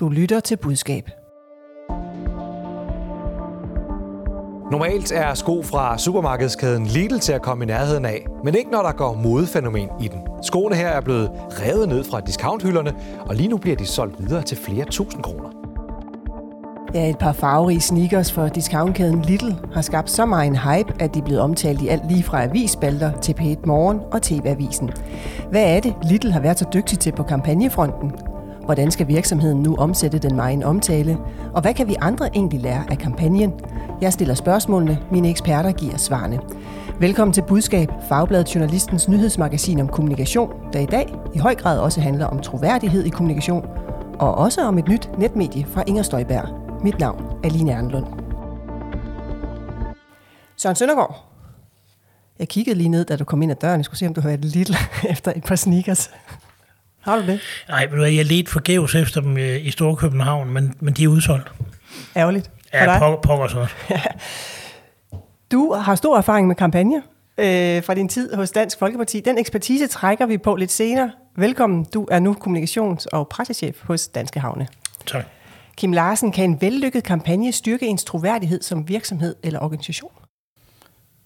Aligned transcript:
Du 0.00 0.08
lytter 0.08 0.40
til 0.40 0.56
budskab. 0.56 1.10
Normalt 4.70 5.12
er 5.12 5.34
sko 5.34 5.62
fra 5.62 5.98
supermarkedskæden 5.98 6.86
Lidl 6.86 7.18
til 7.18 7.32
at 7.32 7.42
komme 7.42 7.64
i 7.64 7.66
nærheden 7.66 8.04
af, 8.04 8.26
men 8.44 8.54
ikke 8.54 8.70
når 8.70 8.82
der 8.82 8.92
går 8.92 9.14
modefænomen 9.14 9.88
i 10.00 10.08
den. 10.08 10.20
Skoene 10.42 10.74
her 10.74 10.88
er 10.88 11.00
blevet 11.00 11.30
revet 11.50 11.88
ned 11.88 12.04
fra 12.04 12.20
discounthylderne, 12.20 12.94
og 13.20 13.34
lige 13.34 13.48
nu 13.48 13.56
bliver 13.56 13.76
de 13.76 13.86
solgt 13.86 14.20
videre 14.20 14.42
til 14.42 14.56
flere 14.56 14.84
tusind 14.84 15.22
kroner. 15.22 15.48
Ja, 16.94 17.10
et 17.10 17.18
par 17.18 17.32
farverige 17.32 17.80
sneakers 17.80 18.32
for 18.32 18.48
discountkæden 18.48 19.22
Lidl 19.22 19.52
har 19.74 19.82
skabt 19.82 20.10
så 20.10 20.26
meget 20.26 20.46
en 20.46 20.56
hype, 20.56 20.94
at 21.02 21.14
de 21.14 21.18
er 21.18 21.24
blevet 21.24 21.40
omtalt 21.40 21.82
i 21.82 21.88
alt 21.88 22.08
lige 22.08 22.22
fra 22.22 22.42
avisspalter 22.42 23.20
til 23.20 23.32
P1 23.32 23.66
Morgen 23.66 24.00
og 24.12 24.22
TV-avisen. 24.22 24.90
Hvad 25.50 25.76
er 25.76 25.80
det, 25.80 25.94
Lidl 26.02 26.30
har 26.30 26.40
været 26.40 26.58
så 26.58 26.66
dygtig 26.74 26.98
til 26.98 27.12
på 27.12 27.22
kampagnefronten? 27.22 28.12
Hvordan 28.66 28.90
skal 28.90 29.08
virksomheden 29.08 29.62
nu 29.62 29.76
omsætte 29.76 30.18
den 30.18 30.36
meget 30.36 30.64
omtale? 30.64 31.18
Og 31.54 31.62
hvad 31.62 31.74
kan 31.74 31.88
vi 31.88 31.96
andre 32.00 32.36
egentlig 32.36 32.60
lære 32.60 32.84
af 32.90 32.98
kampagnen? 32.98 33.52
Jeg 34.00 34.12
stiller 34.12 34.34
spørgsmålene, 34.34 34.98
mine 35.10 35.30
eksperter 35.30 35.72
giver 35.72 35.96
svarene. 35.96 36.40
Velkommen 37.00 37.32
til 37.32 37.42
Budskab, 37.48 37.88
Fagbladet 38.08 38.54
Journalistens 38.54 39.08
nyhedsmagasin 39.08 39.80
om 39.80 39.88
kommunikation, 39.88 40.52
der 40.72 40.80
i 40.80 40.86
dag 40.86 41.14
i 41.34 41.38
høj 41.38 41.54
grad 41.54 41.78
også 41.78 42.00
handler 42.00 42.26
om 42.26 42.40
troværdighed 42.40 43.04
i 43.04 43.08
kommunikation, 43.08 43.66
og 44.18 44.34
også 44.34 44.60
om 44.60 44.78
et 44.78 44.88
nyt 44.88 45.10
netmedie 45.18 45.66
fra 45.66 45.84
Inger 45.86 46.02
Støjberg. 46.02 46.48
Mit 46.84 46.98
navn 46.98 47.24
er 47.44 47.48
Line 47.48 47.72
Ernlund. 47.72 48.06
Søren 50.56 50.76
Søndergaard, 50.76 51.24
jeg 52.38 52.48
kiggede 52.48 52.78
lige 52.78 52.88
ned, 52.88 53.04
da 53.04 53.16
du 53.16 53.24
kom 53.24 53.42
ind 53.42 53.50
ad 53.50 53.56
døren. 53.56 53.76
Jeg 53.76 53.84
skulle 53.84 53.98
se, 53.98 54.06
om 54.06 54.14
du 54.14 54.20
havde 54.20 54.34
et 54.34 54.44
lille 54.44 54.76
efter 55.12 55.32
et 55.36 55.44
par 55.44 55.56
sneakers. 55.56 56.10
Har 57.06 57.16
du 57.16 57.26
det? 57.26 57.40
Nej, 57.68 57.88
jeg 58.16 58.24
ledte 58.26 58.50
forgæves 58.50 58.94
efter 58.94 59.20
dem 59.20 59.38
øh, 59.38 59.66
i 59.66 59.70
Storkøbenhavn, 59.70 60.50
men, 60.50 60.74
men 60.80 60.94
de 60.94 61.04
er 61.04 61.08
udsolgt. 61.08 61.52
Ærgerligt. 62.16 62.50
Ja, 62.72 62.98
pokker, 62.98 63.20
pokker 63.20 63.48
så. 63.48 63.66
Du 65.52 65.72
har 65.72 65.94
stor 65.94 66.18
erfaring 66.18 66.46
med 66.46 66.56
kampagne 66.56 66.96
øh, 67.38 67.82
fra 67.82 67.94
din 67.94 68.08
tid 68.08 68.34
hos 68.34 68.50
Dansk 68.50 68.78
Folkeparti. 68.78 69.20
Den 69.20 69.38
ekspertise 69.38 69.86
trækker 69.86 70.26
vi 70.26 70.38
på 70.38 70.56
lidt 70.56 70.72
senere. 70.72 71.10
Velkommen. 71.36 71.86
Du 71.94 72.08
er 72.10 72.18
nu 72.18 72.36
kommunikations- 72.40 73.06
og 73.12 73.28
pressechef 73.28 73.82
hos 73.82 74.08
Danske 74.08 74.40
Havne. 74.40 74.68
Tak. 75.06 75.24
Kim 75.76 75.92
Larsen, 75.92 76.32
kan 76.32 76.50
en 76.50 76.60
vellykket 76.60 77.04
kampagne 77.04 77.52
styrke 77.52 77.86
ens 77.86 78.04
troværdighed 78.04 78.62
som 78.62 78.88
virksomhed 78.88 79.34
eller 79.42 79.60
organisation? 79.60 80.12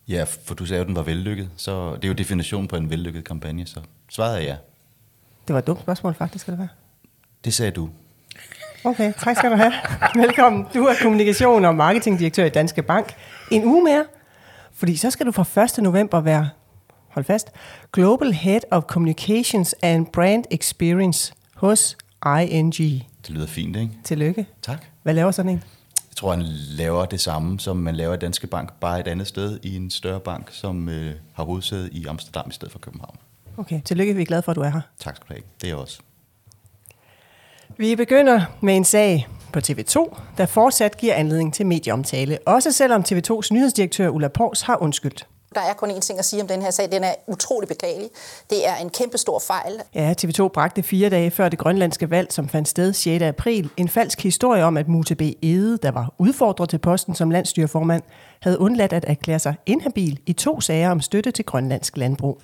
Ja, 0.09 0.25
for 0.45 0.55
du 0.55 0.67
sagde, 0.67 0.81
at 0.81 0.87
den 0.87 0.97
var 0.97 1.03
vellykket, 1.03 1.51
så 1.57 1.95
det 1.95 2.05
er 2.05 2.09
jo 2.09 2.15
definitionen 2.15 2.69
på 2.69 2.77
en 2.77 2.91
vellykket 2.91 3.25
kampagne, 3.25 3.67
så 3.67 3.81
svaret 4.11 4.43
er 4.43 4.47
ja. 4.47 4.57
Det 5.47 5.55
var 5.55 5.59
et 5.59 5.67
dumt 5.67 5.81
spørgsmål 5.81 6.15
faktisk, 6.15 6.47
eller 6.47 6.57
hvad? 6.57 6.69
Det 7.45 7.55
sagde 7.55 7.71
du. 7.71 7.89
Okay, 8.85 9.13
tak 9.19 9.37
skal 9.37 9.51
du 9.51 9.57
have. 9.57 9.73
Velkommen. 10.15 10.67
Du 10.75 10.85
er 10.85 10.95
kommunikation- 11.03 11.65
og 11.65 11.75
marketingdirektør 11.75 12.45
i 12.45 12.49
Danske 12.49 12.83
Bank. 12.83 13.15
En 13.51 13.65
uge 13.65 13.85
mere, 13.85 14.05
fordi 14.73 14.97
så 14.97 15.11
skal 15.11 15.27
du 15.27 15.33
fra 15.33 15.63
1. 15.79 15.83
november 15.83 16.21
være, 16.21 16.49
hold 17.09 17.25
fast, 17.25 17.49
Global 17.93 18.33
Head 18.33 18.61
of 18.71 18.83
Communications 18.83 19.75
and 19.83 20.07
Brand 20.07 20.45
Experience 20.51 21.33
hos 21.55 21.97
ING. 22.41 22.75
Det 22.77 23.31
lyder 23.31 23.47
fint, 23.47 23.77
ikke? 23.77 23.91
Tillykke. 24.05 24.47
Tak. 24.63 24.85
Hvad 25.03 25.15
laver 25.15 25.31
sådan 25.31 25.51
en? 25.51 25.63
Jeg 26.11 26.17
tror, 26.17 26.31
han 26.31 26.43
laver 26.77 27.05
det 27.05 27.21
samme, 27.21 27.61
som 27.61 27.77
man 27.77 27.97
laver 27.97 28.15
i 28.15 28.19
Danske 28.19 28.47
Bank, 28.47 28.73
bare 28.73 29.01
et 29.01 29.09
andet 29.09 29.27
sted 29.27 29.59
i 29.63 29.77
en 29.77 29.91
større 29.91 30.21
bank, 30.21 30.49
som 30.53 30.89
øh, 30.89 31.15
har 31.33 31.45
hovedsæde 31.45 31.89
i 31.93 32.07
Amsterdam 32.07 32.45
i 32.51 32.53
stedet 32.53 32.73
for 32.73 32.79
København. 32.79 33.17
Okay, 33.57 33.81
tillykke. 33.85 34.15
Vi 34.15 34.23
er 34.23 34.27
glade 34.27 34.43
for, 34.43 34.53
at 34.53 34.57
du 34.57 34.61
er 34.61 34.69
her. 34.69 34.81
Tak 34.99 35.17
skal 35.17 35.29
du 35.29 35.33
have. 35.35 35.43
Det 35.61 35.67
er 35.67 35.71
jeg 35.71 35.77
også. 35.77 36.01
Vi 37.77 37.97
begynder 37.97 38.41
med 38.61 38.77
en 38.77 38.85
sag 38.85 39.29
på 39.53 39.59
TV2, 39.59 40.21
der 40.37 40.47
fortsat 40.47 40.97
giver 40.97 41.15
anledning 41.15 41.55
til 41.55 41.67
medieomtale, 41.67 42.39
også 42.47 42.73
selvom 42.73 43.05
TV2's 43.09 43.49
nyhedsdirektør 43.53 44.09
Ulla 44.09 44.29
Pors 44.29 44.63
har 44.63 44.83
undskyldt. 44.83 45.27
Der 45.55 45.61
er 45.61 45.73
kun 45.75 45.91
én 45.91 46.01
ting 46.01 46.19
at 46.19 46.25
sige 46.25 46.43
om 46.43 46.49
den 46.49 46.63
her 46.63 46.71
sag. 46.71 46.93
Den 46.93 47.05
er 47.05 47.15
utrolig 47.27 47.69
beklagelig. 47.69 48.11
Det 48.51 48.69
er 48.69 48.77
en 48.77 48.91
kæmpe 48.91 49.19
stor 49.19 49.39
fejl. 49.39 49.73
Ja, 49.95 50.15
TV2 50.25 50.49
bragte 50.49 50.83
fire 50.83 51.11
dage 51.11 51.31
før 51.31 51.49
det 51.49 51.59
grønlandske 51.59 52.11
valg, 52.11 52.33
som 52.33 52.49
fandt 52.49 52.69
sted 52.69 52.93
6. 52.93 53.23
april, 53.23 53.71
en 53.77 53.89
falsk 53.89 54.23
historie 54.23 54.65
om, 54.65 54.77
at 54.77 54.89
Mute 54.89 55.15
B. 55.15 55.23
Ede, 55.43 55.79
der 55.83 55.91
var 55.91 56.15
udfordret 56.19 56.69
til 56.69 56.79
posten 56.79 57.15
som 57.15 57.31
landstyreformand, 57.31 58.03
havde 58.43 58.61
undladt 58.61 58.93
at 58.93 59.05
erklære 59.09 59.39
sig 59.39 59.55
inhabil 59.67 60.21
i 60.27 60.33
to 60.33 60.61
sager 60.61 60.91
om 60.91 61.01
støtte 61.01 61.31
til 61.31 61.45
grønlandsk 61.45 61.97
landbrug. 61.97 62.41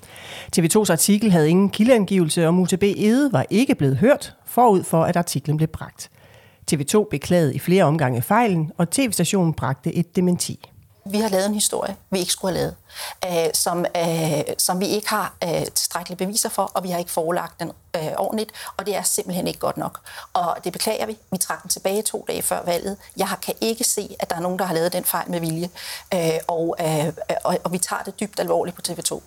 TV2's 0.57 0.93
artikel 0.93 1.33
havde 1.33 1.49
ingen 1.49 1.71
kildeangivelse, 1.71 2.47
og 2.47 2.55
Mute 2.55 2.77
B. 2.77 2.83
Ede 2.83 3.33
var 3.33 3.47
ikke 3.51 3.75
blevet 3.75 3.97
hørt 3.97 4.35
forud 4.47 4.83
for, 4.83 5.05
at 5.05 5.17
artiklen 5.17 5.57
blev 5.57 5.69
bragt. 5.69 6.11
TV2 6.73 7.09
beklagede 7.11 7.55
i 7.55 7.59
flere 7.59 7.85
omgange 7.85 8.23
fejlen, 8.23 8.73
og 8.79 8.91
tv-stationen 8.91 9.55
bragte 9.55 9.95
et 9.95 10.17
dementi. 10.17 10.71
Vi 11.11 11.19
har 11.21 11.29
lavet 11.29 11.47
en 11.47 11.55
historie, 11.55 11.97
vi 12.11 12.19
ikke 12.19 12.33
skulle 12.33 12.57
have 12.57 12.75
lavet, 13.27 13.47
øh, 13.47 13.55
som, 13.55 13.87
øh, 13.97 14.43
som 14.59 14.81
vi 14.81 14.87
ikke 14.87 15.09
har 15.09 15.35
øh, 15.45 15.65
tilstrækkelige 15.65 16.17
beviser 16.17 16.49
for, 16.49 16.63
og 16.63 16.85
vi 16.85 16.91
har 16.91 16.99
ikke 16.99 17.11
forelagt 17.11 17.61
den 17.61 17.73
øh, 17.97 18.13
ordentligt, 18.19 18.53
og 18.77 18.87
det 18.87 18.97
er 18.97 19.03
simpelthen 19.03 19.47
ikke 19.47 19.61
godt 19.61 19.77
nok. 19.77 20.01
Og 20.33 20.57
det 20.65 20.73
beklager 20.73 21.07
vi. 21.07 21.19
Vi 21.33 21.39
trak 21.39 21.63
den 21.63 21.71
tilbage 21.71 22.03
to 22.03 22.25
dage 22.29 22.43
før 22.43 22.65
valget. 22.65 22.97
Jeg 23.17 23.29
kan 23.43 23.55
ikke 23.61 23.85
se, 23.85 24.17
at 24.19 24.31
der 24.31 24.37
er 24.37 24.41
nogen, 24.41 24.59
der 24.59 24.65
har 24.65 24.75
lavet 24.75 24.93
den 24.93 25.05
fejl 25.05 25.31
med 25.31 25.41
vilje, 25.41 25.71
øh, 26.15 26.31
og, 26.49 26.77
øh, 26.81 27.13
og, 27.45 27.59
og 27.65 27.73
vi 27.73 27.79
tager 27.79 28.03
det 28.03 28.21
dybt 28.21 28.41
alvorligt 28.41 28.77
på 28.77 28.83
TV2. 28.89 29.23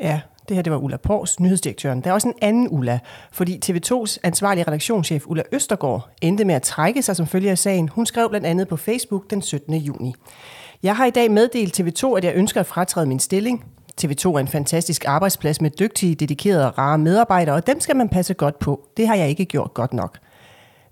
Ja, 0.00 0.20
det 0.48 0.56
her 0.56 0.62
det 0.62 0.72
var 0.72 0.78
Ulla 0.78 0.96
Pors, 0.96 1.40
nyhedsdirektøren. 1.40 2.00
Der 2.00 2.10
er 2.10 2.14
også 2.14 2.28
en 2.28 2.34
anden 2.42 2.68
Ulla, 2.68 2.98
fordi 3.32 3.60
TV2's 3.64 4.16
ansvarlige 4.22 4.64
redaktionschef 4.68 5.26
Ulla 5.26 5.42
Østergaard 5.52 6.08
endte 6.20 6.44
med 6.44 6.54
at 6.54 6.62
trække 6.62 7.02
sig 7.02 7.16
som 7.16 7.26
følge 7.26 7.50
af 7.50 7.58
sagen. 7.58 7.88
Hun 7.88 8.06
skrev 8.06 8.28
blandt 8.28 8.46
andet 8.46 8.68
på 8.68 8.76
Facebook 8.76 9.30
den 9.30 9.42
17. 9.42 9.74
juni. 9.74 10.14
Jeg 10.82 10.96
har 10.96 11.06
i 11.06 11.10
dag 11.10 11.30
meddelt 11.30 11.80
TV2, 11.80 12.16
at 12.16 12.24
jeg 12.24 12.32
ønsker 12.34 12.60
at 12.60 12.66
fratræde 12.66 13.06
min 13.06 13.18
stilling. 13.18 13.64
TV2 14.00 14.28
er 14.28 14.38
en 14.38 14.48
fantastisk 14.48 15.04
arbejdsplads 15.06 15.60
med 15.60 15.70
dygtige, 15.70 16.14
dedikerede 16.14 16.66
og 16.66 16.78
rare 16.78 16.98
medarbejdere, 16.98 17.54
og 17.54 17.66
dem 17.66 17.80
skal 17.80 17.96
man 17.96 18.08
passe 18.08 18.34
godt 18.34 18.58
på. 18.58 18.88
Det 18.96 19.08
har 19.08 19.14
jeg 19.14 19.28
ikke 19.28 19.44
gjort 19.44 19.74
godt 19.74 19.92
nok. 19.92 20.18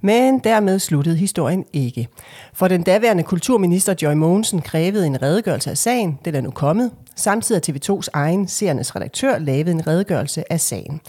Men 0.01 0.39
dermed 0.39 0.79
sluttede 0.79 1.17
historien 1.17 1.65
ikke. 1.73 2.09
For 2.55 2.69
den 2.69 2.83
daværende 2.83 3.23
kulturminister 3.23 3.95
Joy 4.03 4.13
Mogensen 4.13 4.63
krævede 4.63 5.07
en 5.07 5.23
redegørelse 5.23 5.71
af 5.71 5.79
sagen. 5.79 6.19
Den 6.25 6.35
er 6.35 6.41
nu 6.41 6.51
kommet. 6.51 6.91
Samtidig 7.17 7.63
har 7.67 7.75
TV2's 7.75 8.09
egen 8.13 8.49
seernes 8.49 8.97
redaktør 8.97 9.39
lavet 9.39 9.69
en 9.69 9.87
redegørelse 9.87 10.53
af 10.53 10.61
sagen. 10.61 11.01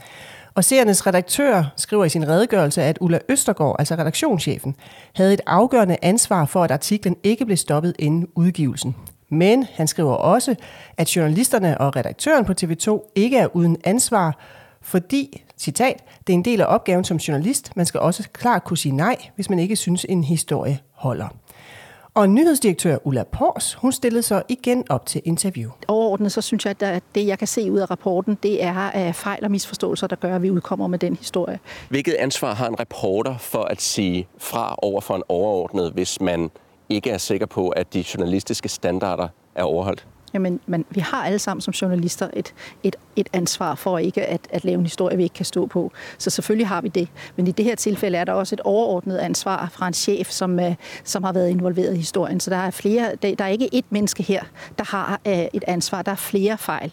Og 0.56 0.64
seernes 0.64 1.08
redaktør 1.08 1.64
skriver 1.78 2.06
i 2.06 2.10
sin 2.10 2.28
redegørelse, 2.28 2.84
at 2.84 2.98
Ulla 3.02 3.20
Østergaard, 3.30 3.76
altså 3.80 3.96
redaktionschefen, 3.96 4.76
havde 5.16 5.34
et 5.34 5.42
afgørende 5.48 5.98
ansvar 6.02 6.46
for, 6.46 6.64
at 6.64 6.72
artiklen 6.72 7.16
ikke 7.24 7.46
blev 7.46 7.58
stoppet 7.58 7.96
inden 8.00 8.28
udgivelsen. 8.36 8.96
Men 9.30 9.68
han 9.74 9.88
skriver 9.88 10.14
også, 10.14 10.56
at 10.98 11.16
journalisterne 11.16 11.78
og 11.78 11.96
redaktøren 11.96 12.46
på 12.46 12.54
TV2 12.62 13.12
ikke 13.16 13.38
er 13.38 13.56
uden 13.56 13.78
ansvar, 13.84 14.38
fordi, 14.82 15.44
citat, 15.58 16.04
det 16.28 16.34
er 16.34 16.38
en 16.38 16.46
del 16.46 16.62
af 16.62 16.66
opgaven 16.66 17.04
som 17.04 17.18
journalist. 17.18 17.76
Man 17.76 17.86
skal 17.86 18.00
også 18.00 18.30
klart 18.34 18.64
kunne 18.64 18.78
sige 18.78 18.96
nej, 18.96 19.16
hvis 19.36 19.50
man 19.50 19.60
ikke 19.60 19.76
synes, 19.76 20.06
en 20.10 20.24
historie 20.24 20.80
holder. 20.94 21.28
Og 22.14 22.30
nyhedsdirektør 22.30 22.98
Ulla 23.04 23.24
Pors, 23.24 23.74
hun 23.74 23.92
stillede 23.92 24.24
så 24.24 24.44
igen 24.50 24.84
op 24.90 25.06
til 25.06 25.22
interview. 25.26 25.72
Overordnet 25.88 26.32
så 26.32 26.42
synes 26.42 26.66
jeg, 26.66 26.76
at 26.82 27.04
det, 27.16 27.28
jeg 27.28 27.40
kan 27.40 27.48
se 27.48 27.72
ud 27.72 27.80
af 27.80 27.92
rapporten, 27.92 28.38
det 28.44 28.64
er 28.64 29.12
fejl 29.12 29.44
og 29.44 29.52
misforståelser, 29.52 30.08
der 30.08 30.16
gør, 30.16 30.36
at 30.36 30.42
vi 30.42 30.52
udkommer 30.52 30.88
med 30.88 31.00
den 31.00 31.16
historie. 31.16 31.60
Hvilket 31.90 32.14
ansvar 32.14 32.54
har 32.54 32.68
en 32.68 32.80
reporter 32.80 33.38
for 33.38 33.64
at 33.64 33.82
sige 33.82 34.28
fra 34.38 34.76
over 34.78 35.02
for 35.02 35.16
en 35.16 35.24
overordnet, 35.30 35.92
hvis 35.92 36.22
man 36.22 36.52
ikke 36.90 37.10
er 37.10 37.18
sikker 37.18 37.46
på, 37.46 37.70
at 37.70 37.94
de 37.94 38.06
journalistiske 38.14 38.70
standarder 38.70 39.28
er 39.56 39.64
overholdt? 39.64 40.08
Jamen, 40.34 40.60
men 40.66 40.86
vi 40.90 41.00
har 41.00 41.26
alle 41.26 41.40
sammen 41.40 41.62
som 41.62 41.72
journalister 41.72 42.30
et, 42.34 42.54
et, 42.84 42.96
et 43.16 43.30
ansvar 43.34 43.76
for 43.76 43.98
ikke 43.98 44.26
at, 44.26 44.48
at 44.50 44.66
lave 44.66 44.80
en 44.80 44.86
historie, 44.86 45.18
vi 45.18 45.24
ikke 45.24 45.34
kan 45.34 45.46
stå 45.46 45.66
på. 45.66 45.92
Så 46.18 46.30
selvfølgelig 46.30 46.68
har 46.68 46.82
vi 46.82 46.88
det. 46.88 47.08
Men 47.36 47.48
i 47.48 47.52
det 47.52 47.66
her 47.66 47.76
tilfælde 47.76 48.18
er 48.18 48.24
der 48.24 48.34
også 48.34 48.56
et 48.56 48.60
overordnet 48.60 49.18
ansvar 49.18 49.70
fra 49.74 49.88
en 49.88 49.94
chef, 49.94 50.30
som, 50.30 50.60
øh, 50.60 50.76
som 51.04 51.24
har 51.24 51.34
været 51.34 51.50
involveret 51.50 51.94
i 51.94 51.98
historien. 51.98 52.40
Så 52.40 52.50
der 52.50 52.58
er, 52.58 52.72
flere, 52.72 53.16
der, 53.22 53.36
der 53.36 53.46
er 53.46 53.50
ikke 53.50 53.70
ét 53.76 53.86
menneske 53.90 54.24
her, 54.24 54.44
der 54.78 54.84
har 54.84 55.22
uh, 55.28 55.34
et 55.34 55.64
ansvar. 55.68 56.02
Der 56.02 56.12
er 56.12 56.16
flere 56.16 56.58
fejl. 56.58 56.92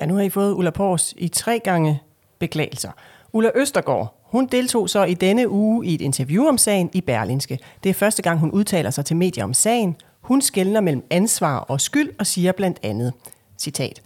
Ja, 0.00 0.06
nu 0.06 0.14
har 0.14 0.22
I 0.22 0.28
fået 0.28 0.52
Ulla 0.52 0.70
Pors 0.70 1.14
i 1.16 1.28
tre 1.28 1.60
gange 1.64 2.02
beklagelser. 2.38 2.90
Ulla 3.32 3.50
Østergaard, 3.54 4.16
hun 4.22 4.46
deltog 4.46 4.90
så 4.90 5.04
i 5.04 5.14
denne 5.14 5.48
uge 5.48 5.86
i 5.86 5.94
et 5.94 6.00
interview 6.00 6.48
om 6.48 6.58
sagen 6.58 6.90
i 6.92 7.00
Berlinske. 7.00 7.58
Det 7.84 7.90
er 7.90 7.94
første 7.94 8.22
gang, 8.22 8.38
hun 8.38 8.50
udtaler 8.50 8.90
sig 8.90 9.04
til 9.04 9.16
medier 9.16 9.44
om 9.44 9.54
sagen. 9.54 9.96
Hun 10.26 10.42
skældner 10.42 10.80
mellem 10.80 11.06
ansvar 11.10 11.58
og 11.58 11.80
skyld 11.80 12.10
og 12.18 12.26
siger 12.26 12.52
blandt 12.52 12.78
andet, 12.82 13.12
citat, 13.58 14.02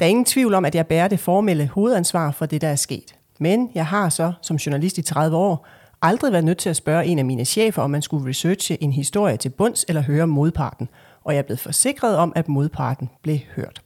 Der 0.00 0.06
er 0.06 0.10
ingen 0.10 0.24
tvivl 0.24 0.54
om, 0.54 0.64
at 0.64 0.74
jeg 0.74 0.86
bærer 0.86 1.08
det 1.08 1.20
formelle 1.20 1.66
hovedansvar 1.66 2.30
for 2.30 2.46
det, 2.46 2.60
der 2.60 2.68
er 2.68 2.76
sket. 2.76 3.14
Men 3.40 3.70
jeg 3.74 3.86
har 3.86 4.08
så, 4.08 4.32
som 4.42 4.56
journalist 4.56 4.98
i 4.98 5.02
30 5.02 5.36
år, 5.36 5.66
aldrig 6.02 6.32
været 6.32 6.44
nødt 6.44 6.58
til 6.58 6.68
at 6.70 6.76
spørge 6.76 7.06
en 7.06 7.18
af 7.18 7.24
mine 7.24 7.44
chefer, 7.44 7.82
om 7.82 7.90
man 7.90 8.02
skulle 8.02 8.28
researche 8.28 8.82
en 8.82 8.92
historie 8.92 9.36
til 9.36 9.48
bunds 9.48 9.84
eller 9.88 10.02
høre 10.02 10.26
modparten. 10.26 10.88
Og 11.24 11.32
jeg 11.32 11.38
er 11.38 11.42
blevet 11.42 11.60
forsikret 11.60 12.16
om, 12.16 12.32
at 12.36 12.48
modparten 12.48 13.10
blev 13.22 13.38
hørt. 13.56 13.82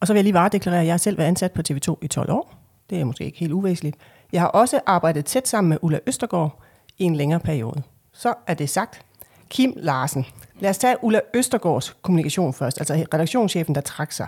Og 0.00 0.06
så 0.06 0.12
vil 0.12 0.18
jeg 0.18 0.24
lige 0.24 0.34
varedeklarere, 0.34 0.80
at 0.80 0.86
jeg 0.86 1.00
selv 1.00 1.18
været 1.18 1.28
ansat 1.28 1.52
på 1.52 1.62
TV2 1.70 1.94
i 2.02 2.08
12 2.08 2.30
år. 2.30 2.54
Det 2.90 3.00
er 3.00 3.04
måske 3.04 3.24
ikke 3.24 3.38
helt 3.38 3.52
uvæsentligt. 3.52 3.96
Jeg 4.32 4.40
har 4.40 4.48
også 4.48 4.80
arbejdet 4.86 5.24
tæt 5.24 5.48
sammen 5.48 5.68
med 5.68 5.78
Ulla 5.82 5.98
Østergaard 6.06 6.62
i 6.98 7.04
en 7.04 7.16
længere 7.16 7.40
periode. 7.40 7.82
Så 8.12 8.34
er 8.46 8.54
det 8.54 8.70
sagt. 8.70 9.07
Kim 9.50 9.72
Larsen. 9.76 10.26
Lad 10.60 10.70
os 10.70 10.78
tage 10.78 10.96
Ulla 11.02 11.20
Østergaards 11.34 11.96
kommunikation 12.02 12.54
først, 12.54 12.78
altså 12.78 13.06
redaktionschefen, 13.14 13.74
der 13.74 13.80
trak 13.80 14.12
sig. 14.12 14.26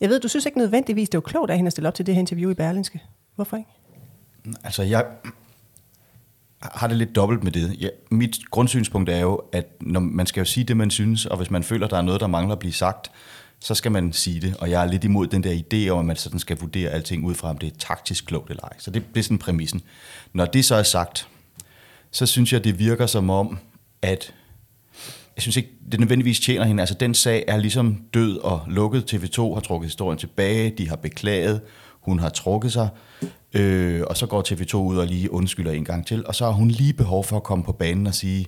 Jeg 0.00 0.08
ved, 0.08 0.20
du 0.20 0.28
synes 0.28 0.46
ikke 0.46 0.58
nødvendigvis, 0.58 1.08
det 1.08 1.18
var 1.18 1.22
klogt 1.22 1.50
af 1.50 1.56
hende 1.56 1.66
at 1.66 1.72
stille 1.72 1.88
op 1.88 1.94
til 1.94 2.06
det 2.06 2.14
her 2.14 2.20
interview 2.20 2.50
i 2.50 2.54
Berlinske. 2.54 3.02
Hvorfor 3.34 3.56
ikke? 3.56 3.70
Altså, 4.64 4.82
jeg 4.82 5.04
har 6.60 6.86
det 6.86 6.96
lidt 6.96 7.16
dobbelt 7.16 7.44
med 7.44 7.52
det. 7.52 7.80
Ja, 7.80 7.88
mit 8.10 8.38
grundsynspunkt 8.50 9.10
er 9.10 9.18
jo, 9.20 9.42
at 9.52 9.66
når 9.80 10.00
man 10.00 10.26
skal 10.26 10.40
jo 10.40 10.44
sige 10.44 10.64
det, 10.64 10.76
man 10.76 10.90
synes, 10.90 11.26
og 11.26 11.36
hvis 11.36 11.50
man 11.50 11.62
føler, 11.62 11.86
der 11.86 11.96
er 11.96 12.02
noget, 12.02 12.20
der 12.20 12.26
mangler 12.26 12.52
at 12.52 12.58
blive 12.58 12.72
sagt, 12.72 13.10
så 13.58 13.74
skal 13.74 13.92
man 13.92 14.12
sige 14.12 14.40
det. 14.40 14.56
Og 14.56 14.70
jeg 14.70 14.82
er 14.82 14.86
lidt 14.86 15.04
imod 15.04 15.26
den 15.26 15.42
der 15.42 15.52
idé 15.52 15.88
om, 15.88 15.98
at 15.98 16.04
man 16.04 16.16
sådan 16.16 16.38
skal 16.38 16.58
vurdere 16.58 16.90
alting 16.90 17.24
ud 17.24 17.34
fra, 17.34 17.50
om 17.50 17.58
det 17.58 17.66
er 17.72 17.76
taktisk 17.78 18.26
klogt 18.26 18.50
eller 18.50 18.62
ej. 18.62 18.72
Så 18.78 18.90
det, 18.90 19.04
det 19.14 19.20
er 19.20 19.24
sådan 19.24 19.38
præmissen. 19.38 19.82
Når 20.32 20.44
det 20.44 20.64
så 20.64 20.74
er 20.74 20.82
sagt, 20.82 21.28
så 22.10 22.26
synes 22.26 22.52
jeg, 22.52 22.64
det 22.64 22.78
virker 22.78 23.06
som 23.06 23.30
om, 23.30 23.58
at 24.04 24.34
jeg 25.36 25.42
synes 25.42 25.56
ikke, 25.56 25.68
det 25.92 26.00
nødvendigvis 26.00 26.40
tjener 26.40 26.64
hende. 26.64 26.82
Altså, 26.82 26.94
den 27.00 27.14
sag 27.14 27.44
er 27.48 27.56
ligesom 27.56 28.02
død 28.14 28.38
og 28.38 28.62
lukket. 28.66 29.14
TV2 29.14 29.54
har 29.54 29.60
trukket 29.60 29.86
historien 29.86 30.18
tilbage, 30.18 30.70
de 30.70 30.88
har 30.88 30.96
beklaget, 30.96 31.60
hun 32.00 32.18
har 32.18 32.28
trukket 32.28 32.72
sig, 32.72 32.88
øh, 33.54 34.02
og 34.06 34.16
så 34.16 34.26
går 34.26 34.42
TV2 34.48 34.76
ud 34.76 34.96
og 34.96 35.06
lige 35.06 35.32
undskylder 35.32 35.72
en 35.72 35.84
gang 35.84 36.06
til, 36.06 36.26
og 36.26 36.34
så 36.34 36.44
har 36.44 36.52
hun 36.52 36.68
lige 36.68 36.92
behov 36.92 37.24
for 37.24 37.36
at 37.36 37.42
komme 37.42 37.64
på 37.64 37.72
banen 37.72 38.06
og 38.06 38.14
sige, 38.14 38.46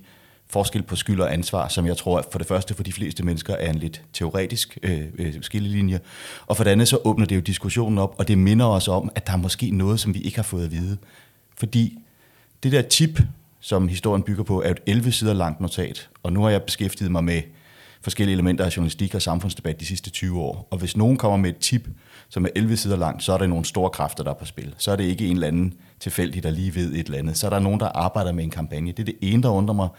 forskel 0.49 0.83
på 0.83 0.95
skyld 0.95 1.21
og 1.21 1.33
ansvar, 1.33 1.67
som 1.67 1.85
jeg 1.85 1.97
tror 1.97 2.25
for 2.31 2.39
det 2.39 2.47
første 2.47 2.73
for 2.73 2.83
de 2.83 2.93
fleste 2.93 3.23
mennesker 3.25 3.53
er 3.53 3.69
en 3.69 3.75
lidt 3.75 4.01
teoretisk 4.13 4.77
øh, 4.83 5.01
øh, 5.17 5.33
skillelinje, 5.41 5.99
og 6.47 6.57
for 6.57 6.63
det 6.63 6.71
andet 6.71 6.87
så 6.87 6.99
åbner 7.03 7.25
det 7.25 7.35
jo 7.35 7.41
diskussionen 7.41 7.97
op, 7.97 8.15
og 8.17 8.27
det 8.27 8.37
minder 8.37 8.65
os 8.65 8.87
om, 8.87 9.09
at 9.15 9.27
der 9.27 9.33
er 9.33 9.37
måske 9.37 9.71
noget, 9.71 9.99
som 9.99 10.13
vi 10.13 10.19
ikke 10.19 10.37
har 10.37 10.43
fået 10.43 10.65
at 10.65 10.71
vide. 10.71 10.97
Fordi 11.57 11.97
det 12.63 12.71
der 12.71 12.81
tip, 12.81 13.21
som 13.59 13.87
historien 13.87 14.23
bygger 14.23 14.43
på, 14.43 14.61
er 14.61 14.71
et 14.71 14.79
11 14.85 15.11
sider 15.11 15.33
langt 15.33 15.61
notat, 15.61 16.09
og 16.23 16.33
nu 16.33 16.43
har 16.43 16.49
jeg 16.49 16.63
beskæftiget 16.63 17.11
mig 17.11 17.23
med 17.23 17.41
forskellige 18.01 18.33
elementer 18.33 18.65
af 18.65 18.77
journalistik 18.77 19.15
og 19.15 19.21
samfundsdebat 19.21 19.79
de 19.79 19.85
sidste 19.85 20.09
20 20.09 20.41
år. 20.41 20.67
Og 20.71 20.77
hvis 20.77 20.97
nogen 20.97 21.17
kommer 21.17 21.37
med 21.37 21.49
et 21.49 21.57
tip, 21.57 21.89
som 22.29 22.45
er 22.45 22.49
11 22.55 22.77
sider 22.77 22.97
langt, 22.97 23.23
så 23.23 23.33
er 23.33 23.37
der 23.37 23.47
nogle 23.47 23.65
store 23.65 23.89
kræfter, 23.89 24.23
der 24.23 24.31
er 24.31 24.35
på 24.35 24.45
spil. 24.45 24.75
Så 24.77 24.91
er 24.91 24.95
det 24.95 25.03
ikke 25.03 25.27
en 25.27 25.33
eller 25.33 25.47
anden 25.47 25.73
tilfældig, 25.99 26.43
der 26.43 26.49
lige 26.49 26.75
ved 26.75 26.93
et 26.93 27.05
eller 27.05 27.17
andet. 27.17 27.37
Så 27.37 27.45
er 27.45 27.49
der 27.49 27.59
nogen, 27.59 27.79
der 27.79 27.85
arbejder 27.85 28.31
med 28.31 28.43
en 28.43 28.49
kampagne. 28.49 28.91
Det 28.91 28.99
er 28.99 29.03
det 29.03 29.17
ene, 29.21 29.43
der 29.43 29.49
undrer 29.49 29.73
mig. 29.73 29.89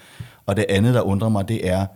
Og 0.47 0.57
det 0.57 0.67
andet, 0.69 0.95
der 0.95 1.01
undrer 1.01 1.29
mig, 1.29 1.49
det 1.49 1.69
er, 1.69 1.87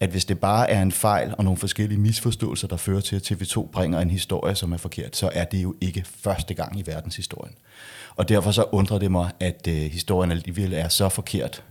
at 0.00 0.10
hvis 0.10 0.24
det 0.24 0.38
bare 0.38 0.70
er 0.70 0.82
en 0.82 0.92
fejl 0.92 1.34
og 1.38 1.44
nogle 1.44 1.58
forskellige 1.58 1.98
misforståelser, 1.98 2.68
der 2.68 2.76
fører 2.76 3.00
til, 3.00 3.16
at 3.16 3.32
TV2 3.32 3.70
bringer 3.70 4.00
en 4.00 4.10
historie, 4.10 4.54
som 4.54 4.72
er 4.72 4.76
forkert, 4.76 5.16
så 5.16 5.30
er 5.32 5.44
det 5.44 5.62
jo 5.62 5.74
ikke 5.80 6.04
første 6.20 6.54
gang 6.54 6.78
i 6.78 6.82
verdenshistorien. 6.86 7.54
Og 8.16 8.28
derfor 8.28 8.50
så 8.50 8.64
undrer 8.72 8.98
det 8.98 9.10
mig, 9.10 9.30
at 9.40 9.68
øh, 9.68 9.74
historien 9.74 10.30
alligevel 10.30 10.72
er 10.72 10.88
så 10.88 11.08
forkert, 11.08 11.62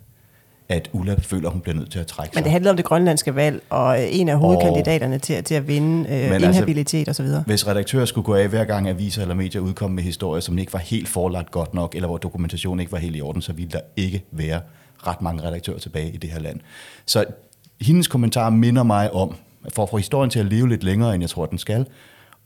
at 0.69 0.89
Ulla 0.93 1.15
føler, 1.19 1.49
hun 1.49 1.61
bliver 1.61 1.75
nødt 1.75 1.91
til 1.91 1.99
at 1.99 2.07
trække 2.07 2.33
sig. 2.33 2.39
Men 2.39 2.43
det 2.43 2.51
handler 2.51 2.69
om 2.71 2.75
det 2.75 2.85
grønlandske 2.85 3.35
valg, 3.35 3.61
og 3.69 4.01
øh, 4.01 4.07
en 4.11 4.29
af 4.29 4.37
hovedkandidaterne 4.37 5.19
til, 5.19 5.43
til 5.43 5.55
at 5.55 5.67
vinde 5.67 6.09
øh, 6.09 6.31
altså, 6.31 6.47
inhabilitet 6.47 7.09
osv. 7.09 7.25
Hvis 7.45 7.67
redaktører 7.67 8.05
skulle 8.05 8.25
gå 8.25 8.35
af 8.35 8.47
hver 8.47 8.63
gang 8.63 8.89
aviser 8.89 9.21
eller 9.21 9.35
medier 9.35 9.61
udkom 9.61 9.91
med 9.91 10.03
historier, 10.03 10.41
som 10.41 10.57
ikke 10.57 10.73
var 10.73 10.79
helt 10.79 11.07
forlagt 11.07 11.51
godt 11.51 11.73
nok, 11.73 11.95
eller 11.95 12.07
hvor 12.07 12.17
dokumentationen 12.17 12.79
ikke 12.79 12.91
var 12.91 12.97
helt 12.97 13.15
i 13.15 13.21
orden, 13.21 13.41
så 13.41 13.53
ville 13.53 13.71
der 13.71 13.79
ikke 13.95 14.23
være 14.31 14.61
ret 15.07 15.21
mange 15.21 15.43
redaktører 15.43 15.79
tilbage 15.79 16.11
i 16.11 16.17
det 16.17 16.29
her 16.29 16.39
land. 16.39 16.59
Så 17.05 17.25
hendes 17.81 18.07
kommentar 18.07 18.49
minder 18.49 18.83
mig 18.83 19.13
om, 19.13 19.35
for 19.73 19.83
at 19.83 19.89
få 19.89 19.97
historien 19.97 20.29
til 20.29 20.39
at 20.39 20.45
leve 20.45 20.69
lidt 20.69 20.83
længere, 20.83 21.13
end 21.15 21.23
jeg 21.23 21.29
tror, 21.29 21.45
den 21.45 21.57
skal, 21.57 21.85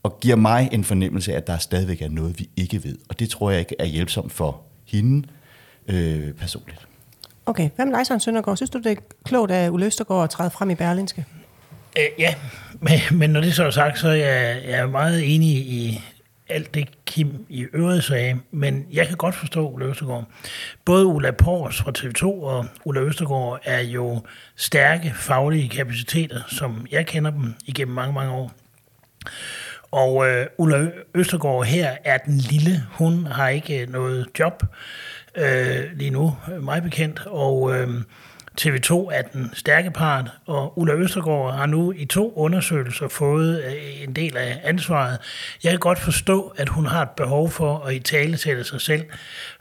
og 0.02 0.20
giver 0.20 0.36
mig 0.36 0.68
en 0.72 0.84
fornemmelse 0.84 1.32
af, 1.32 1.36
at 1.36 1.46
der 1.46 1.58
stadigvæk 1.58 2.02
er 2.02 2.08
noget, 2.08 2.38
vi 2.38 2.48
ikke 2.56 2.84
ved. 2.84 2.98
Og 3.08 3.18
det 3.18 3.30
tror 3.30 3.50
jeg 3.50 3.60
ikke 3.60 3.76
er 3.78 3.84
hjælpsomt 3.84 4.32
for 4.32 4.60
hende 4.84 5.28
øh, 5.88 6.32
personligt. 6.32 6.86
Okay, 7.46 7.70
hvad 7.76 7.86
med 7.86 7.96
dig, 7.96 8.06
Søren 8.06 8.20
Søndergaard? 8.20 8.56
Synes 8.56 8.70
du, 8.70 8.78
det 8.78 8.92
er 8.92 8.96
klogt 9.24 9.50
af 9.50 9.70
Ulle 9.70 9.86
Østergaard 9.86 10.24
at 10.24 10.30
træde 10.30 10.50
frem 10.50 10.70
i 10.70 10.74
Berlinske? 10.74 11.24
Øh, 11.98 12.04
ja, 12.18 12.34
men, 12.80 12.98
men 13.18 13.30
når 13.30 13.40
det 13.40 13.54
så 13.54 13.64
er 13.64 13.70
sagt, 13.70 13.98
så 13.98 14.08
er 14.08 14.14
jeg, 14.14 14.62
jeg 14.64 14.78
er 14.78 14.86
meget 14.86 15.34
enig 15.34 15.48
i 15.56 16.00
alt 16.48 16.74
det, 16.74 16.88
Kim 17.04 17.46
i 17.48 17.66
øvrigt 17.72 18.04
sagde, 18.04 18.40
men 18.50 18.86
jeg 18.92 19.06
kan 19.06 19.16
godt 19.16 19.34
forstå 19.34 19.70
Ulla 19.70 19.86
Østergaard. 19.86 20.24
Både 20.84 21.06
Ulla 21.06 21.30
Pors 21.30 21.82
fra 21.82 21.92
TV2 21.98 22.24
og 22.24 22.66
Ulla 22.84 23.00
Østergaard 23.00 23.60
er 23.64 23.80
jo 23.80 24.22
stærke 24.56 25.12
faglige 25.16 25.68
kapaciteter, 25.68 26.40
som 26.48 26.86
jeg 26.90 27.06
kender 27.06 27.30
dem 27.30 27.54
igennem 27.66 27.94
mange, 27.94 28.12
mange 28.12 28.32
år. 28.32 28.52
Og 29.90 30.28
øh, 30.28 30.46
Ulla 30.58 30.90
Østergaard 31.14 31.64
her 31.64 31.96
er 32.04 32.18
den 32.18 32.36
lille. 32.36 32.82
Hun 32.92 33.26
har 33.26 33.48
ikke 33.48 33.82
øh, 33.82 33.88
noget 33.88 34.26
job 34.38 34.62
øh, 35.34 35.84
lige 35.94 36.10
nu, 36.10 36.36
øh, 36.52 36.64
mig 36.64 36.82
bekendt, 36.82 37.22
og 37.26 37.76
øh, 37.76 37.88
TV2 38.60 38.92
er 39.12 39.22
den 39.32 39.50
stærke 39.52 39.90
part, 39.90 40.30
og 40.46 40.78
Ulla 40.78 40.94
Østergaard 40.94 41.54
har 41.54 41.66
nu 41.66 41.92
i 41.92 42.04
to 42.04 42.32
undersøgelser 42.36 43.08
fået 43.08 43.64
øh, 43.64 44.02
en 44.02 44.12
del 44.16 44.36
af 44.36 44.60
ansvaret. 44.64 45.18
Jeg 45.64 45.70
kan 45.70 45.78
godt 45.78 45.98
forstå, 45.98 46.54
at 46.56 46.68
hun 46.68 46.86
har 46.86 47.02
et 47.02 47.10
behov 47.10 47.50
for 47.50 47.78
at 47.78 47.94
i 47.94 47.98
tale 47.98 48.36
sætte 48.36 48.64
sig 48.64 48.80
selv 48.80 49.04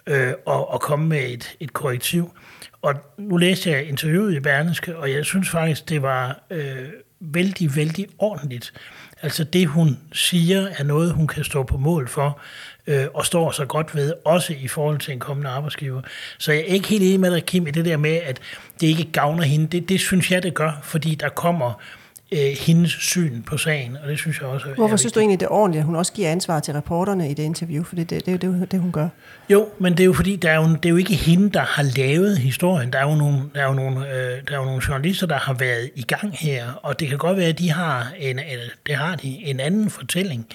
øh, 0.07 0.33
og, 0.45 0.69
og 0.71 0.81
komme 0.81 1.07
med 1.07 1.23
et, 1.29 1.55
et 1.59 1.73
korrektiv. 1.73 2.37
Og 2.81 2.93
nu 3.17 3.37
læste 3.37 3.69
jeg 3.69 3.85
interviewet 3.85 4.33
i 4.33 4.39
Berneske, 4.39 4.97
og 4.97 5.11
jeg 5.11 5.25
synes 5.25 5.49
faktisk, 5.49 5.89
det 5.89 6.01
var 6.01 6.43
øh, 6.49 6.89
vældig, 7.19 7.75
vældig 7.75 8.07
ordentligt. 8.17 8.73
Altså 9.21 9.43
det, 9.43 9.67
hun 9.67 9.97
siger, 10.13 10.67
er 10.77 10.83
noget, 10.83 11.13
hun 11.13 11.27
kan 11.27 11.43
stå 11.43 11.63
på 11.63 11.77
mål 11.77 12.07
for 12.07 12.39
øh, 12.87 13.05
og 13.13 13.25
står 13.25 13.51
så 13.51 13.65
godt 13.65 13.95
ved, 13.95 14.13
også 14.25 14.53
i 14.53 14.67
forhold 14.67 14.99
til 14.99 15.13
en 15.13 15.19
kommende 15.19 15.49
arbejdsgiver. 15.49 16.01
Så 16.37 16.51
jeg 16.51 16.61
er 16.61 16.65
ikke 16.65 16.87
helt 16.87 17.03
enig 17.03 17.19
med 17.19 17.31
dig, 17.31 17.45
Kim, 17.45 17.67
i 17.67 17.71
det 17.71 17.85
der 17.85 17.97
med, 17.97 18.15
at 18.15 18.39
det 18.81 18.87
ikke 18.87 19.11
gavner 19.11 19.43
hende. 19.43 19.67
Det, 19.67 19.89
det 19.89 19.99
synes 19.99 20.31
jeg, 20.31 20.43
det 20.43 20.53
gør, 20.53 20.79
fordi 20.83 21.15
der 21.15 21.29
kommer 21.29 21.81
øh, 22.31 22.39
hendes 22.39 22.91
syn 22.91 23.41
på 23.41 23.57
sagen, 23.57 23.97
og 24.03 24.09
det 24.09 24.19
synes 24.19 24.39
jeg 24.39 24.47
også 24.47 24.67
Hvorfor 24.75 24.97
synes 24.97 25.13
du 25.13 25.19
egentlig, 25.19 25.39
det 25.39 25.45
er 25.45 25.51
ordentligt, 25.51 25.79
at 25.79 25.85
hun 25.85 25.95
også 25.95 26.13
giver 26.13 26.31
ansvar 26.31 26.59
til 26.59 26.73
reporterne 26.73 27.31
i 27.31 27.33
det 27.33 27.43
interview? 27.43 27.83
For 27.83 27.95
det, 27.95 28.09
det, 28.09 28.25
det 28.25 28.43
er 28.43 28.47
jo 28.47 28.53
det, 28.53 28.71
det, 28.71 28.79
hun 28.79 28.91
gør. 28.91 29.07
Jo, 29.49 29.67
men 29.79 29.93
det 29.93 29.99
er 29.99 30.05
jo 30.05 30.13
fordi, 30.13 30.35
der 30.35 30.51
er 30.51 30.55
jo, 30.55 30.67
det 30.67 30.85
er 30.85 30.89
jo 30.89 30.95
ikke 30.95 31.13
hende, 31.13 31.49
der 31.49 31.61
har 31.61 31.83
lavet 31.97 32.37
historien. 32.37 32.93
Der 32.93 32.99
er 32.99 33.09
jo 33.09 33.15
nogle, 33.15 33.41
der 33.55 33.61
er 33.61 33.67
jo 33.67 33.73
nogle, 33.73 33.99
øh, 33.99 34.41
der 34.47 34.53
er 34.53 34.57
jo 34.57 34.65
nogle 34.65 34.81
journalister, 34.87 35.27
der 35.27 35.37
har 35.37 35.53
været 35.53 35.89
i 35.95 36.01
gang 36.01 36.37
her, 36.37 36.71
og 36.83 36.99
det 36.99 37.07
kan 37.07 37.17
godt 37.17 37.37
være, 37.37 37.47
at 37.47 37.59
de 37.59 37.71
har 37.71 38.13
en, 38.19 38.39
eller 38.39 38.65
det 38.87 38.95
har 38.95 39.15
de, 39.15 39.27
en 39.27 39.59
anden 39.59 39.89
fortælling. 39.89 40.47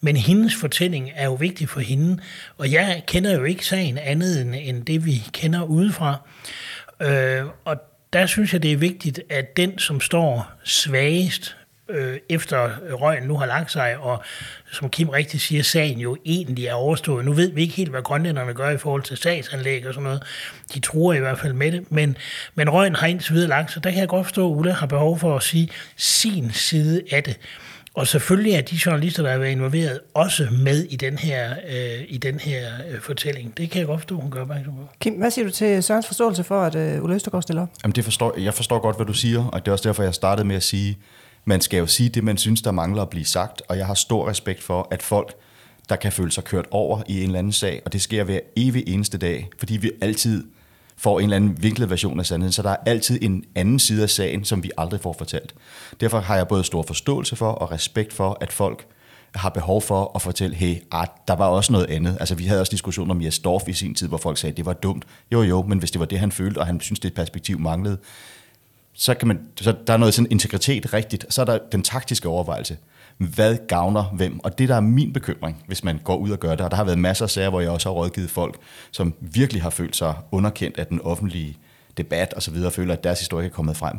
Men 0.00 0.16
hendes 0.16 0.54
fortælling 0.54 1.10
er 1.14 1.24
jo 1.24 1.34
vigtig 1.34 1.68
for 1.68 1.80
hende, 1.80 2.18
og 2.58 2.72
jeg 2.72 3.02
kender 3.06 3.34
jo 3.34 3.44
ikke 3.44 3.66
sagen 3.66 3.98
andet 3.98 4.40
end, 4.40 4.54
end 4.58 4.84
det, 4.84 5.06
vi 5.06 5.22
kender 5.32 5.62
udefra. 5.62 6.20
Øh, 7.00 7.44
og 7.64 7.76
der 8.12 8.26
synes 8.26 8.52
jeg, 8.52 8.62
det 8.62 8.72
er 8.72 8.76
vigtigt, 8.76 9.20
at 9.30 9.56
den, 9.56 9.78
som 9.78 10.00
står 10.00 10.52
svagest 10.64 11.56
øh, 11.88 12.18
efter 12.28 12.70
røgen 12.92 13.24
nu 13.24 13.36
har 13.36 13.46
lagt 13.46 13.72
sig, 13.72 13.96
og 13.98 14.22
som 14.72 14.90
Kim 14.90 15.08
rigtig 15.08 15.40
siger, 15.40 15.62
sagen 15.62 15.98
jo 15.98 16.16
egentlig 16.24 16.66
er 16.66 16.74
overstået. 16.74 17.24
Nu 17.24 17.32
ved 17.32 17.52
vi 17.52 17.62
ikke 17.62 17.74
helt, 17.74 17.90
hvad 17.90 18.02
grønlænderne 18.02 18.54
gør 18.54 18.70
i 18.70 18.78
forhold 18.78 19.02
til 19.02 19.16
sagsanlæg 19.16 19.86
og 19.86 19.94
sådan 19.94 20.04
noget. 20.04 20.22
De 20.74 20.80
tror 20.80 21.12
i 21.12 21.18
hvert 21.18 21.38
fald 21.38 21.52
med 21.52 21.72
det, 21.72 21.92
men, 21.92 22.16
men 22.54 22.70
røgen 22.70 22.94
har 22.96 23.06
indtil 23.06 23.34
videre 23.34 23.48
lagt 23.48 23.72
sig. 23.72 23.84
Der 23.84 23.90
kan 23.90 24.00
jeg 24.00 24.08
godt 24.08 24.26
forstå, 24.26 24.52
at 24.52 24.56
Ulla 24.56 24.72
har 24.72 24.86
behov 24.86 25.18
for 25.18 25.36
at 25.36 25.42
sige 25.42 25.68
sin 25.96 26.50
side 26.52 27.02
af 27.12 27.22
det. 27.22 27.38
Og 27.96 28.06
selvfølgelig 28.06 28.52
er 28.52 28.60
de 28.60 28.78
journalister, 28.86 29.22
der 29.22 29.30
har 29.30 29.38
været 29.38 29.50
involveret, 29.50 30.00
også 30.14 30.48
med 30.64 30.84
i 30.84 30.96
den 30.96 31.18
her, 31.18 31.54
øh, 31.68 32.04
i 32.08 32.18
den 32.18 32.40
her 32.40 32.68
øh, 32.90 33.00
fortælling. 33.00 33.56
Det 33.58 33.70
kan 33.70 33.78
jeg 33.78 33.86
godt 33.86 34.00
forstå, 34.00 34.20
hun 34.20 34.30
gør 34.30 34.40
opmærksom 34.40 34.72
på. 34.72 34.88
Kim, 35.00 35.14
hvad 35.14 35.30
siger 35.30 35.44
du 35.44 35.50
til 35.50 35.82
Sørens 35.82 36.06
forståelse 36.06 36.44
for, 36.44 36.62
at 36.62 36.74
øh, 36.74 37.04
Ulla 37.04 37.14
Østergaard 37.14 37.42
stiller 37.42 37.62
op? 37.62 37.68
Jamen, 37.84 37.94
det 37.94 38.04
forstår, 38.04 38.38
jeg 38.38 38.54
forstår 38.54 38.78
godt, 38.78 38.96
hvad 38.96 39.06
du 39.06 39.12
siger, 39.12 39.44
og 39.44 39.60
det 39.60 39.68
er 39.68 39.72
også 39.72 39.88
derfor, 39.88 40.02
jeg 40.02 40.14
startede 40.14 40.46
med 40.46 40.56
at 40.56 40.62
sige, 40.62 40.98
man 41.44 41.60
skal 41.60 41.78
jo 41.78 41.86
sige 41.86 42.08
det, 42.08 42.24
man 42.24 42.36
synes, 42.36 42.62
der 42.62 42.70
mangler 42.70 43.02
at 43.02 43.10
blive 43.10 43.24
sagt, 43.24 43.62
og 43.68 43.78
jeg 43.78 43.86
har 43.86 43.94
stor 43.94 44.28
respekt 44.28 44.62
for, 44.62 44.88
at 44.90 45.02
folk, 45.02 45.34
der 45.88 45.96
kan 45.96 46.12
føle 46.12 46.32
sig 46.32 46.44
kørt 46.44 46.66
over 46.70 47.02
i 47.08 47.18
en 47.18 47.26
eller 47.26 47.38
anden 47.38 47.52
sag, 47.52 47.82
og 47.84 47.92
det 47.92 48.02
sker 48.02 48.24
hver 48.24 48.40
evig 48.56 48.84
eneste 48.86 49.18
dag, 49.18 49.48
fordi 49.58 49.76
vi 49.76 49.90
altid 50.00 50.44
får 50.96 51.20
en 51.20 51.24
eller 51.24 51.36
anden 51.36 51.62
vinklet 51.62 51.90
version 51.90 52.20
af 52.20 52.26
sandheden, 52.26 52.52
så 52.52 52.62
der 52.62 52.70
er 52.70 52.76
altid 52.86 53.18
en 53.22 53.44
anden 53.54 53.78
side 53.78 54.02
af 54.02 54.10
sagen, 54.10 54.44
som 54.44 54.62
vi 54.62 54.70
aldrig 54.78 55.00
får 55.00 55.12
fortalt. 55.18 55.54
Derfor 56.00 56.20
har 56.20 56.36
jeg 56.36 56.48
både 56.48 56.64
stor 56.64 56.82
forståelse 56.82 57.36
for 57.36 57.48
og 57.48 57.72
respekt 57.72 58.12
for, 58.12 58.38
at 58.40 58.52
folk 58.52 58.86
har 59.34 59.48
behov 59.48 59.82
for 59.82 60.12
at 60.14 60.22
fortælle, 60.22 60.56
hey, 60.56 60.76
ah, 60.90 61.06
der 61.28 61.34
var 61.34 61.46
også 61.46 61.72
noget 61.72 61.86
andet. 61.90 62.16
Altså, 62.20 62.34
vi 62.34 62.44
havde 62.44 62.60
også 62.60 62.70
diskussioner 62.70 63.14
om 63.14 63.22
Jes 63.22 63.38
Dorf 63.38 63.68
i 63.68 63.72
sin 63.72 63.94
tid, 63.94 64.08
hvor 64.08 64.18
folk 64.18 64.38
sagde, 64.38 64.52
at 64.52 64.56
det 64.56 64.66
var 64.66 64.72
dumt. 64.72 65.04
Jo, 65.32 65.42
jo, 65.42 65.62
men 65.62 65.78
hvis 65.78 65.90
det 65.90 66.00
var 66.00 66.06
det, 66.06 66.18
han 66.18 66.32
følte, 66.32 66.58
og 66.58 66.66
han 66.66 66.80
synes, 66.80 67.00
det 67.00 67.14
perspektiv 67.14 67.58
manglede, 67.58 67.98
så, 68.92 69.14
kan 69.14 69.28
man, 69.28 69.40
så 69.60 69.74
der 69.86 69.92
er 69.92 69.96
noget 69.96 70.14
sådan 70.14 70.30
integritet 70.30 70.92
rigtigt. 70.92 71.26
Så 71.28 71.40
er 71.40 71.44
der 71.44 71.58
den 71.72 71.82
taktiske 71.82 72.28
overvejelse. 72.28 72.76
Hvad 73.18 73.56
gavner 73.68 74.02
hvem? 74.02 74.40
Og 74.44 74.58
det, 74.58 74.68
der 74.68 74.74
er 74.74 74.80
min 74.80 75.12
bekymring, 75.12 75.64
hvis 75.66 75.84
man 75.84 76.00
går 76.04 76.16
ud 76.16 76.30
og 76.30 76.38
gør 76.38 76.50
det, 76.50 76.60
og 76.60 76.70
der 76.70 76.76
har 76.76 76.84
været 76.84 76.98
masser 76.98 77.24
af 77.24 77.30
sager, 77.30 77.50
hvor 77.50 77.60
jeg 77.60 77.70
også 77.70 77.88
har 77.88 77.94
rådgivet 77.94 78.30
folk, 78.30 78.56
som 78.90 79.14
virkelig 79.20 79.62
har 79.62 79.70
følt 79.70 79.96
sig 79.96 80.14
underkendt 80.32 80.78
af 80.78 80.86
den 80.86 81.00
offentlige 81.00 81.56
debat 81.96 82.34
og 82.34 82.42
så 82.42 82.50
videre, 82.50 82.70
føler, 82.70 82.92
at 82.92 83.04
deres 83.04 83.18
historie 83.18 83.46
er 83.46 83.50
kommet 83.50 83.76
frem, 83.76 83.98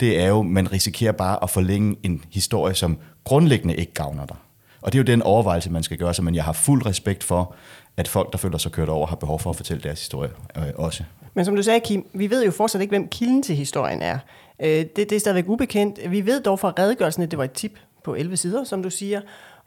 det 0.00 0.20
er 0.20 0.28
jo, 0.28 0.42
man 0.42 0.72
risikerer 0.72 1.12
bare 1.12 1.42
at 1.42 1.50
forlænge 1.50 1.96
en 2.02 2.24
historie, 2.30 2.74
som 2.74 2.98
grundlæggende 3.24 3.76
ikke 3.76 3.92
gavner 3.92 4.26
dig. 4.26 4.36
Og 4.80 4.92
det 4.92 4.98
er 4.98 5.02
jo 5.02 5.06
den 5.06 5.22
overvejelse, 5.22 5.70
man 5.70 5.82
skal 5.82 5.98
gøre 5.98 6.14
sig, 6.14 6.24
men 6.24 6.34
jeg 6.34 6.44
har 6.44 6.52
fuld 6.52 6.86
respekt 6.86 7.24
for, 7.24 7.54
at 7.96 8.08
folk, 8.08 8.32
der 8.32 8.38
føler 8.38 8.58
sig 8.58 8.72
kørt 8.72 8.88
over, 8.88 9.06
har 9.06 9.16
behov 9.16 9.38
for 9.40 9.50
at 9.50 9.56
fortælle 9.56 9.82
deres 9.82 10.00
historie 10.00 10.30
øh, 10.56 10.62
også. 10.74 11.04
Men 11.34 11.44
som 11.44 11.56
du 11.56 11.62
sagde, 11.62 11.80
Kim, 11.80 12.06
vi 12.14 12.30
ved 12.30 12.44
jo 12.44 12.50
fortsat 12.50 12.80
ikke, 12.80 12.90
hvem 12.90 13.08
kilden 13.08 13.42
til 13.42 13.56
historien 13.56 14.02
er. 14.02 14.18
Øh, 14.60 14.68
det, 14.68 14.96
det 14.96 15.12
er 15.12 15.20
stadigvæk 15.20 15.48
ubekendt. 15.48 16.10
Vi 16.10 16.26
ved 16.26 16.40
dog 16.40 16.58
fra 16.58 16.72
redegørelsen, 16.78 17.22
at 17.22 17.30
det 17.30 17.38
var 17.38 17.44
et 17.44 17.52
tip 17.52 17.78
på 18.04 18.14
11 18.14 18.36
sider, 18.36 18.64
som 18.64 18.82
du 18.82 18.90
siger. 18.90 19.20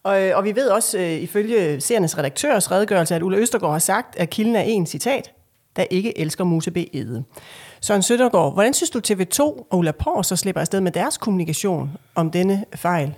Og, 0.04 0.22
øh, 0.22 0.38
og 0.38 0.44
vi 0.44 0.56
ved 0.56 0.70
også, 0.70 0.98
øh, 0.98 1.12
ifølge 1.12 1.82
seernes 1.82 2.18
redaktørs 2.18 2.72
redegørelse, 2.72 3.16
at 3.16 3.24
Ulla 3.24 3.38
Østergaard 3.38 3.72
har 3.72 3.80
sagt, 3.80 4.16
at 4.16 4.30
kilden 4.30 4.56
er 4.56 4.62
en 4.62 4.86
citat, 4.86 5.32
der 5.76 5.86
ikke 5.90 6.20
elsker 6.20 6.44
Musebe 6.44 6.96
Ede. 6.96 7.24
Søren 7.82 8.02
Søndergaard, 8.02 8.54
hvordan 8.54 8.74
synes 8.74 8.90
du 8.90 9.02
TV2 9.08 9.42
og 9.42 9.78
Ulla 9.78 9.92
Pors 9.92 10.28
så 10.28 10.36
slipper 10.36 10.62
afsted 10.62 10.82
med 10.82 10.92
deres 10.92 11.18
kommunikation 11.18 11.92
om 12.16 12.32
denne 12.32 12.66
fejl? 12.76 13.14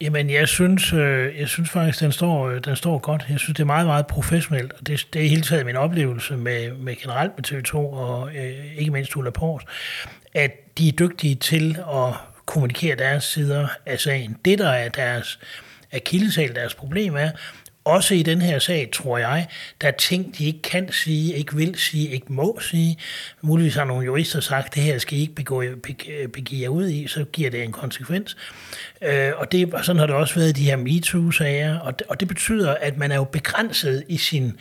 Jamen, 0.00 0.30
jeg 0.30 0.48
synes, 0.48 0.92
øh, 0.92 1.38
jeg 1.38 1.48
synes 1.48 1.70
faktisk, 1.70 2.00
den 2.00 2.12
står, 2.12 2.48
øh, 2.48 2.64
den 2.64 2.76
står 2.76 2.98
godt. 2.98 3.26
Jeg 3.30 3.38
synes, 3.38 3.56
det 3.56 3.62
er 3.62 3.66
meget, 3.66 3.86
meget 3.86 4.06
professionelt, 4.06 4.72
og 4.72 4.86
det, 4.86 5.08
det 5.12 5.24
er 5.24 5.28
hele 5.28 5.42
taget 5.42 5.66
min 5.66 5.76
oplevelse 5.76 6.36
med, 6.36 6.72
med 6.72 6.96
generelt 6.96 7.32
med 7.36 7.46
TV2 7.46 7.76
og 7.76 8.28
øh, 8.36 8.78
ikke 8.78 8.90
mindst 8.90 9.16
Ulla 9.16 9.30
Pors, 9.30 9.62
at 10.34 10.78
de 10.78 10.88
er 10.88 10.92
dygtige 10.92 11.34
til 11.34 11.78
at 11.94 12.14
kommunikere 12.46 12.96
deres 12.96 13.24
sider 13.24 13.68
af 13.86 14.00
sagen. 14.00 14.36
Det, 14.44 14.58
der 14.58 14.68
er 14.68 14.88
deres 14.88 15.38
akillesal, 15.92 16.54
deres 16.54 16.74
problem 16.74 17.16
er, 17.16 17.30
også 17.86 18.14
i 18.14 18.22
den 18.22 18.42
her 18.42 18.58
sag, 18.58 18.88
tror 18.92 19.18
jeg, 19.18 19.46
der 19.80 19.88
er 19.88 19.92
ting, 19.92 20.38
de 20.38 20.46
ikke 20.46 20.62
kan 20.62 20.92
sige, 20.92 21.34
ikke 21.34 21.56
vil 21.56 21.74
sige, 21.78 22.08
ikke 22.08 22.32
må 22.32 22.58
sige. 22.60 22.98
Muligvis 23.42 23.74
har 23.74 23.84
nogle 23.84 24.04
jurister 24.04 24.40
sagt, 24.40 24.74
det 24.74 24.82
her 24.82 24.98
skal 24.98 25.18
I 25.18 25.20
ikke 25.20 25.34
begå, 25.34 25.62
begive 26.32 26.62
jer 26.62 26.68
ud 26.68 26.88
i, 26.88 27.06
så 27.06 27.24
giver 27.24 27.50
det 27.50 27.62
en 27.62 27.72
konsekvens. 27.72 28.36
Øh, 29.02 29.32
og 29.36 29.52
det, 29.52 29.74
sådan 29.82 29.98
har 29.98 30.06
det 30.06 30.16
også 30.16 30.34
været 30.34 30.48
i 30.48 30.52
de 30.52 30.64
her 30.64 30.76
MeToo-sager, 30.76 31.78
og 31.78 31.98
det, 31.98 32.06
og 32.06 32.20
det 32.20 32.28
betyder, 32.28 32.74
at 32.74 32.96
man 32.98 33.12
er 33.12 33.16
jo 33.16 33.24
begrænset 33.24 34.04
i 34.08 34.16
sin 34.16 34.56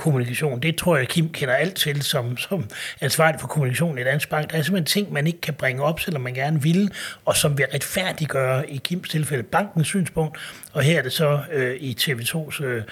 kommunikation. 0.00 0.60
Det 0.60 0.76
tror 0.76 0.96
jeg, 0.96 1.08
Kim 1.08 1.28
kender 1.28 1.54
alt 1.54 1.74
til 1.74 2.02
som, 2.02 2.36
som 2.36 2.64
ansvarlig 3.00 3.40
for 3.40 3.48
kommunikation 3.48 3.98
i 3.98 4.04
Dansk 4.04 4.28
Bank. 4.28 4.50
Der 4.50 4.58
er 4.58 4.62
simpelthen 4.62 4.86
ting, 4.86 5.12
man 5.12 5.26
ikke 5.26 5.40
kan 5.40 5.54
bringe 5.54 5.82
op, 5.82 6.00
selvom 6.00 6.22
man 6.22 6.34
gerne 6.34 6.62
vil, 6.62 6.92
og 7.24 7.36
som 7.36 7.58
vil 7.58 7.66
retfærdiggøre 7.74 8.70
i 8.70 8.80
Kims 8.84 9.08
tilfælde 9.08 9.42
bankens 9.42 9.86
synspunkt, 9.86 10.38
og 10.72 10.82
her 10.82 10.98
er 10.98 11.02
det 11.02 11.12
så 11.12 11.40
øh, 11.52 11.76
i 11.80 11.96
TV2's 12.00 12.64
øh, 12.64 12.82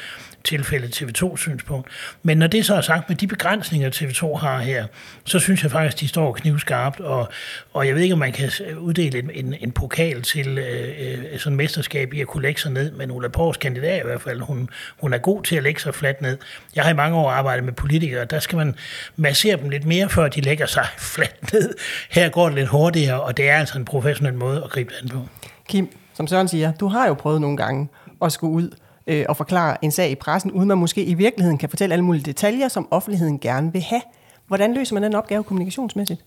tilfælde 0.45 0.87
TV2-synspunkt. 0.87 1.89
Men 2.23 2.39
når 2.39 2.47
det 2.47 2.67
så 2.67 2.75
er 2.75 2.81
sagt 2.81 3.09
med 3.09 3.17
de 3.17 3.27
begrænsninger, 3.27 3.91
TV2 3.91 4.37
har 4.37 4.59
her, 4.59 4.87
så 5.25 5.39
synes 5.39 5.63
jeg 5.63 5.71
faktisk, 5.71 6.01
de 6.01 6.09
står 6.09 6.33
knivskarpt, 6.33 7.01
og, 7.01 7.29
og 7.73 7.87
jeg 7.87 7.95
ved 7.95 8.03
ikke, 8.03 8.13
om 8.13 8.19
man 8.19 8.33
kan 8.33 8.51
uddele 8.79 9.19
en, 9.19 9.31
en, 9.35 9.55
en 9.61 9.73
pokal 9.73 10.23
til 10.23 10.59
øh, 10.59 10.89
øh 10.99 11.39
sådan 11.39 11.49
sådan 11.49 11.57
mesterskab 11.57 12.15
i 12.15 12.21
at 12.21 12.27
kunne 12.27 12.43
lægge 12.43 12.61
sig 12.61 12.73
ned, 12.73 12.93
men 12.93 13.11
Ulla 13.11 13.29
Pors 13.29 13.57
kandidat 13.57 14.01
i 14.03 14.07
hvert 14.07 14.23
fald, 14.23 14.41
hun, 14.41 14.69
hun 15.01 15.13
er 15.13 15.19
god 15.19 15.43
til 15.43 15.57
at 15.57 15.63
lægge 15.63 15.81
sig 15.81 15.95
fladt 15.95 16.23
ned. 16.23 16.39
Jeg 16.75 16.85
har 16.85 16.91
i 16.91 16.95
mange 16.95 17.17
år 17.17 17.31
arbejdet 17.31 17.65
med 17.65 17.73
politikere, 17.73 18.25
der 18.25 18.39
skal 18.39 18.57
man 18.57 18.75
massere 19.17 19.57
dem 19.57 19.69
lidt 19.69 19.87
mere, 19.87 20.09
før 20.09 20.29
de 20.29 20.41
lægger 20.41 20.67
sig 20.67 20.87
fladt 21.15 21.53
ned. 21.53 21.75
Her 22.11 22.29
går 22.29 22.47
det 22.47 22.55
lidt 22.55 22.69
hurtigere, 22.69 23.21
og 23.21 23.37
det 23.37 23.51
er 23.51 23.57
altså 23.57 23.79
en 23.79 23.85
professionel 23.85 24.35
måde 24.35 24.63
at 24.65 24.71
gribe 24.71 24.95
det 24.95 25.03
an 25.03 25.09
på. 25.09 25.29
Kim, 25.69 25.89
som 26.15 26.27
Søren 26.27 26.49
siger, 26.49 26.73
du 26.73 26.89
har 26.89 27.07
jo 27.07 27.15
prøvet 27.15 27.41
nogle 27.41 27.57
gange 27.57 27.89
at 28.23 28.33
skulle 28.33 28.53
ud 28.53 28.71
øh, 29.09 29.25
og 29.29 29.37
forklare 29.37 29.85
en 29.85 29.91
sag 29.91 30.11
i 30.11 30.15
pressen, 30.15 30.51
uden 30.53 30.69
man 30.69 30.79
måske 30.79 31.05
i 31.05 31.15
virkeligheden 31.15 31.59
kan 31.59 31.69
fortælle 31.69 31.93
alle 31.93 32.05
mulige 32.05 32.25
detaljer, 32.25 32.69
som 32.69 32.89
offentligheden 32.91 33.39
gerne 33.39 33.73
vil 33.73 33.83
have. 33.83 34.03
Hvordan 34.47 34.75
løser 34.75 34.95
man 34.95 35.03
den 35.03 35.15
opgave 35.15 35.45
kommunikationsmæssigt? 35.45 36.25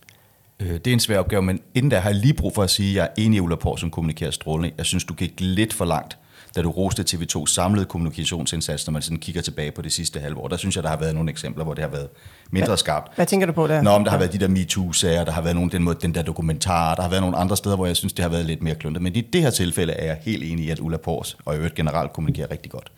Øh, 0.59 0.73
det 0.73 0.87
er 0.87 0.93
en 0.93 0.99
svær 0.99 1.19
opgave, 1.19 1.41
men 1.41 1.59
inden 1.75 1.91
der 1.91 1.99
har 1.99 2.09
jeg 2.09 2.19
lige 2.19 2.33
brug 2.33 2.55
for 2.55 2.63
at 2.63 2.69
sige, 2.69 2.89
at 2.89 2.95
jeg 2.95 3.03
er 3.03 3.23
enig 3.25 3.37
i 3.37 3.39
Ulla 3.39 3.55
Poul, 3.55 3.79
som 3.79 3.91
kommunikerer 3.91 4.31
strålende. 4.31 4.71
Jeg 4.77 4.85
synes, 4.85 5.03
du 5.03 5.13
gik 5.13 5.33
lidt 5.39 5.73
for 5.73 5.85
langt 5.85 6.17
da 6.55 6.61
du 6.61 6.71
roste 6.71 7.05
TV2 7.09 7.45
samlede 7.45 7.85
kommunikationsindsats, 7.85 8.87
når 8.87 8.91
man 8.91 9.01
sådan 9.01 9.17
kigger 9.17 9.41
tilbage 9.41 9.71
på 9.71 9.81
det 9.81 9.91
sidste 9.91 10.19
halve 10.19 10.37
år. 10.37 10.47
Der 10.47 10.57
synes 10.57 10.75
jeg, 10.75 10.83
der 10.83 10.89
har 10.89 10.97
været 10.97 11.15
nogle 11.15 11.31
eksempler, 11.31 11.63
hvor 11.63 11.73
det 11.73 11.83
har 11.83 11.91
været 11.91 12.07
mindre 12.51 12.77
skarpt. 12.77 13.15
Hvad 13.15 13.25
tænker 13.25 13.47
du 13.47 13.53
på 13.53 13.67
der? 13.67 13.81
Nå, 13.81 13.89
om 13.89 14.03
der 14.03 14.11
har 14.11 14.17
været 14.17 14.33
de 14.33 14.37
der 14.37 14.47
MeToo-sager, 14.47 15.23
der 15.23 15.31
har 15.31 15.41
været 15.41 15.55
nogle, 15.55 15.71
den, 15.71 15.83
måde, 15.83 15.97
den 16.01 16.15
der 16.15 16.21
dokumentar, 16.21 16.95
der 16.95 17.01
har 17.01 17.09
været 17.09 17.21
nogle 17.21 17.37
andre 17.37 17.57
steder, 17.57 17.75
hvor 17.75 17.85
jeg 17.85 17.95
synes, 17.95 18.13
det 18.13 18.23
har 18.23 18.29
været 18.29 18.45
lidt 18.45 18.63
mere 18.63 18.75
kluntet. 18.75 19.03
Men 19.03 19.15
i 19.15 19.21
det 19.21 19.41
her 19.41 19.49
tilfælde 19.49 19.93
er 19.93 20.05
jeg 20.05 20.17
helt 20.21 20.43
enig 20.43 20.65
i, 20.65 20.69
at 20.69 20.79
Ulla 20.79 20.97
Pors 20.97 21.37
og 21.45 21.53
i 21.53 21.57
øvrigt 21.57 21.75
generelt 21.75 22.13
kommunikerer 22.13 22.51
rigtig 22.51 22.71
godt. 22.71 22.91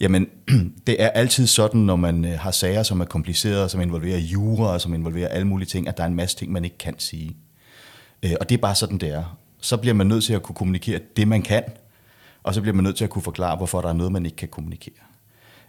Jamen, 0.00 0.26
det 0.86 1.02
er 1.02 1.08
altid 1.08 1.46
sådan, 1.46 1.80
når 1.80 1.96
man 1.96 2.24
øh, 2.24 2.38
har 2.38 2.50
sager, 2.50 2.82
som 2.82 3.00
er 3.00 3.04
komplicerede, 3.04 3.68
som 3.68 3.80
involverer 3.80 4.18
jura, 4.18 4.78
som 4.78 4.94
involverer 4.94 5.28
alle 5.28 5.46
mulige 5.46 5.68
ting, 5.68 5.88
at 5.88 5.96
der 5.96 6.02
er 6.02 6.06
en 6.06 6.14
masse 6.14 6.36
ting, 6.36 6.52
man 6.52 6.64
ikke 6.64 6.78
kan 6.78 6.94
sige. 6.98 7.36
Øh, 8.22 8.32
og 8.40 8.48
det 8.48 8.54
er 8.54 8.58
bare 8.58 8.74
sådan, 8.74 8.98
det 8.98 9.08
er. 9.08 9.38
Så 9.60 9.76
bliver 9.76 9.94
man 9.94 10.06
nødt 10.06 10.24
til 10.24 10.32
at 10.32 10.42
kunne 10.42 10.54
kommunikere 10.54 11.00
det, 11.16 11.28
man 11.28 11.42
kan, 11.42 11.62
og 12.42 12.54
så 12.54 12.60
bliver 12.60 12.74
man 12.74 12.84
nødt 12.84 12.96
til 12.96 13.04
at 13.04 13.10
kunne 13.10 13.22
forklare, 13.22 13.56
hvorfor 13.56 13.80
der 13.80 13.88
er 13.88 13.92
noget, 13.92 14.12
man 14.12 14.26
ikke 14.26 14.36
kan 14.36 14.48
kommunikere. 14.48 14.94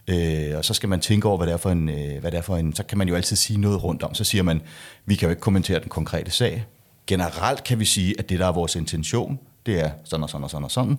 Øh, 0.08 0.58
og 0.58 0.64
så 0.64 0.74
skal 0.74 0.88
man 0.88 1.00
tænke 1.00 1.28
over, 1.28 1.36
hvad 1.36 1.46
det, 1.46 1.52
er 1.52 1.56
for 1.56 1.70
en, 1.70 1.88
øh, 1.88 2.20
hvad 2.20 2.30
det 2.30 2.38
er 2.38 2.42
for 2.42 2.56
en... 2.56 2.74
Så 2.74 2.82
kan 2.82 2.98
man 2.98 3.08
jo 3.08 3.14
altid 3.14 3.36
sige 3.36 3.60
noget 3.60 3.84
rundt 3.84 4.02
om. 4.02 4.14
Så 4.14 4.24
siger 4.24 4.42
man, 4.42 4.62
vi 5.06 5.14
kan 5.14 5.26
jo 5.26 5.30
ikke 5.30 5.40
kommentere 5.40 5.80
den 5.80 5.88
konkrete 5.88 6.30
sag. 6.30 6.64
Generelt 7.06 7.64
kan 7.64 7.78
vi 7.78 7.84
sige, 7.84 8.14
at 8.18 8.28
det, 8.28 8.38
der 8.38 8.46
er 8.46 8.52
vores 8.52 8.76
intention, 8.76 9.38
det 9.66 9.80
er 9.80 9.90
sådan 10.04 10.22
og 10.22 10.30
sådan 10.30 10.44
og 10.44 10.50
sådan 10.50 10.64
og 10.64 10.70
sådan. 10.70 10.98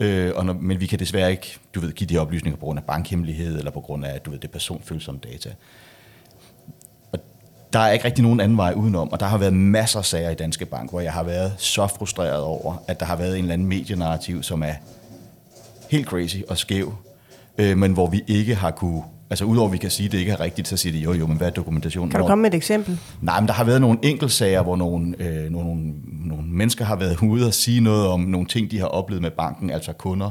Øh, 0.00 0.32
og 0.36 0.46
når, 0.46 0.52
men 0.52 0.80
vi 0.80 0.86
kan 0.86 0.98
desværre 0.98 1.30
ikke 1.30 1.58
du 1.74 1.80
ved, 1.80 1.92
give 1.92 2.08
de 2.08 2.18
oplysninger 2.18 2.56
på 2.56 2.64
grund 2.64 2.78
af 2.78 2.84
bankhemmelighed, 2.84 3.58
eller 3.58 3.70
på 3.70 3.80
grund 3.80 4.04
af 4.04 4.20
du 4.20 4.30
ved, 4.30 4.38
det 4.38 4.50
personfølsomme 4.50 5.20
data. 5.32 5.50
Og 7.12 7.18
der 7.72 7.78
er 7.78 7.92
ikke 7.92 8.04
rigtig 8.04 8.22
nogen 8.22 8.40
anden 8.40 8.58
vej 8.58 8.72
udenom, 8.72 9.12
og 9.12 9.20
der 9.20 9.26
har 9.26 9.38
været 9.38 9.52
masser 9.52 9.98
af 9.98 10.04
sager 10.04 10.30
i 10.30 10.34
Danske 10.34 10.66
Bank, 10.66 10.90
hvor 10.90 11.00
jeg 11.00 11.12
har 11.12 11.22
været 11.22 11.54
så 11.58 11.86
frustreret 11.86 12.42
over, 12.42 12.84
at 12.88 13.00
der 13.00 13.06
har 13.06 13.16
været 13.16 13.38
en 13.38 13.44
eller 13.44 13.52
anden 13.52 13.68
medienarrativ, 13.68 14.42
som 14.42 14.62
er 14.62 14.74
helt 15.92 16.06
crazy 16.06 16.36
og 16.48 16.58
skæv, 16.58 16.94
øh, 17.58 17.78
men 17.78 17.92
hvor 17.92 18.06
vi 18.06 18.24
ikke 18.26 18.54
har 18.54 18.70
kunne 18.70 19.02
Altså 19.30 19.44
udover 19.44 19.68
at 19.68 19.72
vi 19.72 19.78
kan 19.78 19.90
sige, 19.90 20.06
at 20.06 20.12
det 20.12 20.18
ikke 20.18 20.32
er 20.32 20.40
rigtigt, 20.40 20.68
så 20.68 20.76
siger 20.76 20.92
de 20.92 20.98
jo 20.98 21.12
jo, 21.12 21.26
men 21.26 21.36
hvad 21.36 21.46
er 21.46 21.50
dokumentationen? 21.50 22.10
Kan 22.10 22.20
du 22.20 22.26
komme 22.26 22.42
med 22.42 22.50
et 22.50 22.56
eksempel? 22.56 22.98
Nej, 23.20 23.40
men 23.40 23.48
der 23.48 23.54
har 23.54 23.64
været 23.64 23.80
nogle 23.80 23.98
enkeltsager, 24.02 24.62
hvor 24.62 24.76
nogle, 24.76 25.14
øh, 25.18 25.50
nogle, 25.50 25.92
nogle 26.06 26.44
mennesker 26.46 26.84
har 26.84 26.96
været 26.96 27.18
ude 27.22 27.46
og 27.46 27.54
sige 27.54 27.80
noget 27.80 28.06
om 28.06 28.20
nogle 28.20 28.46
ting, 28.46 28.70
de 28.70 28.78
har 28.78 28.86
oplevet 28.86 29.22
med 29.22 29.30
banken, 29.30 29.70
altså 29.70 29.92
kunder, 29.92 30.30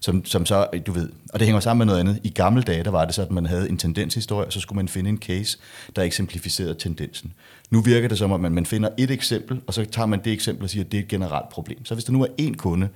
som, 0.00 0.24
som 0.24 0.46
så, 0.46 0.66
du 0.86 0.92
ved, 0.92 1.08
og 1.32 1.40
det 1.40 1.46
hænger 1.46 1.60
sammen 1.60 1.78
med 1.78 1.86
noget 1.86 2.00
andet. 2.00 2.20
I 2.24 2.28
gamle 2.28 2.62
dage, 2.62 2.84
der 2.84 2.90
var 2.90 3.04
det 3.04 3.14
så, 3.14 3.22
at 3.22 3.30
man 3.30 3.46
havde 3.46 3.68
en 3.68 3.76
tendenshistorie, 3.76 4.46
og 4.46 4.52
så 4.52 4.60
skulle 4.60 4.76
man 4.76 4.88
finde 4.88 5.10
en 5.10 5.18
case, 5.18 5.58
der 5.96 6.02
eksemplificerede 6.02 6.74
tendensen. 6.74 7.32
Nu 7.70 7.80
virker 7.80 8.08
det 8.08 8.18
som, 8.18 8.32
at 8.32 8.40
man, 8.40 8.52
man 8.52 8.66
finder 8.66 8.88
et 8.98 9.10
eksempel, 9.10 9.60
og 9.66 9.74
så 9.74 9.84
tager 9.84 10.06
man 10.06 10.20
det 10.24 10.32
eksempel 10.32 10.64
og 10.64 10.70
siger, 10.70 10.84
at 10.84 10.92
det 10.92 10.98
er 10.98 11.02
et 11.02 11.08
generelt 11.08 11.48
problem. 11.48 11.84
Så 11.84 11.94
hvis 11.94 12.04
der 12.04 12.12
nu 12.12 12.22
er 12.22 12.28
én 12.40 12.54
kunde, 12.56 12.88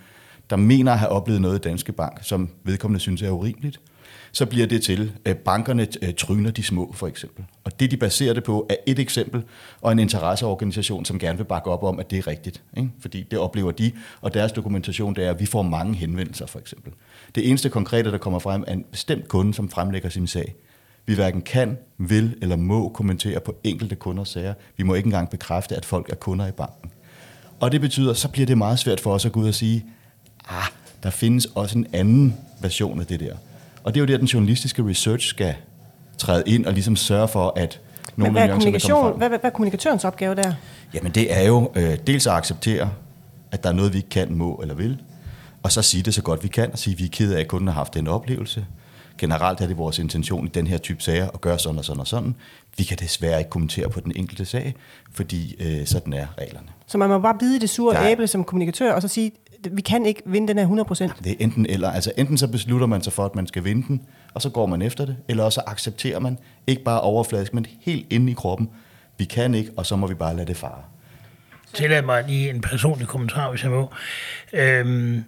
der 0.50 0.56
mener 0.56 0.92
at 0.92 0.98
have 0.98 1.08
oplevet 1.08 1.40
noget 1.40 1.58
i 1.58 1.68
Danske 1.68 1.92
Bank, 1.92 2.18
som 2.22 2.48
vedkommende 2.64 3.00
synes 3.00 3.22
er 3.22 3.30
urimeligt, 3.30 3.80
så 4.32 4.46
bliver 4.46 4.66
det 4.66 4.82
til, 4.82 5.12
at 5.24 5.38
bankerne 5.38 5.86
øh, 6.02 6.14
tryner 6.14 6.50
de 6.50 6.62
små, 6.62 6.92
for 6.94 7.06
eksempel. 7.06 7.44
Og 7.64 7.80
det, 7.80 7.90
de 7.90 7.96
baserer 7.96 8.34
det 8.34 8.44
på, 8.44 8.66
er 8.70 8.74
et 8.86 8.98
eksempel 8.98 9.42
og 9.80 9.92
en 9.92 9.98
interesseorganisation, 9.98 11.04
som 11.04 11.18
gerne 11.18 11.38
vil 11.38 11.44
bakke 11.44 11.70
op 11.70 11.82
om, 11.82 11.98
at 11.98 12.10
det 12.10 12.18
er 12.18 12.26
rigtigt. 12.26 12.62
Ikke? 12.76 12.90
Fordi 13.00 13.22
det 13.30 13.38
oplever 13.38 13.70
de, 13.70 13.92
og 14.20 14.34
deres 14.34 14.52
dokumentation, 14.52 15.14
det 15.14 15.24
er, 15.24 15.30
at 15.30 15.40
vi 15.40 15.46
får 15.46 15.62
mange 15.62 15.94
henvendelser, 15.94 16.46
for 16.46 16.58
eksempel. 16.58 16.92
Det 17.34 17.48
eneste 17.48 17.68
konkrete, 17.68 18.10
der 18.10 18.18
kommer 18.18 18.38
frem, 18.38 18.64
er 18.66 18.72
en 18.72 18.84
bestemt 18.90 19.28
kunde, 19.28 19.54
som 19.54 19.68
fremlægger 19.68 20.08
sin 20.08 20.26
sag. 20.26 20.54
Vi 21.06 21.14
hverken 21.14 21.42
kan, 21.42 21.78
vil 21.98 22.36
eller 22.42 22.56
må 22.56 22.88
kommentere 22.88 23.40
på 23.40 23.56
enkelte 23.64 23.94
kunders 23.96 24.28
sager. 24.28 24.54
Vi 24.76 24.82
må 24.82 24.94
ikke 24.94 25.06
engang 25.06 25.30
bekræfte, 25.30 25.76
at 25.76 25.84
folk 25.84 26.10
er 26.10 26.14
kunder 26.14 26.46
i 26.46 26.52
banken. 26.52 26.90
Og 27.60 27.72
det 27.72 27.80
betyder, 27.80 28.12
så 28.12 28.28
bliver 28.28 28.46
det 28.46 28.58
meget 28.58 28.78
svært 28.78 29.00
for 29.00 29.12
os 29.14 29.26
at 29.26 29.32
gå 29.32 29.40
ud 29.40 29.48
og 29.48 29.54
sige, 29.54 29.84
ah, 30.48 30.66
der 31.02 31.10
findes 31.10 31.46
også 31.54 31.78
en 31.78 31.86
anden 31.92 32.36
version 32.60 33.00
af 33.00 33.06
det 33.06 33.20
der. 33.20 33.34
Og 33.84 33.94
det 33.94 34.00
er 34.00 34.04
jo 34.04 34.12
der, 34.12 34.18
den 34.18 34.26
journalistiske 34.26 34.88
research 34.88 35.28
skal 35.28 35.54
træde 36.18 36.42
ind 36.46 36.66
og 36.66 36.72
ligesom 36.72 36.96
sørge 36.96 37.28
for, 37.28 37.52
at 37.56 37.80
nogle 38.16 38.32
hvad, 38.32 38.42
er 38.42 38.52
kommunikation, 38.52 39.18
hvad, 39.18 39.28
hvad, 39.28 39.38
hvad 39.38 39.50
er 39.50 39.54
kommunikatørens 39.54 40.04
opgave 40.04 40.34
der? 40.34 40.54
Jamen 40.94 41.12
det 41.12 41.38
er 41.38 41.42
jo 41.42 41.72
øh, 41.74 41.98
dels 42.06 42.26
at 42.26 42.32
acceptere, 42.32 42.90
at 43.50 43.62
der 43.62 43.68
er 43.68 43.72
noget, 43.72 43.92
vi 43.92 43.98
ikke 43.98 44.08
kan, 44.08 44.34
må 44.34 44.58
eller 44.62 44.74
vil, 44.74 45.02
og 45.62 45.72
så 45.72 45.82
sige 45.82 46.02
det 46.02 46.14
så 46.14 46.22
godt 46.22 46.42
vi 46.42 46.48
kan, 46.48 46.72
og 46.72 46.78
sige, 46.78 46.92
at 46.94 46.98
vi 46.98 47.04
er 47.04 47.08
ked 47.08 47.32
af, 47.32 47.40
at 47.40 47.48
kunden 47.48 47.68
har 47.68 47.74
haft 47.74 47.94
den 47.94 48.08
oplevelse. 48.08 48.66
Generelt 49.18 49.60
er 49.60 49.66
det 49.66 49.76
vores 49.78 49.98
intention 49.98 50.46
i 50.46 50.48
den 50.48 50.66
her 50.66 50.78
type 50.78 51.02
sager 51.02 51.28
at 51.34 51.40
gøre 51.40 51.58
sådan 51.58 51.78
og 51.78 51.84
sådan 51.84 52.00
og 52.00 52.06
sådan. 52.06 52.34
Vi 52.78 52.84
kan 52.84 52.98
desværre 53.00 53.38
ikke 53.38 53.50
kommentere 53.50 53.88
på 53.88 54.00
den 54.00 54.12
enkelte 54.16 54.44
sag, 54.44 54.74
fordi 55.12 55.56
øh, 55.60 55.86
sådan 55.86 56.12
er 56.12 56.26
reglerne. 56.38 56.66
Så 56.86 56.98
man 56.98 57.08
må 57.08 57.18
bare 57.18 57.36
bide 57.38 57.60
det 57.60 57.70
sure 57.70 58.10
æble 58.10 58.26
som 58.26 58.44
kommunikatør, 58.44 58.92
og 58.92 59.02
så 59.02 59.08
sige, 59.08 59.32
vi 59.72 59.80
kan 59.80 60.06
ikke 60.06 60.22
vinde 60.26 60.48
den 60.48 60.58
her 60.58 60.84
100%. 60.84 61.22
Det 61.24 61.32
er 61.32 61.36
enten 61.38 61.66
eller. 61.68 61.90
Altså 61.90 62.12
enten 62.16 62.38
så 62.38 62.48
beslutter 62.48 62.86
man 62.86 63.02
sig 63.02 63.12
for, 63.12 63.24
at 63.24 63.34
man 63.34 63.46
skal 63.46 63.64
vinde 63.64 63.88
den, 63.88 64.02
og 64.34 64.42
så 64.42 64.50
går 64.50 64.66
man 64.66 64.82
efter 64.82 65.06
det, 65.06 65.16
eller 65.28 65.44
også 65.44 65.62
accepterer 65.66 66.18
man, 66.18 66.38
ikke 66.66 66.84
bare 66.84 67.00
overfladisk, 67.00 67.54
men 67.54 67.66
helt 67.80 68.06
inde 68.12 68.32
i 68.32 68.34
kroppen, 68.34 68.70
vi 69.18 69.24
kan 69.24 69.54
ikke, 69.54 69.70
og 69.76 69.86
så 69.86 69.96
må 69.96 70.06
vi 70.06 70.14
bare 70.14 70.36
lade 70.36 70.46
det 70.46 70.56
fare. 70.56 70.82
Tillad 71.74 72.02
mig 72.02 72.24
lige 72.28 72.50
en 72.50 72.60
personlig 72.60 73.08
kommentar, 73.08 73.50
hvis 73.50 73.62
jeg 73.62 73.70
må. 73.70 73.90
Øhm, 74.52 75.24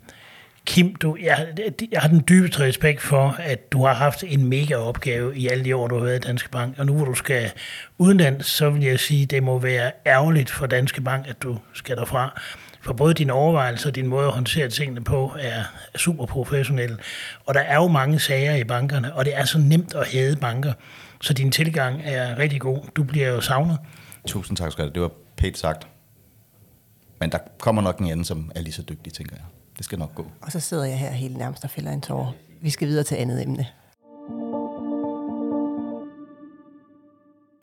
Kim, 0.66 0.94
du, 0.94 1.16
jeg, 1.22 1.48
jeg 1.92 2.00
har 2.00 2.08
den 2.08 2.24
dybeste 2.28 2.62
respekt 2.62 3.02
for, 3.02 3.36
at 3.38 3.72
du 3.72 3.84
har 3.84 3.94
haft 3.94 4.24
en 4.26 4.48
mega 4.48 4.74
opgave 4.74 5.36
i 5.36 5.48
alle 5.48 5.64
de 5.64 5.76
år, 5.76 5.88
du 5.88 5.94
har 5.98 6.04
været 6.04 6.24
i 6.24 6.28
Danske 6.28 6.50
Bank, 6.50 6.78
og 6.78 6.86
nu 6.86 6.94
hvor 6.94 7.04
du 7.04 7.14
skal 7.14 7.50
udenlands, 7.98 8.46
så 8.46 8.70
vil 8.70 8.82
jeg 8.82 9.00
sige, 9.00 9.22
at 9.22 9.30
det 9.30 9.42
må 9.42 9.58
være 9.58 9.92
ærgerligt 10.06 10.50
for 10.50 10.66
Danske 10.66 11.00
Bank, 11.00 11.28
at 11.28 11.42
du 11.42 11.58
skal 11.72 11.96
derfra 11.96 12.40
for 12.86 12.92
både 12.92 13.14
dine 13.14 13.32
overvejelser 13.32 13.88
og 13.90 13.94
din 13.94 14.06
måde 14.06 14.26
at 14.26 14.32
håndtere 14.32 14.68
tingene 14.68 15.04
på 15.04 15.32
er 15.38 15.62
super 15.96 16.26
professionelle. 16.26 16.98
Og 17.46 17.54
der 17.54 17.60
er 17.60 17.76
jo 17.76 17.88
mange 17.88 18.20
sager 18.20 18.54
i 18.54 18.64
bankerne, 18.64 19.14
og 19.14 19.24
det 19.24 19.36
er 19.36 19.44
så 19.44 19.58
nemt 19.58 19.94
at 19.94 20.06
hæde 20.06 20.36
banker, 20.36 20.72
så 21.20 21.32
din 21.32 21.52
tilgang 21.52 22.00
er 22.04 22.38
rigtig 22.38 22.60
god. 22.60 22.78
Du 22.96 23.04
bliver 23.04 23.28
jo 23.28 23.40
savnet. 23.40 23.78
Tusind 24.26 24.56
tak 24.56 24.72
skal 24.72 24.84
du 24.84 24.88
have. 24.88 24.94
Det 24.94 25.02
var 25.02 25.10
pænt 25.36 25.58
sagt. 25.58 25.88
Men 27.20 27.32
der 27.32 27.38
kommer 27.58 27.82
nok 27.82 27.98
en 27.98 28.06
anden, 28.06 28.24
som 28.24 28.52
er 28.54 28.60
lige 28.60 28.72
så 28.72 28.82
dygtig, 28.82 29.12
tænker 29.12 29.36
jeg. 29.36 29.44
Det 29.76 29.84
skal 29.84 29.98
nok 29.98 30.14
gå. 30.14 30.26
Og 30.40 30.52
så 30.52 30.60
sidder 30.60 30.84
jeg 30.84 30.98
her 30.98 31.10
helt 31.10 31.36
nærmest 31.36 31.64
og 31.64 31.70
fælder 31.70 31.92
en 31.92 32.00
tår. 32.00 32.34
Vi 32.60 32.70
skal 32.70 32.88
videre 32.88 33.04
til 33.04 33.14
andet 33.14 33.42
emne. 33.42 33.66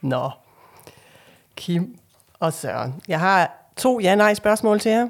Nå, 0.01 0.31
Kim 1.55 1.99
og 2.39 2.53
Søren. 2.53 3.01
Jeg 3.07 3.19
har 3.19 3.62
to 3.77 3.99
ja-nej-spørgsmål 3.99 4.79
til 4.79 4.91
jer. 4.91 5.07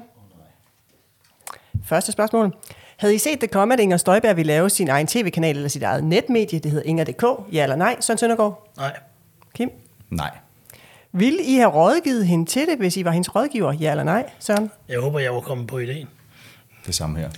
Første 1.86 2.12
spørgsmål. 2.12 2.54
Havde 2.96 3.14
I 3.14 3.18
set 3.18 3.40
det 3.40 3.50
komme, 3.50 3.74
at 3.74 3.80
Inger 3.80 3.96
Støjberg 3.96 4.36
ville 4.36 4.52
lave 4.52 4.70
sin 4.70 4.88
egen 4.88 5.06
tv-kanal 5.06 5.56
eller 5.56 5.68
sit 5.68 5.82
eget 5.82 6.04
netmedie? 6.04 6.58
Det 6.58 6.70
hedder 6.70 6.86
Inger.dk. 6.88 7.24
Ja 7.52 7.62
eller 7.62 7.76
nej, 7.76 7.96
Søren 8.00 8.18
Søndergaard? 8.18 8.72
Nej. 8.76 8.96
Kim? 9.54 9.70
Nej. 10.10 10.30
Ville 11.12 11.42
I 11.44 11.54
have 11.54 11.70
rådgivet 11.70 12.26
hende 12.26 12.46
til 12.46 12.66
det, 12.66 12.78
hvis 12.78 12.96
I 12.96 13.04
var 13.04 13.10
hendes 13.10 13.34
rådgiver? 13.34 13.72
Ja 13.72 13.90
eller 13.90 14.04
nej, 14.04 14.30
Søren? 14.38 14.70
Jeg 14.88 15.00
håber, 15.00 15.18
jeg 15.18 15.34
var 15.34 15.40
kommet 15.40 15.66
på 15.66 15.78
ideen. 15.78 16.08
Det 16.86 16.94
samme 16.94 17.18
her. 17.18 17.28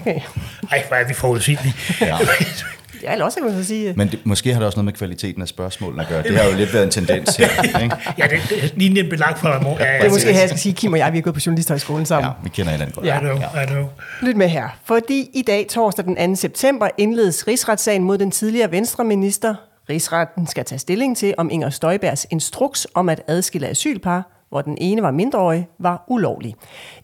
Okay. 0.00 0.20
Ej, 0.72 0.84
hvor 0.88 0.96
er 0.96 1.08
vi 1.08 1.14
forudsigelige. 1.14 1.74
Ja. 2.00 2.18
Jeg 3.06 3.14
vil 3.14 3.22
også 3.22 3.40
kunne 3.40 3.64
sige... 3.64 3.94
Men 3.96 4.08
det, 4.08 4.20
måske 4.24 4.52
har 4.52 4.60
det 4.60 4.66
også 4.66 4.76
noget 4.76 4.84
med 4.84 4.92
kvaliteten 4.92 5.42
af 5.42 5.48
spørgsmålene 5.48 6.02
at 6.02 6.08
gøre. 6.08 6.22
Det 6.22 6.38
har 6.38 6.50
jo 6.50 6.56
lidt 6.56 6.74
været 6.74 6.84
en 6.84 6.90
tendens 6.90 7.36
her. 7.36 7.48
Ikke? 7.82 7.96
ja, 8.18 8.26
det, 8.26 8.40
det 8.50 8.72
linjen 8.76 9.08
belag 9.10 9.38
for 9.38 9.58
mor. 9.62 9.76
Ja, 9.80 9.92
ja, 9.92 9.98
Det 9.98 10.06
er 10.06 10.10
måske 10.10 10.32
her, 10.32 10.40
jeg 10.40 10.48
skal 10.48 10.60
sige, 10.60 10.72
Kim 10.72 10.92
og 10.92 10.98
jeg, 10.98 11.12
vi 11.12 11.18
er 11.18 11.22
gået 11.22 11.34
på 11.34 11.40
Journalisthøjskolen 11.46 12.06
sammen. 12.06 12.28
Ja, 12.28 12.32
vi 12.42 12.48
kender 12.48 12.72
hinanden 12.72 12.94
godt. 12.94 13.06
Ja. 13.06 13.16
I 13.16 13.20
know, 13.20 13.36
I 13.36 13.66
know. 13.66 13.88
Lyt 14.22 14.36
med 14.36 14.48
her. 14.48 14.68
Fordi 14.84 15.30
i 15.34 15.42
dag, 15.42 15.66
torsdag 15.70 16.04
den 16.04 16.36
2. 16.36 16.40
september, 16.40 16.88
indledes 16.98 17.48
rigsretssagen 17.48 18.04
mod 18.04 18.18
den 18.18 18.30
tidligere 18.30 18.70
venstreminister. 18.70 19.54
Rigsretten 19.90 20.46
skal 20.46 20.64
tage 20.64 20.78
stilling 20.78 21.16
til, 21.16 21.34
om 21.38 21.50
Inger 21.50 21.70
Støjbergs 21.70 22.26
instruks 22.30 22.86
om 22.94 23.08
at 23.08 23.22
adskille 23.26 23.68
asylpar, 23.68 24.46
hvor 24.48 24.60
den 24.60 24.78
ene 24.80 25.02
var 25.02 25.10
mindreårig, 25.10 25.68
var 25.78 26.04
ulovlig. 26.08 26.54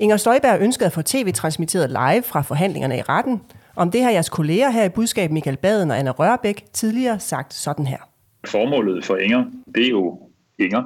Inger 0.00 0.16
Støjberg 0.16 0.61
ønskede 0.61 0.87
at 0.87 0.92
få 0.92 1.02
tv-transmitteret 1.02 1.90
live 1.90 2.23
fra 2.23 2.42
forhandlingerne 2.42 2.99
i 2.99 3.02
retten. 3.02 3.40
Om 3.76 3.91
det 3.91 4.02
har 4.02 4.11
jeres 4.11 4.29
kolleger 4.29 4.71
her 4.71 4.85
i 4.85 4.88
budskab, 4.88 5.31
Michael 5.31 5.57
Baden 5.57 5.91
og 5.91 5.99
Anna 5.99 6.11
Rørbæk, 6.11 6.64
tidligere 6.73 7.21
sagt 7.21 7.55
sådan 7.55 7.87
her. 7.87 7.99
Formålet 8.47 9.05
for 9.05 9.17
Inger, 9.17 9.45
det 9.75 9.85
er 9.85 9.91
jo 9.91 10.19
Inger. 10.59 10.83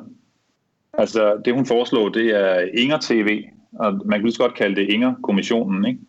Altså 0.99 1.40
det 1.45 1.55
hun 1.55 1.66
foreslår, 1.66 2.09
det 2.09 2.26
er 2.26 2.69
Inger 2.75 2.99
TV, 3.02 3.45
og 3.73 3.93
man 4.05 4.19
kan 4.19 4.25
lige 4.25 4.35
så 4.35 4.38
godt 4.38 4.55
kalde 4.55 4.76
det 4.76 4.88
Inger-kommissionen, 4.88 5.85
ikke? 5.85 6.00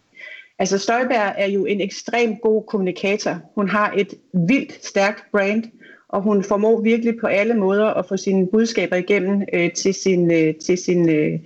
Altså 0.59 0.77
Støjberg 0.77 1.33
er 1.37 1.47
jo 1.47 1.65
en 1.65 1.81
ekstremt 1.81 2.41
god 2.41 2.63
kommunikator. 2.67 3.35
Hun 3.55 3.69
har 3.69 3.93
et 3.97 4.13
vildt 4.33 4.85
stærkt 4.85 5.23
brand, 5.31 5.63
og 6.09 6.21
hun 6.21 6.43
formår 6.43 6.81
virkelig 6.81 7.13
på 7.21 7.27
alle 7.27 7.53
måder 7.53 7.85
at 7.85 8.05
få 8.05 8.17
sine 8.17 8.47
budskaber 8.47 8.95
igennem 8.95 9.43
øh, 9.53 9.71
til 9.71 9.93
sine 9.93 10.33
øh, 10.33 10.55
til 10.55 10.77
sin, 10.77 11.09
øh, 11.09 11.39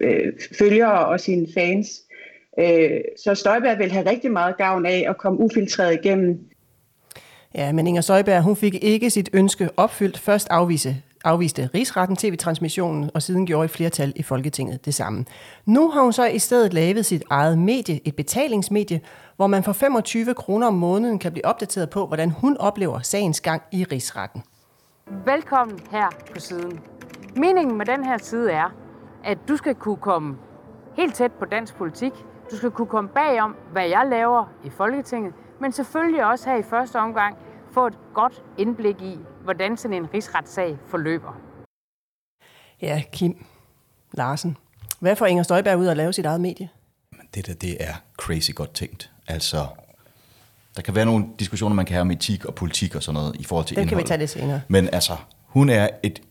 øh, 0.00 0.32
følgere 0.58 1.06
og 1.06 1.20
sine 1.20 1.46
fans. 1.54 2.02
Øh, 2.58 3.00
så 3.24 3.34
Støjberg 3.34 3.78
vil 3.78 3.92
have 3.92 4.10
rigtig 4.10 4.32
meget 4.32 4.56
gavn 4.56 4.86
af 4.86 5.04
at 5.08 5.18
komme 5.18 5.40
ufiltreret 5.40 5.98
igennem. 6.04 6.40
Ja, 7.54 7.72
men 7.72 7.86
Inger 7.86 8.02
Støjberg, 8.02 8.42
hun 8.42 8.56
fik 8.56 8.74
ikke 8.84 9.10
sit 9.10 9.30
ønske 9.32 9.68
opfyldt. 9.76 10.18
Først 10.18 10.48
afvise, 10.50 10.96
afviste 11.24 11.68
rigsretten 11.74 12.16
tv-transmissionen, 12.16 13.10
og 13.14 13.22
siden 13.22 13.46
gjorde 13.46 13.64
et 13.64 13.70
flertal 13.70 14.12
i 14.16 14.22
Folketinget 14.22 14.84
det 14.84 14.94
samme. 14.94 15.24
Nu 15.66 15.90
har 15.90 16.02
hun 16.02 16.12
så 16.12 16.26
i 16.26 16.38
stedet 16.38 16.74
lavet 16.74 17.06
sit 17.06 17.24
eget 17.30 17.58
medie, 17.58 18.00
et 18.04 18.16
betalingsmedie, 18.16 19.00
hvor 19.36 19.46
man 19.46 19.62
for 19.62 19.72
25 19.72 20.34
kroner 20.34 20.66
om 20.66 20.74
måneden 20.74 21.18
kan 21.18 21.32
blive 21.32 21.46
opdateret 21.46 21.90
på, 21.90 22.06
hvordan 22.06 22.30
hun 22.30 22.56
oplever 22.56 23.00
sagens 23.00 23.40
gang 23.40 23.62
i 23.72 23.84
rigsretten. 23.84 24.42
Velkommen 25.24 25.80
her 25.90 26.08
på 26.34 26.40
siden. 26.40 26.80
Meningen 27.36 27.78
med 27.78 27.86
den 27.86 28.04
her 28.04 28.18
side 28.18 28.52
er, 28.52 28.74
at 29.24 29.38
du 29.48 29.56
skal 29.56 29.74
kunne 29.74 29.96
komme 29.96 30.36
helt 30.96 31.14
tæt 31.14 31.32
på 31.32 31.44
dansk 31.44 31.74
politik. 31.74 32.12
Du 32.50 32.56
skal 32.56 32.70
kunne 32.70 32.88
komme 32.88 33.10
bagom, 33.10 33.56
hvad 33.72 33.88
jeg 33.88 34.06
laver 34.10 34.52
i 34.64 34.70
Folketinget, 34.70 35.34
men 35.60 35.72
selvfølgelig 35.72 36.24
også 36.24 36.50
her 36.50 36.56
i 36.56 36.62
første 36.62 36.96
omgang 36.96 37.36
få 37.72 37.86
et 37.86 37.98
godt 38.14 38.42
indblik 38.58 39.02
i, 39.02 39.18
hvordan 39.44 39.76
sådan 39.76 39.96
en 39.96 40.14
rigsretssag 40.14 40.78
forløber. 40.86 41.40
Ja, 42.82 43.02
Kim 43.12 43.46
Larsen. 44.12 44.56
Hvad 45.00 45.16
får 45.16 45.26
Inger 45.26 45.42
Støjberg 45.42 45.78
ud 45.78 45.86
at 45.86 45.96
lave 45.96 46.12
sit 46.12 46.26
eget 46.26 46.40
medie? 46.40 46.68
Det 47.34 47.46
der, 47.46 47.54
det 47.54 47.76
er 47.84 47.94
crazy 48.16 48.50
godt 48.54 48.74
tænkt. 48.74 49.10
Altså, 49.26 49.66
der 50.76 50.82
kan 50.82 50.94
være 50.94 51.04
nogle 51.04 51.26
diskussioner, 51.38 51.74
man 51.74 51.86
kan 51.86 51.94
have 51.94 52.00
om 52.00 52.10
etik 52.10 52.44
og 52.44 52.54
politik 52.54 52.94
og 52.94 53.02
sådan 53.02 53.14
noget 53.14 53.36
i 53.36 53.44
forhold 53.44 53.66
til 53.66 53.76
Den 53.76 53.88
kan 53.88 53.98
vi 53.98 54.02
tage 54.02 54.18
lidt 54.18 54.30
senere. 54.30 54.60
Men 54.68 54.88
altså, 54.92 55.16
hun 55.46 55.68
er 55.68 55.88
et 56.02 56.22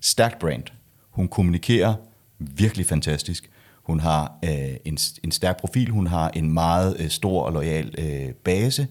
stærkt 0.00 0.38
brand. 0.38 0.64
Hun 1.10 1.28
kommunikerer 1.28 1.94
virkelig 2.38 2.86
fantastisk. 2.86 3.50
Hun 3.86 4.00
har 4.00 4.38
øh, 4.44 4.76
en, 4.84 4.98
en 5.24 5.32
stærk 5.32 5.60
profil. 5.60 5.90
Hun 5.90 6.06
har 6.06 6.30
en 6.34 6.52
meget 6.52 6.96
øh, 6.98 7.08
stor 7.08 7.42
og 7.42 7.52
lojal 7.52 7.94
øh, 7.98 8.32
base. 8.32 8.86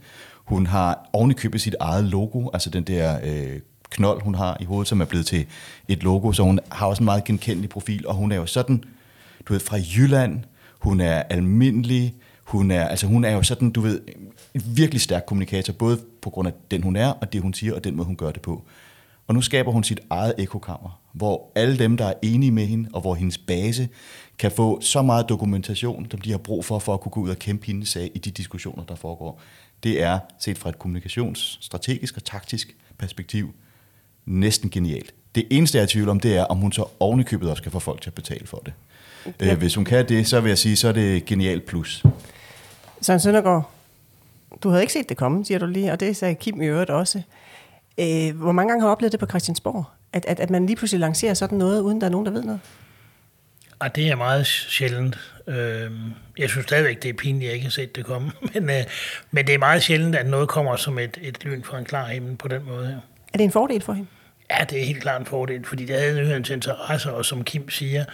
Hun 0.46 0.66
har 0.66 1.10
ovenikøbet 1.14 1.62
sit 1.62 1.76
eget 1.80 2.04
logo, 2.04 2.50
altså 2.54 2.70
den 2.70 2.84
der 2.84 3.20
øh, 3.24 3.60
knold, 3.90 4.22
hun 4.22 4.36
har 4.36 4.58
i 4.60 4.64
hovedet, 4.64 4.88
som 4.88 5.02
er 5.02 5.06
blevet 5.06 5.26
til 5.26 5.46
et 5.88 6.04
logo. 6.04 6.32
Så 6.32 6.44
hun 6.44 6.60
har 6.72 6.88
også 6.88 7.04
en 7.04 7.06
meget 7.06 7.24
genkendelig 7.24 7.70
profil, 7.70 8.08
og 8.08 8.16
hun 8.16 8.32
er 8.32 8.36
jo 8.36 8.46
sådan, 8.46 8.84
du 9.48 9.54
ved, 9.54 9.60
fra 9.60 9.78
Jylland. 9.96 10.44
Hun 10.80 11.00
er 11.00 11.24
almindelig. 11.30 12.16
Hun 12.44 12.72
er, 12.72 12.88
altså 12.88 13.08
hun 13.08 13.24
er 13.24 13.32
jo 13.32 13.44
sådan, 13.44 13.72
du 13.72 13.82
ved, 13.82 14.02
en 14.54 14.62
virkelig 14.66 15.02
stærk 15.02 15.24
kommunikator, 15.28 15.74
både 15.74 16.00
på 16.22 16.30
grund 16.30 16.48
af 16.48 16.54
den, 16.72 16.84
hun 16.84 16.96
er, 16.96 17.08
og 17.08 17.34
det, 17.34 17.42
hun 17.42 17.54
siger, 17.54 17.76
og 17.76 17.84
den 17.84 17.96
måde, 17.96 18.06
hun 18.06 18.16
gør 18.16 18.32
det 18.32 18.42
på. 18.42 18.64
Og 19.28 19.36
nu 19.36 19.42
skaber 19.42 19.72
hun 19.72 19.84
sit 19.84 20.00
eget 20.10 20.34
ekokammer, 20.38 21.00
hvor 21.16 21.52
alle 21.56 21.80
dem, 21.80 21.98
der 21.98 22.06
er 22.06 22.14
enige 22.22 22.52
med 22.52 22.66
hende, 22.66 22.90
og 22.94 23.02
hvor 23.02 23.16
hendes 23.16 23.38
base 23.38 23.90
kan 24.40 24.52
få 24.52 24.82
så 24.82 25.02
meget 25.02 25.30
dokumentation, 25.30 26.08
som 26.12 26.22
de 26.22 26.32
har 26.32 26.38
brug 26.38 26.66
for, 26.66 26.80
for 26.80 26.94
at 26.94 27.02
kunne 27.02 27.12
gå 27.12 27.22
ud 27.22 27.30
og 27.30 27.40
kæmpe 27.40 27.66
hendes 27.66 27.90
sag 27.90 28.12
i 28.14 28.18
de 28.18 28.32
diskussioner, 28.32 28.84
der 28.84 28.96
foregår. 28.96 29.42
Det 29.84 30.04
er, 30.04 30.20
set 30.40 30.58
fra 30.58 30.70
et 30.70 30.80
kommunikationsstrategisk 30.80 32.18
og 32.18 32.24
taktisk 32.24 32.76
perspektiv, 32.98 33.54
næsten 34.26 34.70
genialt. 34.70 35.14
Det 35.36 35.48
eneste, 35.50 35.78
jeg 35.78 35.82
er 35.82 35.88
i 35.88 35.90
tvivl 35.90 36.10
om, 36.10 36.20
det 36.20 36.38
er, 36.38 36.44
om 36.44 36.58
hun 36.58 36.72
så 36.72 36.86
ovenikøbet 37.00 37.50
også 37.50 37.64
kan 37.64 37.72
få 37.72 37.80
folk 37.80 38.02
til 38.02 38.10
at 38.10 38.14
betale 38.14 38.48
for 38.48 38.58
det. 38.66 38.74
Ja. 39.40 39.52
Øh, 39.52 39.58
hvis 39.58 39.76
hun 39.76 39.86
kan 39.86 40.10
det, 40.10 40.28
så 40.28 40.42
vil 40.42 40.50
jeg 40.50 40.58
sige, 40.58 40.76
så 40.76 40.88
er 40.88 40.92
det 40.92 41.26
genialt 41.26 41.66
plus. 41.66 42.04
Søren 43.02 43.20
Søndergaard, 43.20 43.72
du 44.64 44.70
havde 44.70 44.84
ikke 44.84 44.94
set 44.94 45.10
det 45.10 45.18
komme, 45.18 45.46
siger 45.46 45.60
du 45.60 45.66
lige, 45.66 45.92
og 45.92 46.00
det 46.00 46.18
sagde 46.18 46.36
Kim 46.36 46.62
i 46.62 46.66
øvrigt 46.66 46.90
også. 46.90 47.22
Øh, 47.98 48.36
hvor 48.36 48.52
mange 48.52 48.70
gange 48.70 48.82
har 48.82 48.88
du 48.88 48.92
oplevet 48.92 49.12
det 49.12 49.20
på 49.20 49.26
Christiansborg? 49.26 49.86
At, 50.16 50.26
at, 50.26 50.40
at 50.40 50.50
man 50.50 50.66
lige 50.66 50.76
pludselig 50.76 51.00
lancerer 51.00 51.34
sådan 51.34 51.58
noget, 51.58 51.82
uden 51.82 52.02
der 52.02 52.08
er 52.08 52.12
nogen, 52.12 52.26
der 52.26 52.32
ved 52.32 52.44
noget? 52.44 52.60
Og 53.80 53.96
det 53.96 54.10
er 54.10 54.16
meget 54.16 54.46
sjældent. 54.46 55.18
Øhm, 55.48 56.14
Jeg 56.38 56.50
synes 56.50 56.66
stadigvæk, 56.66 57.04
det 57.04 57.10
er 57.10 57.14
pinligt, 57.14 57.42
at 57.42 57.46
jeg 57.48 57.54
ikke 57.54 57.64
har 57.66 57.72
set 57.72 57.96
det 57.96 58.06
komme. 58.06 58.32
Men, 58.54 58.70
øh, 58.70 58.84
men 59.32 59.48
det 59.48 59.56
er 59.56 59.60
meget 59.60 59.84
sjældent, 59.84 60.16
at 60.16 60.26
noget 60.26 60.50
kommer 60.50 60.76
som 60.76 61.00
et, 61.00 61.18
et 61.22 61.44
lyn 61.44 61.64
fra 61.64 61.78
en 61.80 61.86
klar 61.86 62.08
himmel 62.08 62.36
på 62.36 62.48
den 62.48 62.66
måde 62.66 62.88
her. 62.88 62.98
Er 63.34 63.38
det 63.38 63.44
en 63.44 63.52
fordel 63.52 63.82
for 63.82 63.94
hende? 63.94 64.08
Ja, 64.52 64.64
det 64.64 64.82
er 64.82 64.86
helt 64.86 65.02
klart 65.02 65.22
en 65.22 65.26
fordel, 65.26 65.66
fordi 65.66 65.86
det 65.86 65.96
havde 66.00 66.22
nyhedens 66.22 66.50
interesse, 66.50 67.14
og 67.14 67.26
som 67.26 67.44
Kim 67.44 67.70
siger, 67.70 68.06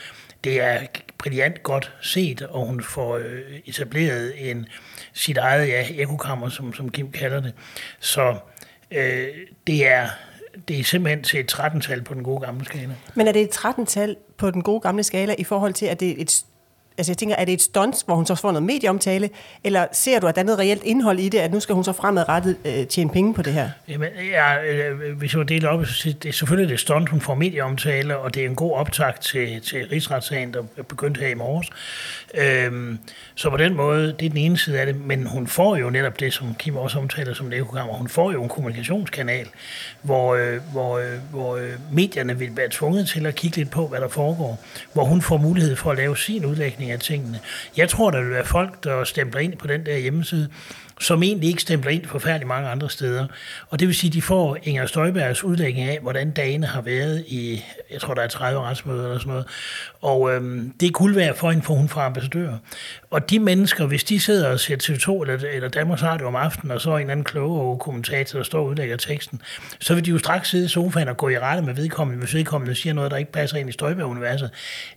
det 0.44 0.62
er 0.62 0.80
brilliant 1.18 1.64
godt 1.64 1.92
set, 2.02 2.42
og 2.42 2.66
hun 2.66 2.84
får 2.84 3.18
øh, 3.18 3.42
etableret 3.66 4.52
en, 4.52 4.66
sit 5.14 5.38
eget 5.38 5.68
ja, 5.68 5.86
ekokammer, 5.90 6.50
som, 6.50 6.74
som 6.74 6.90
Kim 6.90 7.12
kalder 7.12 7.42
det. 7.42 7.54
Så 8.00 8.36
øh, 8.92 9.28
det, 9.68 9.88
er, 9.88 10.08
det 10.68 10.80
er 10.80 10.84
simpelthen 10.84 11.24
til 11.24 11.40
et 11.40 11.54
13-tal 11.54 12.02
på 12.02 12.14
den 12.14 12.24
gode 12.24 12.42
gamle 12.42 12.66
skala. 12.66 12.96
Men 13.16 13.28
er 13.28 13.32
det 13.32 13.42
et 13.42 13.66
13-tal 13.66 14.16
på 14.38 14.52
den 14.52 14.64
gode 14.64 14.82
gamle 14.82 15.04
skala 15.04 15.36
i 15.38 15.44
forhold 15.44 15.74
til, 15.74 15.86
at 15.86 16.00
det 16.00 16.10
er 16.10 16.16
et 16.18 16.46
Altså 17.02 17.12
jeg 17.12 17.18
tænker, 17.18 17.36
er 17.36 17.46
det 17.46 17.54
et 17.54 17.62
stunt, 17.62 18.04
hvor 18.06 18.16
hun 18.16 18.26
så 18.26 18.36
får 18.36 18.52
noget 18.52 18.64
medieomtale, 18.64 19.30
eller 19.64 19.88
ser 19.92 20.20
du, 20.20 20.28
at 20.28 20.36
der 20.36 20.42
er 20.42 20.46
noget 20.46 20.60
reelt 20.60 20.84
indhold 20.84 21.20
i 21.20 21.30
det, 21.30 21.38
at 21.38 21.52
nu 21.52 21.60
skal 21.60 21.76
hun 21.76 21.84
så 21.84 21.94
fremadrettet 21.94 22.58
øh, 22.66 22.88
tjene 22.88 23.10
penge 23.10 23.34
på 23.34 23.42
det 23.42 23.54
her? 23.54 23.70
Jamen, 23.88 24.10
ja, 24.32 24.64
øh, 24.64 25.18
hvis 25.18 25.36
jeg 25.36 25.50
deler 25.50 25.70
op, 25.70 25.86
så 25.86 25.94
siger 25.94 26.14
det 26.14 26.30
er 26.30 26.34
selvfølgelig 26.34 26.70
det 26.70 26.80
stunt, 26.80 27.10
hun 27.10 27.22
får 27.22 27.36
medieomtale, 27.36 28.18
og 28.18 28.36
det 28.36 28.46
er 28.46 28.50
en 28.50 28.56
god 28.56 28.74
optag 28.74 29.14
til, 29.20 29.62
til 29.62 29.88
rigsretssagen, 29.92 30.54
der 30.54 30.64
begyndte 30.90 31.20
her 31.22 31.28
i 31.28 31.34
morges. 31.34 31.70
Øhm, 32.34 33.00
så 33.36 33.50
på 33.50 33.58
den 33.58 33.76
måde, 33.76 34.08
det 34.20 34.26
er 34.26 34.30
den 34.30 34.38
ene 34.38 34.58
side 34.58 34.80
af 34.80 34.86
det, 34.86 34.96
men 35.06 35.28
hun 35.28 35.48
får 35.48 35.76
jo 35.76 35.90
netop 35.90 36.20
det, 36.20 36.34
som 36.34 36.56
Kim 36.56 36.76
også 36.76 37.00
omtaler 37.00 37.34
som 37.34 37.54
ekokammer, 37.54 37.94
hun 37.94 38.08
får 38.08 38.32
jo 38.32 38.44
en 38.44 38.50
kommunikationskanal, 38.50 39.48
hvor, 40.02 40.36
øh, 40.36 40.60
hvor, 40.72 40.98
øh, 40.98 41.18
hvor 41.32 41.56
øh, 41.56 41.74
medierne 41.92 42.40
vil 42.40 42.58
være 42.58 42.70
tvunget 42.72 43.08
til 43.08 43.26
at 43.26 43.36
kigge 43.36 43.58
lidt 43.58 43.72
på, 43.72 43.88
hvad 43.88 44.00
der 44.00 44.08
foregår, 44.08 44.60
hvor 44.94 45.04
hun 45.04 45.22
får 45.22 45.38
mulighed 45.38 45.76
for 45.76 45.92
at 45.92 45.98
lave 45.98 46.18
sin 46.18 46.46
udlægning 46.46 46.91
af 46.94 47.00
tingene. 47.00 47.40
Jeg 47.78 47.90
tror, 47.90 48.12
der 48.12 48.22
vil 48.22 48.32
være 48.32 48.46
folk, 48.46 48.84
der 48.84 49.04
stempler 49.04 49.42
ind 49.42 49.58
på 49.58 49.68
den 49.68 49.86
der 49.86 49.98
hjemmeside, 49.98 50.50
som 51.00 51.24
egentlig 51.24 51.50
ikke 51.50 51.62
stempler 51.62 51.92
ind 51.92 52.06
forfærdeligt 52.06 52.48
mange 52.48 52.70
andre 52.70 52.90
steder. 52.90 53.28
Og 53.70 53.80
det 53.80 53.88
vil 53.88 53.96
sige, 53.96 54.10
at 54.10 54.14
de 54.14 54.22
får 54.22 54.58
Inger 54.64 54.86
Støjbergs 54.86 55.44
udlægning 55.44 55.90
af, 55.90 56.00
hvordan 56.02 56.32
dagene 56.32 56.68
har 56.68 56.82
været 56.82 57.26
i, 57.28 57.64
jeg 57.92 58.02
tror, 58.02 58.14
der 58.14 58.22
er 58.22 58.28
30 58.28 58.62
retsmøder 58.62 59.04
eller 59.04 59.20
sådan 59.20 59.32
noget. 59.32 59.48
Og 60.02 60.34
øhm, 60.34 60.74
det 60.80 60.88
er 60.88 60.92
guld 60.92 61.16
værd 61.16 61.36
for 61.36 61.50
hende, 61.50 61.66
for 61.66 61.74
hun 61.74 61.90
fra 61.90 62.06
ambassadør. 62.06 62.54
Og 63.12 63.30
de 63.30 63.40
mennesker, 63.40 63.86
hvis 63.86 64.04
de 64.04 64.20
sidder 64.20 64.50
og 64.50 64.60
ser 64.60 64.76
TV2 64.76 65.22
eller, 65.22 65.50
eller 65.50 65.70
Danmarks 65.70 66.04
Radio 66.04 66.28
om 66.28 66.36
aftenen, 66.36 66.72
og 66.72 66.82
så 66.82 66.92
er 66.92 66.98
en 66.98 67.10
anden 67.10 67.24
kloge 67.24 67.80
kommentator, 67.80 68.40
der 68.40 68.44
står 68.44 68.60
og 68.60 68.66
udlægger 68.66 68.98
teksten, 68.98 69.42
så 69.80 69.96
vil 69.96 70.06
de 70.06 70.10
jo 70.10 70.18
straks 70.18 70.50
sidde 70.50 70.66
i 70.66 70.68
sofaen 70.68 71.08
og 71.08 71.18
gå 71.18 71.30
i 71.30 71.40
rette 71.40 71.64
med 71.64 71.74
vedkommende, 71.74 72.20
hvis 72.20 72.34
vedkommende 72.34 72.76
siger 72.76 72.94
noget, 72.94 73.12
der 73.12 73.18
ikke 73.18 73.32
passer 73.32 73.58
ind 73.58 73.70
i 73.70 73.72
Støjberg-universet. 73.72 74.50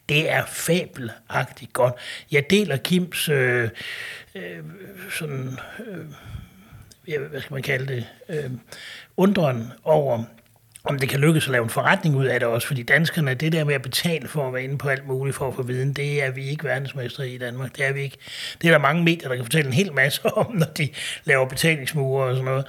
Det 0.09 0.31
er 0.31 0.45
fabelagtigt 0.47 1.73
godt. 1.73 1.95
Jeg 2.33 2.51
deler 2.51 2.77
Kims 2.77 3.29
øh, 3.29 3.69
øh, 4.35 4.43
sådan, 5.11 5.59
øh, 7.07 7.23
hvad 7.31 7.41
skal 7.41 7.55
man 7.55 7.63
kalde 7.63 7.95
det, 7.95 8.07
øh, 8.29 8.51
undren 9.17 9.73
over, 9.85 10.25
om 10.85 10.99
det 10.99 11.09
kan 11.09 11.21
lykkes 11.21 11.47
at 11.47 11.53
lave 11.53 11.65
en 11.65 11.71
forretning 11.71 12.17
ud 12.17 12.25
af 12.25 12.41
det 12.41 12.49
også, 12.49 12.67
fordi 12.67 12.83
danskerne, 12.83 13.35
det 13.35 13.53
der 13.53 13.65
med 13.65 13.75
at 13.75 13.83
betale 13.83 14.29
for 14.29 14.47
at 14.47 14.53
være 14.53 14.65
inde 14.65 14.79
på 14.79 14.89
alt 14.89 15.09
muligt 15.09 15.37
for 15.37 15.49
at 15.49 15.55
få 15.55 15.63
viden, 15.63 15.93
det 15.93 16.23
er 16.23 16.31
vi 16.31 16.49
ikke 16.49 16.65
verdensmestre 16.65 17.29
i 17.29 17.39
Danmark. 17.39 17.77
Det 17.77 17.89
er 17.89 17.93
vi 17.93 18.03
ikke. 18.03 18.17
Det 18.63 18.69
er 18.69 18.73
der 18.73 18.79
mange 18.79 19.03
medier, 19.03 19.29
der 19.29 19.37
kan 19.37 19.45
fortælle 19.45 19.67
en 19.67 19.73
hel 19.73 19.93
masse 19.93 20.27
om, 20.37 20.53
når 20.53 20.67
de 20.67 20.89
laver 21.25 21.49
betalingsmure 21.49 22.25
og 22.25 22.35
sådan 22.35 22.45
noget. 22.45 22.65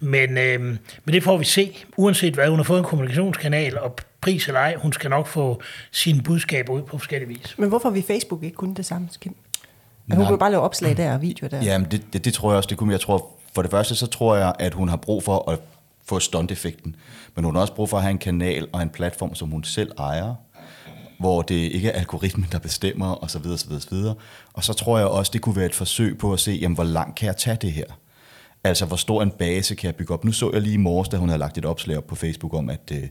Men, 0.00 0.38
øh, 0.38 0.60
men 1.04 1.14
det 1.14 1.22
får 1.22 1.36
vi 1.36 1.44
se, 1.44 1.76
uanset 1.96 2.34
hvad. 2.34 2.48
Hun 2.48 2.58
har 2.58 2.64
fået 2.64 2.78
en 2.78 2.84
kommunikationskanal, 2.84 3.78
og 3.78 3.96
pris 4.20 4.46
eller 4.46 4.60
ej, 4.60 4.74
hun 4.74 4.92
skal 4.92 5.10
nok 5.10 5.26
få 5.26 5.62
sine 5.90 6.22
budskaber 6.22 6.72
ud 6.72 6.82
på 6.82 6.98
forskellige 6.98 7.28
vis. 7.28 7.54
Men 7.58 7.68
hvorfor 7.68 7.90
vi 7.90 8.02
Facebook 8.02 8.42
ikke 8.42 8.56
kun 8.56 8.74
det 8.74 8.86
samme, 8.86 9.08
Kim? 9.20 9.34
At 10.10 10.16
hun 10.16 10.26
kunne 10.26 10.38
bare 10.38 10.50
lave 10.50 10.62
opslag 10.62 10.96
der 10.96 11.14
og 11.14 11.22
videoer 11.22 11.48
der. 11.48 11.62
Jamen, 11.62 11.90
det, 11.90 12.02
det, 12.12 12.24
det 12.24 12.34
tror 12.34 12.50
jeg 12.50 12.56
også, 12.56 12.68
det 12.68 12.78
kunne 12.78 12.92
jeg 12.92 13.00
tror, 13.00 13.30
for 13.54 13.62
det 13.62 13.70
første, 13.70 13.94
så 13.94 14.06
tror 14.06 14.36
jeg, 14.36 14.54
at 14.58 14.74
hun 14.74 14.88
har 14.88 14.96
brug 14.96 15.22
for 15.22 15.50
at 15.50 15.58
få 16.08 16.20
stunt-effekten. 16.20 16.96
Men 17.34 17.44
hun 17.44 17.54
har 17.54 17.62
også 17.62 17.74
brug 17.74 17.88
for 17.88 17.96
at 17.96 18.02
have 18.02 18.10
en 18.10 18.18
kanal 18.18 18.68
og 18.72 18.82
en 18.82 18.90
platform, 18.90 19.34
som 19.34 19.50
hun 19.50 19.64
selv 19.64 19.92
ejer, 19.98 20.34
hvor 21.18 21.42
det 21.42 21.54
ikke 21.54 21.88
er 21.88 21.98
algoritmen, 21.98 22.48
der 22.52 22.58
bestemmer, 22.58 23.06
og 23.06 23.30
så 23.30 23.38
videre, 23.38 23.58
så 23.58 23.66
videre, 23.66 23.82
så 23.82 23.90
videre. 23.90 24.14
Og 24.52 24.64
så 24.64 24.72
tror 24.72 24.98
jeg 24.98 25.06
også, 25.06 25.30
det 25.32 25.40
kunne 25.40 25.56
være 25.56 25.66
et 25.66 25.74
forsøg 25.74 26.18
på 26.18 26.32
at 26.32 26.40
se, 26.40 26.52
jamen, 26.52 26.74
hvor 26.74 26.84
langt 26.84 27.16
kan 27.16 27.26
jeg 27.26 27.36
tage 27.36 27.58
det 27.60 27.72
her? 27.72 27.84
Altså, 28.64 28.86
hvor 28.86 28.96
stor 28.96 29.22
en 29.22 29.30
base 29.30 29.74
kan 29.74 29.86
jeg 29.86 29.96
bygge 29.96 30.14
op? 30.14 30.24
Nu 30.24 30.32
så 30.32 30.50
jeg 30.52 30.62
lige 30.62 30.74
i 30.74 30.76
morges, 30.76 31.08
da 31.08 31.16
hun 31.16 31.28
havde 31.28 31.38
lagt 31.38 31.58
et 31.58 31.64
opslag 31.64 31.96
op 31.98 32.06
på 32.06 32.14
Facebook 32.14 32.54
om, 32.54 32.70
at 32.70 32.92
øh, 32.92 33.02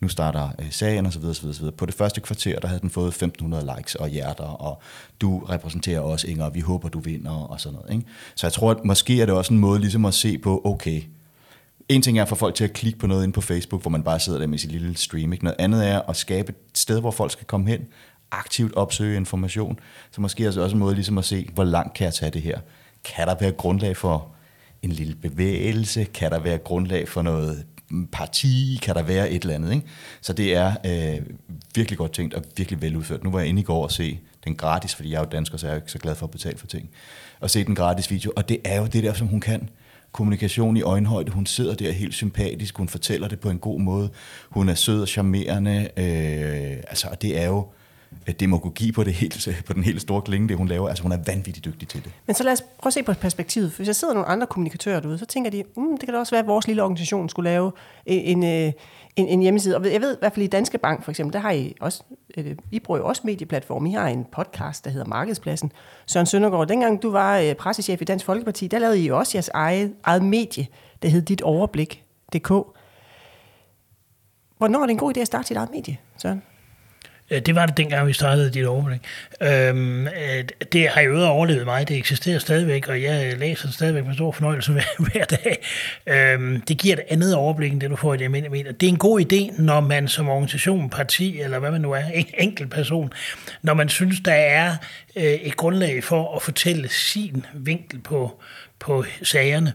nu 0.00 0.08
starter 0.08 0.48
øh, 0.58 0.70
sagen 0.70 1.06
osv. 1.06 1.24
osv., 1.24 1.48
osv. 1.48 1.70
På 1.70 1.86
det 1.86 1.94
første 1.94 2.20
kvarter, 2.20 2.58
der 2.60 2.68
havde 2.68 2.80
den 2.80 2.90
fået 2.90 3.22
1.500 3.22 3.76
likes 3.76 3.94
og 3.94 4.08
hjerter, 4.08 4.44
og 4.44 4.82
du 5.20 5.38
repræsenterer 5.38 6.00
os, 6.00 6.24
Inger, 6.24 6.44
og 6.44 6.54
vi 6.54 6.60
håber, 6.60 6.88
du 6.88 6.98
vinder, 7.00 7.30
og 7.30 7.60
sådan 7.60 7.78
noget. 7.78 7.94
Ikke? 7.94 8.06
Så 8.34 8.46
jeg 8.46 8.52
tror, 8.52 8.70
at 8.70 8.84
måske 8.84 9.22
er 9.22 9.26
det 9.26 9.34
også 9.34 9.54
en 9.54 9.60
måde 9.60 9.80
ligesom 9.80 10.04
at 10.04 10.14
se 10.14 10.38
på, 10.38 10.62
okay, 10.64 11.02
en 11.88 12.02
ting 12.02 12.18
er 12.18 12.22
at 12.22 12.28
få 12.28 12.34
folk 12.34 12.54
til 12.54 12.64
at 12.64 12.72
klikke 12.72 12.98
på 12.98 13.06
noget 13.06 13.24
ind 13.24 13.32
på 13.32 13.40
Facebook, 13.40 13.82
hvor 13.82 13.90
man 13.90 14.02
bare 14.02 14.20
sidder 14.20 14.38
der 14.38 14.46
med 14.46 14.58
sit 14.58 14.72
lille 14.72 14.96
stream. 14.96 15.32
Ikke? 15.32 15.44
Noget 15.44 15.56
andet 15.58 15.88
er 15.88 16.00
at 16.00 16.16
skabe 16.16 16.52
et 16.52 16.78
sted, 16.78 17.00
hvor 17.00 17.10
folk 17.10 17.32
skal 17.32 17.46
komme 17.46 17.70
hen, 17.70 17.80
aktivt 18.30 18.74
opsøge 18.74 19.16
information. 19.16 19.78
Så 20.10 20.20
måske 20.20 20.44
er 20.44 20.50
det 20.50 20.62
også 20.62 20.76
en 20.76 20.80
måde 20.80 20.94
ligesom 20.94 21.18
at 21.18 21.24
se, 21.24 21.48
hvor 21.54 21.64
langt 21.64 21.94
kan 21.94 22.04
jeg 22.04 22.14
tage 22.14 22.30
det 22.30 22.42
her? 22.42 22.60
Kan 23.04 23.28
der 23.28 23.34
være 23.40 23.52
grundlag 23.52 23.96
for 23.96 24.28
en 24.82 24.90
lille 24.90 25.14
bevægelse? 25.14 26.04
Kan 26.04 26.30
der 26.30 26.38
være 26.38 26.58
grundlag 26.58 27.08
for 27.08 27.22
noget 27.22 27.64
parti? 28.12 28.78
Kan 28.82 28.94
der 28.94 29.02
være 29.02 29.30
et 29.30 29.42
eller 29.42 29.54
andet? 29.54 29.72
Ikke? 29.72 29.86
Så 30.20 30.32
det 30.32 30.54
er 30.54 30.74
øh, 30.86 31.26
virkelig 31.74 31.98
godt 31.98 32.12
tænkt 32.12 32.34
og 32.34 32.42
virkelig 32.56 32.82
veludført. 32.82 33.24
Nu 33.24 33.30
var 33.30 33.38
jeg 33.38 33.48
inde 33.48 33.60
i 33.60 33.64
går 33.64 33.82
og 33.82 33.92
se 33.92 34.20
den 34.44 34.56
gratis, 34.56 34.94
fordi 34.94 35.10
jeg 35.10 35.16
er 35.16 35.20
jo 35.20 35.28
dansker, 35.32 35.58
så 35.58 35.66
jeg 35.66 35.72
er 35.72 35.76
ikke 35.76 35.92
så 35.92 35.98
glad 35.98 36.14
for 36.14 36.26
at 36.26 36.30
betale 36.30 36.58
for 36.58 36.66
ting. 36.66 36.90
Og 37.40 37.50
se 37.50 37.64
den 37.64 37.74
gratis 37.74 38.10
video, 38.10 38.32
og 38.36 38.48
det 38.48 38.58
er 38.64 38.80
jo 38.80 38.86
det 38.86 39.04
der, 39.04 39.12
som 39.12 39.26
hun 39.26 39.40
kan 39.40 39.68
kommunikation 40.14 40.76
i 40.76 40.82
øjenhøjde. 40.82 41.32
Hun 41.32 41.46
sidder 41.46 41.74
der 41.74 41.92
helt 41.92 42.14
sympatisk, 42.14 42.76
hun 42.76 42.88
fortæller 42.88 43.28
det 43.28 43.40
på 43.40 43.50
en 43.50 43.58
god 43.58 43.80
måde. 43.80 44.10
Hun 44.50 44.68
er 44.68 44.74
sød 44.74 45.02
og 45.02 45.08
charmerende. 45.08 45.88
Øh, 45.96 46.76
altså, 46.88 47.08
og 47.10 47.22
det 47.22 47.42
er 47.42 47.46
jo 47.46 47.66
demagogi 48.40 48.92
på, 48.92 49.04
det 49.04 49.12
helt, 49.12 49.48
på 49.66 49.72
den 49.72 49.82
helt 49.82 50.00
store 50.00 50.22
klinge, 50.22 50.48
det 50.48 50.56
hun 50.56 50.68
laver. 50.68 50.88
Altså 50.88 51.02
hun 51.02 51.12
er 51.12 51.18
vanvittigt 51.26 51.64
dygtig 51.64 51.88
til 51.88 52.04
det. 52.04 52.12
Men 52.26 52.34
så 52.34 52.44
lad 52.44 52.52
os 52.52 52.62
prøve 52.78 52.88
at 52.88 52.94
se 52.94 53.02
på 53.02 53.12
perspektivet. 53.12 53.70
Hvis 53.70 53.86
jeg 53.86 53.96
sidder 53.96 54.14
nogle 54.14 54.28
andre 54.28 54.46
kommunikatører 54.46 55.00
derude, 55.00 55.18
så 55.18 55.26
tænker 55.26 55.50
de, 55.50 55.64
mm, 55.76 55.98
det 55.98 56.06
kan 56.06 56.14
da 56.14 56.20
også 56.20 56.30
være, 56.30 56.40
at 56.40 56.46
vores 56.46 56.66
lille 56.66 56.82
organisation 56.82 57.28
skulle 57.28 57.50
lave 57.50 57.72
en, 58.06 58.42
en, 58.42 58.66
øh, 58.66 58.72
en, 59.16 59.40
hjemmeside. 59.40 59.76
Og 59.76 59.92
jeg 59.92 60.00
ved 60.00 60.14
i 60.14 60.16
hvert 60.18 60.32
fald 60.32 60.44
i 60.44 60.48
Danske 60.48 60.78
Bank 60.78 61.04
for 61.04 61.10
eksempel, 61.10 61.32
der 61.32 61.38
har 61.38 61.50
I 61.50 61.74
også, 61.80 62.02
øh, 62.36 62.56
I 62.70 62.80
bruger 62.80 63.00
jo 63.00 63.06
også 63.06 63.22
medieplatform. 63.24 63.86
I 63.86 63.92
har 63.92 64.08
en 64.08 64.26
podcast, 64.32 64.84
der 64.84 64.90
hedder 64.90 65.06
Markedspladsen. 65.06 65.72
Søren 66.06 66.26
Søndergaard, 66.26 66.68
dengang 66.68 67.02
du 67.02 67.10
var 67.10 67.38
øh, 67.38 67.54
pressechef 67.54 68.02
i 68.02 68.04
Dansk 68.04 68.26
Folkeparti, 68.26 68.66
der 68.66 68.78
lavede 68.78 69.00
I 69.00 69.10
også 69.10 69.32
jeres 69.34 69.48
eget, 69.54 69.94
eget 70.04 70.24
medie, 70.24 70.66
der 71.02 71.08
hed 71.08 71.22
Dit 71.22 71.42
Overblik.dk. 71.42 72.48
Hvornår 74.58 74.82
er 74.82 74.86
det 74.86 74.90
en 74.90 74.98
god 74.98 75.16
idé 75.16 75.20
at 75.20 75.26
starte 75.26 75.48
sit 75.48 75.56
eget 75.56 75.70
medie, 75.70 75.98
Søren? 76.16 76.42
Øh, 77.34 77.40
det 77.40 77.54
var 77.54 77.66
det 77.66 77.76
dengang, 77.76 78.06
vi 78.06 78.12
startede 78.12 78.50
dit 78.50 78.66
overblik. 78.66 79.00
Øhm, 79.40 80.06
øh, 80.06 80.44
det 80.72 80.88
har 80.88 81.00
jo 81.00 81.24
overlevet 81.26 81.64
mig. 81.64 81.88
Det 81.88 81.96
eksisterer 81.96 82.38
stadigvæk, 82.38 82.88
og 82.88 83.02
jeg 83.02 83.38
læser 83.38 83.66
det 83.66 83.74
stadigvæk 83.74 84.06
med 84.06 84.14
stor 84.14 84.32
fornøjelse 84.32 84.72
hver, 84.76 84.82
hver 84.98 85.24
dag. 85.24 85.64
Øhm, 86.06 86.60
det 86.60 86.78
giver 86.78 86.96
et 86.96 87.02
andet 87.08 87.34
overblik, 87.34 87.72
end 87.72 87.80
det 87.80 87.90
du 87.90 87.96
får 87.96 88.14
i 88.14 88.16
det 88.16 88.24
almindelige 88.24 88.50
medier. 88.50 88.72
Det 88.72 88.86
er 88.86 88.90
en 88.90 88.98
god 88.98 89.20
idé, 89.20 89.62
når 89.62 89.80
man 89.80 90.08
som 90.08 90.28
organisation, 90.28 90.90
parti, 90.90 91.40
eller 91.40 91.58
hvad 91.58 91.70
man 91.70 91.80
nu 91.80 91.92
er, 91.92 92.02
en 92.14 92.26
enkelt 92.38 92.70
person, 92.70 93.12
når 93.62 93.74
man 93.74 93.88
synes, 93.88 94.20
der 94.24 94.32
er 94.32 94.76
øh, 95.16 95.24
et 95.24 95.56
grundlag 95.56 96.04
for 96.04 96.36
at 96.36 96.42
fortælle 96.42 96.88
sin 96.88 97.46
vinkel 97.54 97.98
på, 98.00 98.42
på 98.84 99.04
sagerne 99.22 99.72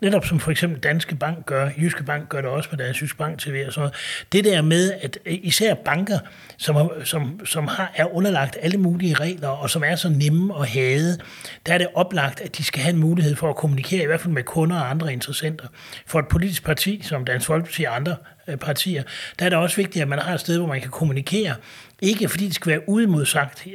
netop 0.00 0.26
som 0.26 0.40
for 0.40 0.50
eksempel 0.50 0.80
Danske 0.80 1.14
Bank 1.14 1.46
gør, 1.46 1.70
Jyske 1.78 2.04
Bank 2.04 2.28
gør 2.28 2.40
det 2.40 2.50
også 2.50 2.68
med 2.72 2.78
deres 2.78 3.02
Jyske 3.02 3.18
Bank 3.18 3.38
TV 3.38 3.64
og 3.66 3.72
sådan 3.72 3.80
noget. 3.80 3.94
Det 4.32 4.44
der 4.44 4.62
med, 4.62 4.92
at 4.92 5.18
især 5.26 5.74
banker, 5.74 6.18
som, 6.56 6.90
som, 7.04 7.46
som 7.46 7.66
har, 7.66 7.92
er 7.94 8.14
underlagt 8.14 8.56
alle 8.60 8.78
mulige 8.78 9.14
regler, 9.14 9.48
og 9.48 9.70
som 9.70 9.84
er 9.84 9.96
så 9.96 10.08
nemme 10.08 10.54
at 10.60 10.68
have, 10.68 11.18
der 11.66 11.74
er 11.74 11.78
det 11.78 11.86
oplagt, 11.94 12.40
at 12.40 12.56
de 12.56 12.64
skal 12.64 12.82
have 12.82 12.94
en 12.94 13.00
mulighed 13.00 13.36
for 13.36 13.50
at 13.50 13.56
kommunikere, 13.56 14.02
i 14.02 14.06
hvert 14.06 14.20
fald 14.20 14.32
med 14.32 14.42
kunder 14.42 14.76
og 14.76 14.90
andre 14.90 15.12
interessenter. 15.12 15.66
For 16.06 16.18
et 16.18 16.28
politisk 16.28 16.64
parti, 16.64 17.00
som 17.02 17.24
Dansk 17.24 17.46
Folkeparti 17.46 17.84
og 17.84 17.96
andre 17.96 18.16
øh, 18.48 18.56
partier, 18.56 19.02
der 19.38 19.44
er 19.44 19.48
det 19.48 19.58
også 19.58 19.76
vigtigt, 19.76 20.02
at 20.02 20.08
man 20.08 20.18
har 20.18 20.34
et 20.34 20.40
sted, 20.40 20.58
hvor 20.58 20.66
man 20.66 20.80
kan 20.80 20.90
kommunikere 20.90 21.54
ikke 22.02 22.28
fordi 22.28 22.46
det 22.46 22.54
skal 22.54 22.70
være 22.70 22.88
uimodsagt. 22.88 23.66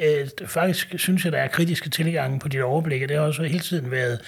Faktisk 0.45 0.95
synes 0.97 1.25
jeg, 1.25 1.31
der 1.31 1.37
er 1.37 1.47
kritiske 1.47 1.89
tilgange 1.89 2.39
på 2.39 2.47
dit 2.47 2.61
overblik, 2.61 3.03
og 3.03 3.09
det 3.09 3.17
har 3.17 3.23
også 3.23 3.43
hele 3.43 3.59
tiden 3.59 3.91
været, 3.91 4.19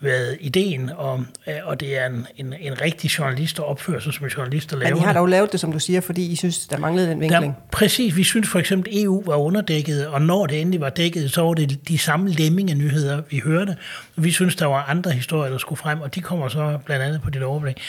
været 0.00 0.36
ideen, 0.40 0.90
og, 0.96 1.24
og 1.64 1.80
det 1.80 1.98
er 1.98 2.06
en, 2.06 2.26
en, 2.36 2.54
en 2.60 2.80
rigtig 2.80 3.08
journalist, 3.08 3.56
der 3.56 3.62
opfører 3.62 4.00
sig 4.00 4.14
som 4.14 4.26
en 4.26 4.30
journalist, 4.30 4.70
der 4.70 4.76
laver 4.76 4.94
Men 4.94 5.02
I 5.02 5.04
har 5.04 5.12
dog 5.12 5.28
lavet 5.28 5.52
det, 5.52 5.60
som 5.60 5.72
du 5.72 5.78
siger, 5.78 6.00
fordi 6.00 6.32
I 6.32 6.36
synes, 6.36 6.66
der 6.66 6.78
manglede 6.78 7.08
den 7.08 7.20
vinkling. 7.20 7.54
Der, 7.54 7.60
præcis. 7.72 8.16
Vi 8.16 8.24
synes 8.24 8.48
for 8.48 8.58
eksempel, 8.58 8.92
at 8.92 9.02
EU 9.02 9.22
var 9.26 9.36
underdækket, 9.36 10.06
og 10.06 10.22
når 10.22 10.46
det 10.46 10.60
endelig 10.60 10.80
var 10.80 10.90
dækket, 10.90 11.32
så 11.32 11.42
var 11.42 11.54
det 11.54 11.88
de 11.88 11.98
samme 11.98 12.30
lemminge-nyheder, 12.30 13.22
vi 13.30 13.38
hørte. 13.38 13.76
Vi 14.16 14.30
synes, 14.30 14.56
der 14.56 14.66
var 14.66 14.84
andre 14.88 15.10
historier, 15.10 15.50
der 15.50 15.58
skulle 15.58 15.78
frem, 15.78 16.00
og 16.00 16.14
de 16.14 16.20
kommer 16.20 16.48
så 16.48 16.78
blandt 16.84 17.04
andet 17.04 17.22
på 17.22 17.30
dit 17.30 17.42
overblik. 17.42 17.82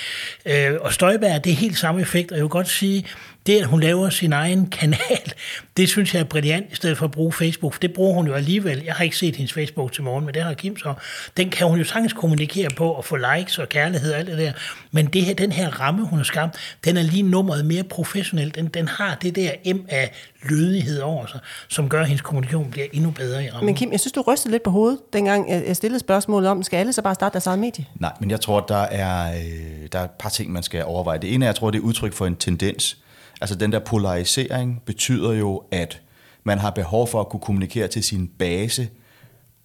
Og 0.82 0.94
Støjberg, 0.94 1.44
det 1.44 1.52
er 1.52 1.56
helt 1.56 1.78
samme 1.78 2.02
effekt, 2.02 2.32
og 2.32 2.38
jeg 2.38 2.44
vil 2.44 2.50
godt 2.50 2.70
sige, 2.70 3.06
det, 3.48 3.60
at 3.60 3.66
hun 3.66 3.80
laver 3.80 4.10
sin 4.10 4.34
egen 4.34 4.68
kanal, 4.80 5.34
det 5.78 5.90
synes 5.90 6.14
jeg 6.14 6.20
er 6.20 6.24
brilliant, 6.24 6.72
i 6.72 6.76
stedet 6.76 6.98
for 6.98 7.06
at 7.06 7.12
bruge 7.12 7.34
Facebook. 7.34 7.74
For 7.74 7.80
det 7.80 7.94
bruger 7.94 8.14
hun 8.14 8.28
jo 8.28 8.34
alligevel. 8.34 8.84
Jeg 8.86 8.94
har 8.94 9.04
ikke 9.04 9.18
set 9.18 9.36
hendes 9.36 9.54
Facebook 9.54 9.92
til 9.92 10.04
morgen, 10.04 10.26
men 10.26 10.34
det 10.34 10.44
har 10.44 10.54
Kim 10.54 10.78
så. 10.78 10.94
Den 11.38 11.50
kan 11.50 11.68
hun 11.68 11.78
jo 11.78 11.84
sagtens 11.84 12.14
kommunikere 12.14 12.70
på 12.78 12.92
og 12.92 13.06
få 13.06 13.16
likes 13.16 13.60
og 13.60 13.70
kærlighed 13.70 14.14
og 14.14 14.20
alt 14.20 14.28
det 14.28 14.38
der. 14.38 14.52
Men 14.92 15.06
det 15.06 15.26
her, 15.26 15.34
den 15.34 15.52
her 15.52 15.70
ramme, 15.70 16.06
hun 16.06 16.20
har 16.20 16.24
skabt, 16.24 16.58
den 16.86 16.98
er 16.98 17.02
lige 17.02 17.24
nummeret 17.24 17.66
mere 17.66 17.84
professionel. 17.84 18.56
Den, 18.56 18.68
den 18.68 18.88
har 18.88 19.18
det 19.22 19.36
der 19.36 19.74
M 19.74 19.86
af 19.90 20.12
lødighed 20.44 21.00
over 21.00 21.26
sig, 21.26 21.40
som 21.68 21.90
gør, 21.90 22.02
at 22.02 22.08
hendes 22.08 22.22
kommunikation 22.22 22.72
bliver 22.72 22.88
endnu 22.94 23.12
bedre 23.12 23.46
i 23.46 23.50
rammen. 23.50 23.66
Men 23.66 23.76
Kim, 23.76 23.92
jeg 23.92 24.00
synes, 24.00 24.14
du 24.14 24.22
rystede 24.22 24.52
lidt 24.52 24.64
på 24.64 24.70
hovedet, 24.70 25.00
dengang 25.14 25.50
jeg 25.68 25.76
stillede 25.76 26.00
spørgsmålet 26.00 26.50
om, 26.50 26.64
skal 26.64 26.78
alle 26.78 26.94
så 26.94 27.02
bare 27.02 27.16
starte 27.16 27.34
deres 27.34 27.48
eget 27.48 27.60
medie? 27.60 27.86
Nej, 27.96 28.12
men 28.20 28.32
jeg 28.32 28.42
tror, 28.42 28.60
der 28.60 28.76
er, 28.76 29.34
der 29.92 30.00
er 30.00 30.04
et 30.04 30.12
par 30.20 30.30
ting, 30.30 30.52
man 30.52 30.64
skal 30.64 30.86
overveje. 30.86 31.20
Det 31.20 31.34
ene 31.34 31.46
er, 31.46 31.50
jeg 31.50 31.56
tror, 31.56 31.72
det 31.72 31.78
er 31.78 31.84
udtryk 31.84 32.14
for 32.14 32.26
en 32.26 32.36
tendens, 32.36 32.98
Altså 33.42 33.56
den 33.56 33.72
der 33.72 33.80
polarisering 33.80 34.82
betyder 34.86 35.34
jo, 35.34 35.64
at 35.72 36.02
man 36.44 36.58
har 36.58 36.70
behov 36.70 37.08
for 37.08 37.20
at 37.20 37.30
kunne 37.30 37.40
kommunikere 37.40 37.88
til 37.88 38.04
sin 38.04 38.28
base, 38.28 38.90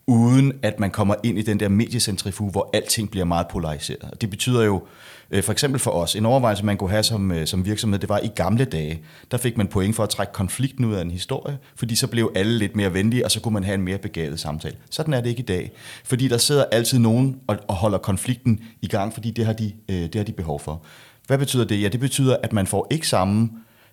uden 0.06 0.52
at 0.62 0.80
man 0.80 0.90
kommer 0.90 1.14
ind 1.22 1.38
i 1.38 1.42
den 1.42 1.60
der 1.60 1.68
mediecentrifuge, 1.68 2.50
hvor 2.50 2.70
alting 2.72 3.10
bliver 3.10 3.24
meget 3.24 3.46
polariseret. 3.48 4.02
Og 4.12 4.20
det 4.20 4.30
betyder 4.30 4.62
jo, 4.62 4.82
øh, 5.30 5.42
for 5.42 5.52
eksempel 5.52 5.80
for 5.80 5.90
os, 5.90 6.16
en 6.16 6.26
overvejelse, 6.26 6.64
man 6.64 6.76
kunne 6.76 6.90
have 6.90 7.02
som, 7.02 7.32
øh, 7.32 7.46
som 7.46 7.66
virksomhed, 7.66 7.98
det 7.98 8.08
var 8.08 8.18
i 8.18 8.28
gamle 8.28 8.64
dage, 8.64 9.00
der 9.30 9.36
fik 9.36 9.56
man 9.56 9.68
point 9.68 9.96
for 9.96 10.02
at 10.02 10.08
trække 10.08 10.32
konflikten 10.32 10.84
ud 10.84 10.94
af 10.94 11.02
en 11.02 11.10
historie, 11.10 11.58
fordi 11.76 11.94
så 11.94 12.06
blev 12.06 12.32
alle 12.34 12.58
lidt 12.58 12.76
mere 12.76 12.94
venlige, 12.94 13.24
og 13.24 13.30
så 13.30 13.40
kunne 13.40 13.54
man 13.54 13.64
have 13.64 13.74
en 13.74 13.82
mere 13.82 13.98
begavet 13.98 14.40
samtale. 14.40 14.76
Sådan 14.90 15.14
er 15.14 15.20
det 15.20 15.30
ikke 15.30 15.42
i 15.42 15.46
dag, 15.46 15.72
fordi 16.04 16.28
der 16.28 16.38
sidder 16.38 16.64
altid 16.64 16.98
nogen 16.98 17.36
og, 17.46 17.56
og 17.68 17.74
holder 17.74 17.98
konflikten 17.98 18.60
i 18.82 18.86
gang, 18.86 19.14
fordi 19.14 19.30
det 19.30 19.46
har, 19.46 19.52
de, 19.52 19.72
øh, 19.88 19.96
det 19.96 20.14
har 20.14 20.24
de 20.24 20.32
behov 20.32 20.60
for. 20.60 20.82
Hvad 21.26 21.38
betyder 21.38 21.64
det? 21.64 21.82
Ja, 21.82 21.88
det 21.88 22.00
betyder, 22.00 22.36
at 22.42 22.52
man 22.52 22.66
får 22.66 22.86
ikke 22.90 23.08
samme 23.08 23.50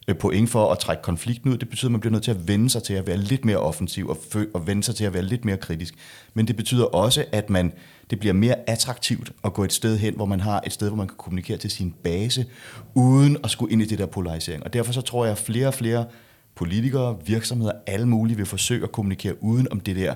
øh, 0.08 0.16
point 0.16 0.50
for 0.50 0.72
at 0.72 0.80
trække 0.80 1.04
konflikten 1.04 1.52
ud. 1.52 1.58
Det 1.58 1.70
betyder, 1.70 1.88
at 1.88 1.92
man 1.92 2.00
bliver 2.00 2.12
nødt 2.12 2.24
til 2.24 2.32
at 2.32 2.48
vende 2.48 2.70
sig 2.70 2.84
til 2.84 2.94
at 2.94 3.08
være 3.08 3.18
lidt 3.18 3.46
mere 3.46 3.58
offensiv 3.58 4.10
og, 4.10 4.18
og 4.54 4.68
vende 4.68 4.84
sig 4.84 4.96
til 4.96 5.06
at 5.06 5.14
være 5.14 5.24
lidt 5.24 5.46
mere 5.46 5.58
kritisk. 5.58 5.94
Men 6.34 6.48
det 6.48 6.56
betyder 6.56 6.86
også, 6.86 7.26
at 7.32 7.50
man, 7.50 7.74
det 8.10 8.20
bliver 8.20 8.34
mere 8.34 8.56
attraktivt 8.70 9.32
at 9.44 9.54
gå 9.54 9.64
et 9.64 9.74
sted 9.74 9.98
hen, 9.98 10.16
hvor 10.16 10.26
man 10.26 10.40
har 10.40 10.62
et 10.66 10.74
sted, 10.74 10.88
hvor 10.88 10.98
man 10.98 11.08
kan 11.08 11.18
kommunikere 11.18 11.58
til 11.58 11.72
sin 11.72 11.94
base, 12.04 12.46
uden 12.94 13.38
at 13.44 13.52
skulle 13.52 13.72
ind 13.72 13.82
i 13.82 13.86
det 13.86 14.00
der 14.00 14.06
polarisering. 14.06 14.64
Og 14.64 14.74
derfor 14.74 14.94
så 14.94 15.02
tror 15.02 15.26
jeg, 15.26 15.32
at 15.32 15.38
flere 15.38 15.68
og 15.68 15.74
flere 15.74 16.06
politikere, 16.56 17.18
virksomheder, 17.26 17.72
alle 17.88 18.08
mulige 18.08 18.38
vil 18.38 18.46
forsøge 18.46 18.84
at 18.84 18.92
kommunikere 18.92 19.44
uden 19.44 19.68
om 19.72 19.80
det 19.80 19.96
der 19.96 20.14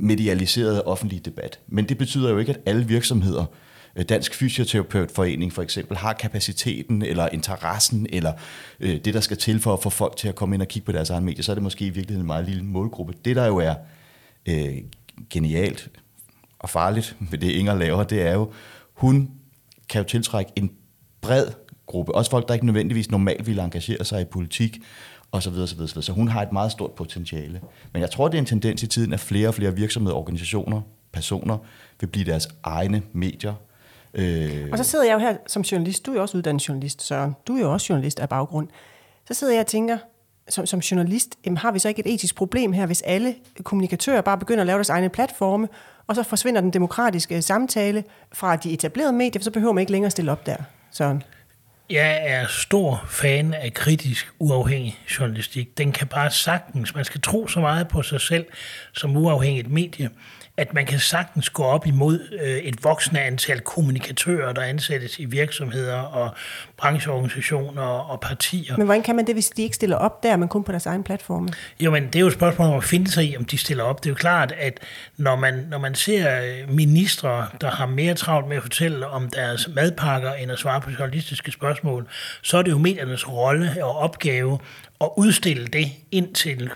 medialiserede 0.00 0.82
offentlige 0.84 1.20
debat. 1.20 1.58
Men 1.66 1.88
det 1.88 1.98
betyder 1.98 2.30
jo 2.30 2.38
ikke, 2.38 2.52
at 2.52 2.60
alle 2.66 2.86
virksomheder, 2.86 3.42
øh, 3.42 3.65
Øh, 3.96 4.04
Dansk 4.04 4.34
Fysioterapeutforening 4.34 5.52
for 5.52 5.62
eksempel, 5.62 5.96
har 5.96 6.12
kapaciteten 6.12 7.02
eller 7.02 7.28
interessen 7.28 8.06
eller 8.10 8.32
øh, 8.80 9.00
det, 9.04 9.14
der 9.14 9.20
skal 9.20 9.36
til 9.36 9.60
for 9.60 9.72
at 9.72 9.82
få 9.82 9.90
folk 9.90 10.16
til 10.16 10.28
at 10.28 10.34
komme 10.34 10.56
ind 10.56 10.62
og 10.62 10.68
kigge 10.68 10.86
på 10.86 10.92
deres 10.92 11.10
egen 11.10 11.24
medier, 11.24 11.42
så 11.42 11.52
er 11.52 11.54
det 11.54 11.62
måske 11.62 11.86
i 11.86 11.90
virkeligheden 11.90 12.22
en 12.22 12.26
meget 12.26 12.44
lille 12.44 12.64
målgruppe. 12.64 13.14
Det, 13.24 13.36
der 13.36 13.46
jo 13.46 13.56
er 13.56 13.74
øh, 14.48 14.76
genialt 15.30 15.88
og 16.58 16.70
farligt 16.70 17.16
ved 17.30 17.38
det, 17.38 17.50
Inger 17.50 17.74
laver, 17.74 18.04
det 18.04 18.22
er 18.22 18.32
jo, 18.32 18.52
hun 18.92 19.30
kan 19.88 20.02
jo 20.02 20.08
tiltrække 20.08 20.52
en 20.56 20.70
bred 21.20 21.46
gruppe. 21.86 22.14
Også 22.14 22.30
folk, 22.30 22.48
der 22.48 22.54
ikke 22.54 22.66
nødvendigvis 22.66 23.10
normalt 23.10 23.46
ville 23.46 23.62
engagere 23.62 24.04
sig 24.04 24.20
i 24.20 24.24
politik, 24.24 24.78
og 25.32 25.42
så 25.42 25.50
videre, 25.50 25.66
så 25.66 25.74
videre, 25.74 25.88
så 25.88 25.94
videre. 25.94 26.04
Så 26.04 26.12
hun 26.12 26.28
har 26.28 26.42
et 26.42 26.52
meget 26.52 26.72
stort 26.72 26.92
potentiale. 26.92 27.60
Men 27.92 28.02
jeg 28.02 28.10
tror, 28.10 28.28
det 28.28 28.34
er 28.34 28.38
en 28.38 28.46
tendens 28.46 28.82
i 28.82 28.86
tiden, 28.86 29.12
at 29.12 29.20
flere 29.20 29.48
og 29.48 29.54
flere 29.54 29.76
virksomheder, 29.76 30.16
organisationer, 30.16 30.80
personer 31.12 31.58
vil 32.00 32.06
blive 32.06 32.24
deres 32.24 32.48
egne 32.62 33.02
medier. 33.12 33.54
Øh... 34.16 34.68
Og 34.72 34.78
så 34.78 34.84
sidder 34.84 35.04
jeg 35.04 35.14
jo 35.14 35.18
her 35.18 35.36
som 35.46 35.62
journalist. 35.62 36.06
Du 36.06 36.10
er 36.10 36.14
jo 36.16 36.22
også 36.22 36.38
uddannet 36.38 36.68
journalist, 36.68 37.02
Søren. 37.02 37.36
Du 37.46 37.56
er 37.56 37.60
jo 37.60 37.72
også 37.72 37.86
journalist 37.90 38.20
af 38.20 38.28
baggrund. 38.28 38.68
Så 39.28 39.34
sidder 39.34 39.52
jeg 39.52 39.60
og 39.60 39.66
tænker, 39.66 39.98
som, 40.48 40.66
som 40.66 40.78
journalist, 40.80 41.38
jamen, 41.46 41.56
har 41.56 41.72
vi 41.72 41.78
så 41.78 41.88
ikke 41.88 42.06
et 42.06 42.14
etisk 42.14 42.34
problem 42.34 42.72
her, 42.72 42.86
hvis 42.86 43.02
alle 43.02 43.34
kommunikatører 43.62 44.20
bare 44.20 44.38
begynder 44.38 44.60
at 44.60 44.66
lave 44.66 44.76
deres 44.76 44.88
egne 44.88 45.08
platforme, 45.08 45.68
og 46.06 46.14
så 46.14 46.22
forsvinder 46.22 46.60
den 46.60 46.70
demokratiske 46.72 47.42
samtale 47.42 48.04
fra 48.32 48.56
de 48.56 48.72
etablerede 48.72 49.12
medier, 49.12 49.42
så 49.42 49.50
behøver 49.50 49.72
man 49.72 49.80
ikke 49.80 49.92
længere 49.92 50.10
stille 50.10 50.32
op 50.32 50.46
der, 50.46 50.56
Søren. 50.92 51.22
Jeg 51.90 52.18
er 52.22 52.46
stor 52.46 53.04
fan 53.08 53.54
af 53.54 53.74
kritisk 53.74 54.32
uafhængig 54.38 55.00
journalistik. 55.18 55.78
Den 55.78 55.92
kan 55.92 56.06
bare 56.06 56.30
sagtens, 56.30 56.94
man 56.94 57.04
skal 57.04 57.20
tro 57.20 57.48
så 57.48 57.60
meget 57.60 57.88
på 57.88 58.02
sig 58.02 58.20
selv 58.20 58.46
som 58.92 59.16
uafhængigt 59.16 59.70
medie, 59.70 60.10
at 60.56 60.74
man 60.74 60.86
kan 60.86 60.98
sagtens 60.98 61.50
gå 61.50 61.62
op 61.62 61.86
imod 61.86 62.20
øh, 62.42 62.56
et 62.56 62.84
voksende 62.84 63.20
antal 63.20 63.60
kommunikatører, 63.60 64.52
der 64.52 64.62
ansættes 64.62 65.18
i 65.18 65.24
virksomheder 65.24 66.00
og 66.00 66.34
brancheorganisationer 66.76 67.82
og 67.82 68.20
partier. 68.20 68.76
Men 68.76 68.86
hvordan 68.86 69.02
kan 69.02 69.16
man 69.16 69.26
det, 69.26 69.34
hvis 69.34 69.48
de 69.48 69.62
ikke 69.62 69.76
stiller 69.76 69.96
op 69.96 70.22
der, 70.22 70.36
men 70.36 70.48
kun 70.48 70.64
på 70.64 70.72
deres 70.72 70.86
egen 70.86 71.04
platforme? 71.04 71.48
Jo, 71.80 71.90
men 71.90 72.06
det 72.06 72.16
er 72.16 72.20
jo 72.20 72.26
et 72.26 72.32
spørgsmål 72.32 72.68
om 72.68 72.76
at 72.76 72.84
finde 72.84 73.10
sig 73.10 73.24
i, 73.24 73.36
om 73.36 73.44
de 73.44 73.58
stiller 73.58 73.84
op. 73.84 74.04
Det 74.04 74.06
er 74.06 74.10
jo 74.10 74.14
klart, 74.14 74.54
at 74.58 74.80
når 75.16 75.36
man, 75.36 75.66
når 75.70 75.78
man 75.78 75.94
ser 75.94 76.40
øh, 76.42 76.70
ministre, 76.70 77.46
der 77.60 77.70
har 77.70 77.86
mere 77.86 78.14
travlt 78.14 78.48
med 78.48 78.56
at 78.56 78.62
fortælle 78.62 79.06
om 79.06 79.30
deres 79.30 79.68
madpakker, 79.74 80.32
end 80.32 80.52
at 80.52 80.58
svare 80.58 80.80
på 80.80 80.90
journalistiske 80.90 81.52
spørgsmål, 81.52 81.75
spørgsmål, 81.76 82.06
så 82.42 82.58
er 82.58 82.62
det 82.62 82.70
jo 82.70 82.78
mediernes 82.78 83.28
rolle 83.28 83.84
og 83.84 83.96
opgave 83.96 84.58
at 85.00 85.08
udstille 85.16 85.66
det 85.66 85.86
indtil 86.10 86.70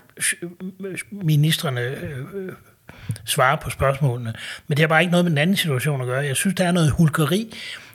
ministerne 1.11 1.81
øh, 1.81 2.19
øh 2.33 2.53
på 3.61 3.69
spørgsmålene. 3.69 4.33
Men 4.67 4.77
det 4.77 4.83
har 4.83 4.87
bare 4.87 5.01
ikke 5.01 5.11
noget 5.11 5.25
med 5.25 5.31
den 5.31 5.37
anden 5.37 5.55
situation 5.55 6.01
at 6.01 6.07
gøre. 6.07 6.25
Jeg 6.25 6.35
synes, 6.35 6.55
der 6.55 6.65
er 6.65 6.71
noget 6.71 6.91
hulkeri 6.91 7.53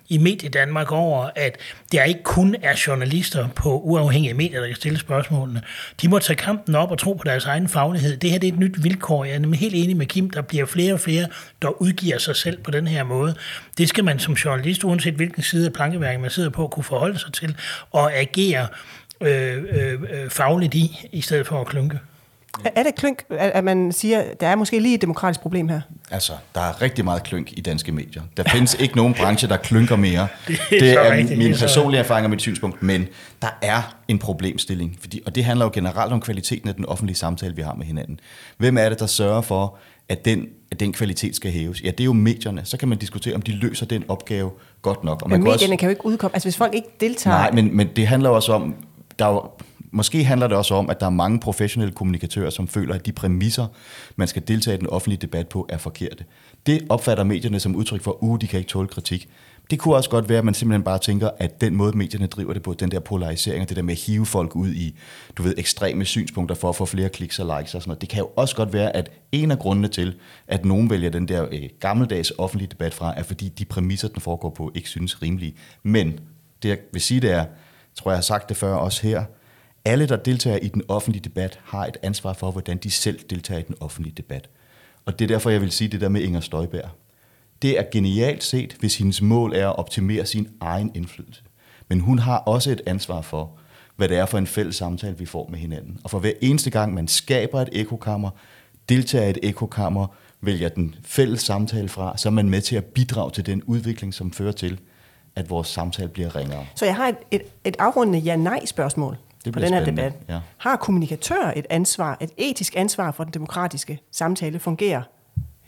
i 0.09 0.19
Medie 0.19 0.49
Danmark 0.49 0.93
over, 0.93 1.31
at 1.35 1.59
der 1.93 2.05
ikke 2.05 2.23
kun 2.23 2.57
er 2.63 2.83
journalister 2.87 3.49
på 3.49 3.81
uafhængige 3.81 4.35
medier, 4.35 4.61
der 4.61 4.67
kan 4.67 4.77
stille 4.77 4.99
spørgsmålene. 4.99 5.63
De 6.03 6.09
må 6.09 6.19
tage 6.19 6.37
kampen 6.37 6.75
op 6.75 6.91
og 6.91 6.99
tro 6.99 7.13
på 7.13 7.25
deres 7.25 7.45
egen 7.45 7.69
faglighed. 7.69 8.17
Det 8.17 8.31
her 8.31 8.39
det 8.39 8.49
er 8.49 8.53
et 8.53 8.59
nyt 8.59 8.85
vilkår. 8.85 9.25
Jeg 9.25 9.35
er 9.35 9.39
nemlig 9.39 9.61
helt 9.61 9.75
enig 9.75 9.97
med 9.97 10.07
Kim. 10.07 10.31
Der 10.31 10.43
bliver 10.43 10.67
flere 10.67 10.93
og 10.93 11.01
flere, 11.01 11.27
der 11.63 11.83
udgiver 11.83 12.19
sig 12.19 12.37
selv 12.37 12.63
på 12.63 12.71
den 12.71 12.87
her 12.87 13.05
måde. 13.05 13.35
Det 13.79 13.89
skal 13.89 14.05
man 14.05 14.19
som 14.19 14.35
journalist, 14.35 14.85
uanset 14.85 15.15
hvilken 15.15 15.43
side 15.43 15.67
af 15.67 15.73
plankeværket 15.73 16.21
man 16.21 16.31
sidder 16.31 16.51
på, 16.51 16.69
kunne 16.69 16.85
forholde 16.85 17.19
sig 17.19 17.33
til 17.33 17.57
og 17.93 18.15
agere 18.15 18.67
øh, 19.21 19.65
øh, 19.71 19.93
øh 19.93 20.31
fagligt 20.31 20.75
i, 20.75 21.09
i 21.13 21.21
stedet 21.21 21.47
for 21.47 21.61
at 21.61 21.67
klunke. 21.67 21.99
Er 22.65 22.83
det 22.83 22.95
klønk, 22.95 23.25
at 23.31 23.65
man 23.65 23.93
siger, 23.93 24.25
der 24.41 24.47
er 24.47 24.57
måske 24.57 24.81
lige 24.81 24.95
et 24.95 25.01
demokratisk 25.03 25.41
problem 25.41 25.69
her? 25.69 25.81
Altså, 26.11 26.33
der 26.55 26.61
er 26.61 26.83
rigtig 26.83 27.05
meget 27.05 27.23
klønk 27.23 27.53
i 27.53 27.61
danske 27.61 27.93
medier. 27.93 28.23
Der 28.37 28.43
findes 28.49 28.75
ikke 28.75 28.97
nogen 28.97 29.15
branche, 29.15 29.49
der 29.49 29.57
klynker 29.57 29.97
mere. 29.97 30.29
det 30.49 30.59
er, 30.73 30.79
det 30.79 30.93
er 30.93 31.13
rigtigt, 31.13 31.39
min 31.39 31.55
personlige 31.61 32.01
erfaring 32.01 32.25
og 32.25 32.31
mit 32.31 32.41
synspunkt, 32.41 32.83
men 32.83 33.07
der 33.43 33.59
er 33.63 33.97
en 34.09 34.19
problemstilling. 34.19 34.97
Fordi, 35.01 35.21
og 35.27 35.35
det 35.35 35.45
handler 35.45 35.65
jo 35.65 35.71
generelt 35.75 36.13
om 36.13 36.21
kvaliteten 36.21 36.69
af 36.69 36.75
den 36.75 36.87
offentlige 36.87 37.17
samtale, 37.17 37.57
vi 37.57 37.63
har 37.63 37.75
med 37.75 37.87
hinanden. 37.87 38.21
Hvem 38.59 38.79
er 38.79 38.89
det, 38.89 39.01
der 39.01 39.07
sørger 39.07 39.41
for, 39.41 39.79
at 40.09 40.25
den, 40.25 40.47
at 40.71 40.81
den 40.81 40.93
kvalitet 40.93 41.37
skal 41.37 41.51
hæves? 41.51 41.83
Ja, 41.83 41.91
det 41.91 42.01
er 42.01 42.05
jo 42.05 42.13
medierne. 42.13 42.61
Så 42.65 42.77
kan 42.77 42.89
man 42.89 42.99
diskutere, 42.99 43.35
om 43.35 43.43
de 43.43 43.53
løser 43.53 43.87
den 43.87 44.05
opgave 44.09 44.51
godt 44.83 45.05
nok. 45.05 45.23
Og 45.23 45.31
man 45.31 45.41
men 45.41 45.45
medierne 45.45 45.59
kan, 45.59 45.73
også, 45.73 45.77
kan 45.77 45.87
jo 45.87 45.91
ikke 45.91 46.07
udkomme. 46.07 46.37
Altså, 46.37 46.49
hvis 46.49 46.57
folk 46.57 46.75
ikke 46.75 46.89
deltager... 47.01 47.37
Nej, 47.37 47.51
men, 47.51 47.77
men 47.77 47.89
det 47.97 48.07
handler 48.07 48.31
også 48.31 48.53
om, 48.53 48.75
der 49.19 49.27
er 49.27 49.33
jo 49.33 49.51
Måske 49.97 50.25
handler 50.25 50.47
det 50.47 50.57
også 50.57 50.75
om, 50.75 50.91
at 50.91 51.01
der 51.01 51.07
er 51.07 51.11
mange 51.11 51.41
professionelle 51.41 51.95
kommunikatører, 51.95 52.51
som 52.51 52.69
føler, 52.69 52.95
at 52.95 53.07
de 53.07 53.13
præmisser, 53.13 53.67
man 54.17 54.29
skal 54.29 54.43
deltage 54.49 54.77
i 54.77 54.79
den 54.81 54.87
offentlige 54.87 55.19
debat 55.19 55.49
på, 55.49 55.67
er 55.69 55.79
forkerte. 55.79 56.25
Det 56.67 56.87
opfatter 56.89 57.25
medierne 57.25 57.61
som 57.61 57.77
udtryk 57.77 58.03
for, 58.03 58.11
at 58.11 58.17
uh, 58.21 58.39
de 58.41 58.47
kan 58.47 58.59
ikke 58.59 58.69
tåle 58.69 58.89
kritik. 58.89 59.29
Det 59.71 59.79
kunne 59.79 59.97
også 59.97 60.11
godt 60.11 60.29
være, 60.29 60.39
at 60.39 60.45
man 60.45 60.55
simpelthen 60.55 60.83
bare 60.83 60.99
tænker, 60.99 61.31
at 61.39 61.61
den 61.61 61.75
måde, 61.75 61.97
medierne 61.97 62.27
driver 62.27 62.53
det 62.53 62.63
på, 62.63 62.75
den 62.75 62.91
der 62.91 63.01
polarisering 63.01 63.63
og 63.63 63.69
det 63.69 63.77
der 63.77 63.83
med 63.83 63.93
at 63.95 64.01
hive 64.01 64.27
folk 64.27 64.57
ud 64.57 64.69
i, 64.69 64.99
du 65.37 65.43
ved, 65.43 65.55
ekstreme 65.59 66.05
synspunkter 66.05 66.55
for 66.55 66.69
at 66.69 66.77
få 66.77 66.87
flere 66.87 67.09
kliks 67.09 67.39
og 67.39 67.59
likes 67.59 67.75
og 67.75 67.83
sådan 67.83 67.91
noget. 67.91 68.01
Det 68.01 68.09
kan 68.09 68.19
jo 68.19 68.31
også 68.37 68.57
godt 68.57 68.73
være, 68.73 68.97
at 68.97 69.11
en 69.33 69.51
af 69.51 69.59
grundene 69.59 69.89
til, 69.89 70.15
at 70.49 70.65
nogen 70.65 70.91
vælger 70.91 71.11
den 71.11 71.29
der 71.29 71.47
øh, 71.53 71.69
gammeldags 71.81 72.33
offentlige 72.39 72.69
debat 72.71 72.95
fra, 72.95 73.15
er 73.17 73.23
fordi 73.23 73.49
de 73.49 73.65
præmisser, 73.65 74.09
den 74.09 74.21
foregår 74.23 74.51
på, 74.51 74.73
ikke 74.75 74.89
synes 74.89 75.23
rimelige. 75.23 75.55
Men 75.83 76.21
det 76.63 76.69
jeg 76.69 76.79
vil 76.93 77.03
sige, 77.03 77.21
det 77.21 77.31
er, 77.31 77.45
tror 77.95 78.11
jeg 78.11 78.17
har 78.17 78.23
sagt 78.23 78.49
det 78.49 78.57
før 78.57 78.75
også 78.75 79.03
her, 79.03 79.25
alle, 79.87 80.07
der 80.07 80.17
deltager 80.17 80.59
i 80.59 80.69
den 80.69 80.83
offentlige 80.89 81.25
debat, 81.25 81.61
har 81.65 81.87
et 81.87 81.97
ansvar 82.03 82.33
for, 82.33 82.51
hvordan 82.51 82.77
de 82.77 82.91
selv 82.91 83.19
deltager 83.31 83.59
i 83.59 83.63
den 83.63 83.77
offentlige 83.81 84.15
debat. 84.17 84.49
Og 85.05 85.19
det 85.19 85.25
er 85.25 85.29
derfor, 85.29 85.51
jeg 85.51 85.61
vil 85.61 85.71
sige 85.73 85.89
det 85.89 86.01
der 86.01 86.09
med 86.09 86.21
Inger 86.21 86.41
Støjberg. 86.41 86.91
Det 87.63 87.79
er 87.79 87.83
genialt 87.93 88.45
set, 88.45 88.77
hvis 88.81 88.99
hendes 88.99 89.23
mål 89.23 89.53
er 89.55 89.69
at 89.69 89.79
optimere 89.79 90.27
sin 90.27 90.49
egen 90.61 90.91
indflydelse. 90.95 91.43
Men 91.89 92.01
hun 92.01 92.19
har 92.19 92.39
også 92.39 92.71
et 92.71 92.81
ansvar 92.87 93.21
for, 93.21 93.51
hvad 93.97 94.09
det 94.09 94.19
er 94.19 94.27
for 94.27 94.39
en 94.39 94.47
fælles 94.47 94.77
samtale, 94.77 95.19
vi 95.19 95.27
får 95.27 95.49
med 95.51 95.59
hinanden. 95.59 96.01
Og 96.05 96.11
for 96.11 96.19
hver 96.19 96.33
eneste 96.41 96.71
gang, 96.71 96.95
man 96.95 97.09
skaber 97.09 97.61
et 97.61 97.69
ekokammer, 97.73 98.31
deltager 98.89 99.27
i 99.27 99.31
et 99.31 99.39
ekokammer, 99.43 100.07
vælger 100.41 100.69
den 100.69 100.95
fælles 101.05 101.41
samtale 101.41 101.89
fra, 101.89 102.17
så 102.17 102.29
er 102.29 102.33
man 102.33 102.51
med 102.51 102.61
til 102.61 102.77
at 102.77 102.85
bidrage 102.85 103.31
til 103.31 103.47
den 103.47 103.63
udvikling, 103.63 104.15
som 104.15 104.33
fører 104.33 104.53
til, 104.53 104.81
at 105.37 105.51
vores 105.51 105.69
samtale 105.69 106.09
bliver 106.09 106.37
ringere. 106.37 106.67
Så 106.75 106.85
jeg 106.85 106.97
har 106.97 107.09
et, 107.09 107.17
et, 107.31 107.43
et 107.65 107.77
afrundende 107.79 108.19
ja-nej-spørgsmål 108.19 109.17
det 109.47 109.55
på 109.55 109.61
den 109.61 109.75
her 109.75 109.85
debat. 109.85 110.13
Ja. 110.29 110.41
Har 110.57 110.77
kommunikatører 110.77 111.53
et 111.57 111.67
ansvar, 111.71 112.17
et 112.21 112.31
etisk 112.37 112.77
ansvar 112.77 113.11
for 113.11 113.25
den 113.25 113.33
demokratiske 113.33 113.99
samtale 114.13 114.59
fungerer? 114.59 115.03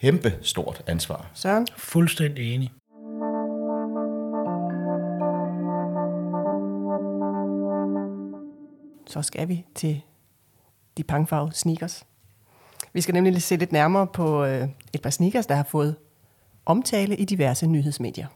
Kæmpe 0.00 0.34
stort 0.42 0.82
ansvar. 0.86 1.30
Søren? 1.34 1.66
Fuldstændig 1.76 2.54
enig. 2.54 2.72
Så 9.06 9.22
skal 9.22 9.48
vi 9.48 9.64
til 9.74 10.00
de 10.96 11.04
pangfarvede 11.04 11.54
sneakers. 11.54 12.04
Vi 12.92 13.00
skal 13.00 13.14
nemlig 13.14 13.42
se 13.42 13.56
lidt 13.56 13.72
nærmere 13.72 14.06
på 14.06 14.44
øh, 14.44 14.68
et 14.92 15.02
par 15.02 15.10
sneakers, 15.10 15.46
der 15.46 15.54
har 15.54 15.62
fået 15.62 15.96
omtale 16.66 17.16
i 17.16 17.24
diverse 17.24 17.66
nyhedsmedier. 17.66 18.26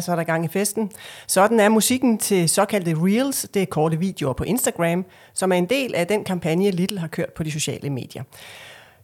Ja, 0.00 0.04
så 0.04 0.12
er 0.12 0.16
der 0.16 0.24
gang 0.24 0.44
i 0.44 0.48
festen. 0.48 0.90
Sådan 1.26 1.60
er 1.60 1.68
musikken 1.68 2.18
til 2.18 2.48
såkaldte 2.48 2.94
Reels, 2.94 3.46
det 3.54 3.62
er 3.62 3.66
korte 3.66 3.98
videoer 3.98 4.32
på 4.32 4.44
Instagram, 4.44 5.04
som 5.34 5.52
er 5.52 5.56
en 5.56 5.66
del 5.66 5.94
af 5.94 6.06
den 6.06 6.24
kampagne, 6.24 6.70
Little 6.70 6.98
har 6.98 7.08
kørt 7.08 7.32
på 7.32 7.42
de 7.42 7.50
sociale 7.52 7.90
medier. 7.90 8.22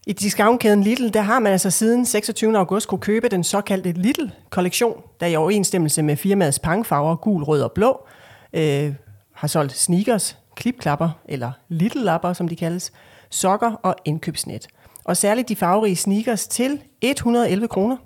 I 0.07 0.13
discountkæden 0.13 0.83
Little, 0.83 1.11
der 1.11 1.21
har 1.21 1.39
man 1.39 1.53
altså 1.53 1.71
siden 1.71 2.07
26. 2.07 2.59
august 2.59 2.89
kunne 2.89 3.01
købe 3.01 3.29
den 3.29 3.45
såkaldte 3.45 3.93
Little-kollektion, 3.93 5.03
der 5.21 5.27
i 5.27 5.37
overensstemmelse 5.37 6.03
med 6.03 6.17
firmaets 6.17 6.59
pangfarver 6.59 7.17
gul, 7.17 7.43
rød 7.43 7.63
og 7.63 7.73
blå, 7.73 8.07
øh, 8.53 8.95
har 9.35 9.49
solgt 9.49 9.77
sneakers, 9.77 10.39
klipklapper, 10.55 11.11
eller 11.29 11.53
Little-lapper, 11.69 12.33
som 12.33 12.49
de 12.49 12.57
kaldes, 12.57 12.93
sokker 13.31 13.73
og 13.73 13.95
indkøbsnet. 14.05 14.67
Og 15.05 15.17
særligt 15.17 15.49
de 15.49 15.57
farverige 15.57 15.97
sneakers 15.97 16.47
til 16.47 16.83
111 17.03 17.69
kroner 17.69 17.97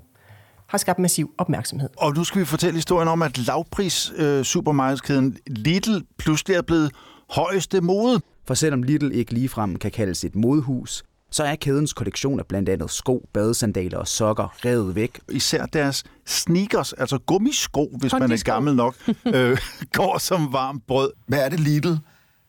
har 0.70 0.78
skabt 0.78 0.98
massiv 0.98 1.34
opmærksomhed. 1.38 1.88
Og 1.96 2.14
nu 2.14 2.24
skal 2.24 2.40
vi 2.40 2.46
fortælle 2.46 2.74
historien 2.76 3.08
om, 3.08 3.22
at 3.22 3.38
lavpris 3.46 4.12
øh, 4.16 4.44
supermarkedskæden 4.44 5.36
Lidl 5.46 5.98
pludselig 6.18 6.56
er 6.56 6.62
blevet 6.62 6.92
højeste 7.30 7.80
mode. 7.80 8.20
For 8.46 8.54
selvom 8.54 8.82
Lidl 8.82 9.12
ikke 9.12 9.34
ligefrem 9.34 9.76
kan 9.76 9.90
kaldes 9.90 10.24
et 10.24 10.34
modehus, 10.34 11.02
så 11.30 11.44
er 11.44 11.54
kædens 11.54 11.92
kollektion 11.92 12.40
af 12.40 12.46
blandt 12.46 12.68
andet 12.68 12.90
sko, 12.90 13.28
badesandaler 13.32 13.98
og 13.98 14.08
sokker 14.08 14.64
revet 14.64 14.94
væk. 14.94 15.20
Især 15.30 15.66
deres 15.66 16.04
sneakers, 16.26 16.92
altså 16.92 17.18
gummisko, 17.18 17.90
hvis 17.98 18.12
man 18.12 18.22
er 18.22 18.26
Kondisko. 18.26 18.52
gammel 18.52 18.74
nok, 18.76 18.94
øh, 19.34 19.58
går 19.92 20.18
som 20.18 20.52
varmt 20.52 20.86
brød. 20.86 21.10
Hvad 21.26 21.44
er 21.44 21.48
det, 21.48 21.60
Lidl 21.60 21.94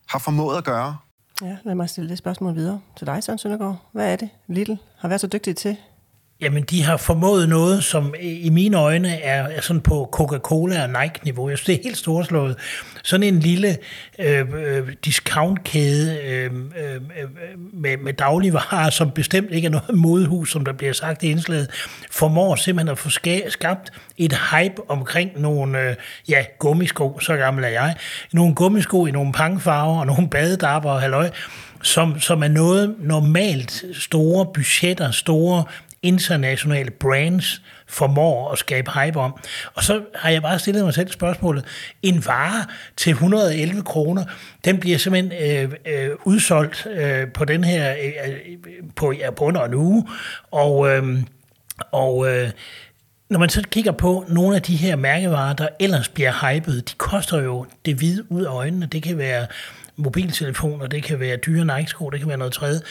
har 0.10 0.20
formået 0.20 0.58
at 0.58 0.64
gøre? 0.64 0.98
Ja, 1.42 1.58
lad 1.64 1.76
mig 1.76 1.90
stille 1.90 2.10
det 2.10 2.18
spørgsmål 2.18 2.56
videre 2.56 2.82
til 2.98 3.08
dig, 3.08 3.24
Søren 3.24 3.40
Søndergaard. 3.40 3.90
Hvad 3.92 4.12
er 4.12 4.16
det, 4.16 4.30
Little 4.48 4.78
har 4.98 5.08
været 5.08 5.22
så 5.22 5.28
dygtig 5.28 5.56
til? 5.56 5.78
Jamen, 6.42 6.64
de 6.64 6.84
har 6.84 6.98
formået 6.98 7.50
noget, 7.50 7.84
som 7.84 8.14
i 8.22 8.50
mine 8.50 8.78
øjne 8.78 9.22
er, 9.22 9.44
er 9.44 9.62
sådan 9.62 9.82
på 9.82 10.10
Coca-Cola 10.12 10.84
og 10.84 10.90
Nike-niveau. 10.90 11.50
Jeg 11.50 11.58
synes, 11.58 11.66
det 11.66 11.76
er 11.76 11.84
helt 11.84 11.98
storslået. 11.98 12.56
Sådan 13.04 13.24
en 13.24 13.40
lille 13.40 13.78
øh, 14.20 14.46
øh 14.54 14.94
discountkæde 15.06 16.20
øh, 16.24 16.52
øh, 16.54 16.96
øh, 16.96 17.30
med, 17.74 17.98
med 17.98 18.14
dagligvarer, 18.14 18.90
som 18.90 19.12
bestemt 19.12 19.52
ikke 19.52 19.66
er 19.66 19.70
noget 19.70 19.96
modehus, 19.96 20.52
som 20.52 20.66
der 20.66 20.74
bliver 20.74 20.94
sagt 20.94 21.24
i 21.24 21.28
indslaget, 21.28 21.68
formår 22.12 22.56
simpelthen 22.56 22.92
at 22.92 22.98
få 22.98 23.10
skabt 23.50 23.92
et 24.18 24.34
hype 24.52 24.90
omkring 24.90 25.42
nogle 25.42 25.90
øh, 25.90 25.96
ja, 26.30 26.46
gummisko, 26.60 27.20
så 27.20 27.36
gammel 27.36 27.64
er 27.64 27.70
jeg, 27.70 27.96
nogle 28.34 28.56
gummisko 28.56 29.06
i 29.06 29.12
nogle 29.12 29.34
pangfarver 29.34 30.00
og 30.00 30.08
nogle 30.08 30.30
badedapper 30.30 30.90
og 30.90 31.02
halløj, 31.02 31.30
som, 31.82 32.20
som 32.20 32.44
er 32.44 32.48
noget 32.48 32.96
normalt 33.00 33.84
store 33.94 34.46
budgetter, 34.54 35.12
store 35.12 35.64
internationale 36.04 36.92
brands 36.92 37.62
formår 37.88 38.52
at 38.52 38.58
skabe 38.58 38.92
hype 38.92 39.20
om. 39.20 39.36
Og 39.74 39.84
så 39.84 40.02
har 40.16 40.30
jeg 40.30 40.42
bare 40.42 40.60
stillet 40.60 40.86
mig 40.86 40.94
selv 40.94 41.12
spørgsmålet, 41.12 41.66
en 42.02 42.26
vare 42.26 42.66
til 42.98 43.12
111 43.12 43.84
kroner, 43.84 44.26
den 44.66 44.78
bliver 44.78 44.98
simpelthen 44.98 45.32
øh, 45.42 45.74
øh, 45.86 46.10
udsolgt 46.26 46.88
øh, 46.92 47.28
på 47.34 47.46
den 47.46 47.64
her, 47.64 47.92
øh, 47.92 48.14
øh, 48.28 48.36
på, 48.96 49.12
ja, 49.12 49.32
på 49.32 49.44
under 49.46 49.64
en 49.66 49.74
uge, 49.74 50.08
og, 50.52 50.90
øh, 50.90 51.20
og 51.92 52.32
øh, 52.32 52.50
når 53.30 53.40
man 53.40 53.50
så 53.50 53.64
kigger 53.72 53.92
på 53.92 54.26
nogle 54.28 54.56
af 54.56 54.62
de 54.62 54.76
her 54.76 54.96
mærkevarer, 54.96 55.54
der 55.54 55.68
ellers 55.80 56.10
bliver 56.10 56.52
hypet, 56.52 56.90
de 56.90 56.94
koster 56.98 57.42
jo 57.42 57.66
det 57.86 57.96
hvide 57.96 58.32
ud 58.32 58.44
af 58.44 58.52
øjnene. 58.52 58.86
Det 58.86 59.04
kan 59.04 59.18
være 59.18 59.48
mobiltelefoner, 60.02 60.88
det 60.88 61.04
kan 61.04 61.20
være 61.20 61.38
dyre 61.38 61.66
Nike-sko, 61.66 62.10
det 62.10 62.20
kan 62.20 62.30
være 62.30 62.38
noget 62.38 62.54
tredje. 62.54 62.82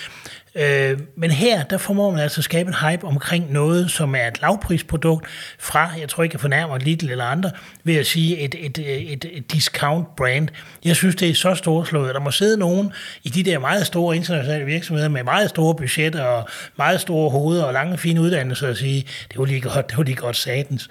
Øh, 0.55 0.99
men 1.17 1.31
her, 1.31 1.63
der 1.63 1.79
formår 1.79 2.11
man 2.11 2.21
altså 2.21 2.41
at 2.41 2.45
skabe 2.45 2.69
en 2.69 2.91
hype 2.91 3.07
omkring 3.07 3.53
noget, 3.53 3.91
som 3.91 4.15
er 4.15 4.29
et 4.29 4.41
lavprisprodukt 4.43 5.27
fra, 5.59 5.91
jeg 6.01 6.09
tror 6.09 6.23
ikke, 6.23 6.35
jeg 6.35 6.41
fornærmer 6.41 6.79
Lidl 6.79 7.11
eller 7.11 7.25
andre, 7.25 7.51
ved 7.85 7.97
at 7.97 8.07
sige 8.07 8.39
et, 8.39 8.55
et, 8.59 8.79
et, 9.13 9.25
et 9.33 9.53
discount 9.53 10.17
brand. 10.17 10.49
Jeg 10.85 10.97
synes, 10.97 11.17
det 11.17 11.31
er 11.31 11.35
så 11.35 11.55
storslået. 11.55 12.15
Der 12.15 12.21
må 12.21 12.31
sidde 12.31 12.57
nogen 12.57 12.93
i 13.23 13.29
de 13.29 13.43
der 13.43 13.59
meget 13.59 13.87
store 13.87 14.17
internationale 14.17 14.65
virksomheder 14.65 15.09
med 15.09 15.25
meget 15.25 15.51
store 15.51 15.75
budgetter 15.75 16.23
og 16.23 16.49
meget 16.79 17.01
store 17.01 17.31
hoveder 17.31 17.65
og 17.65 17.73
lange, 17.73 17.99
fine 17.99 18.21
uddannelser 18.21 18.69
og 18.69 18.77
sige, 18.77 19.07
det 19.29 19.39
var 19.39 19.45
lige 19.45 19.61
godt, 19.61 19.91
det 19.91 19.97
var 19.97 20.03
lige 20.03 20.17
godt 20.17 20.37
satens. 20.37 20.89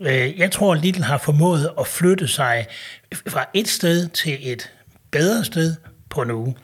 Øh, 0.00 0.38
jeg 0.38 0.50
tror, 0.50 0.74
Lidl 0.74 1.02
har 1.02 1.18
formået 1.18 1.70
at 1.80 1.86
flytte 1.86 2.28
sig 2.28 2.66
fra 3.28 3.44
et 3.54 3.68
sted 3.68 4.08
til 4.08 4.38
et 4.52 4.70
bedre 5.10 5.44
sted 5.44 5.74
på 6.08 6.22
en 6.22 6.30
uge. 6.30 6.56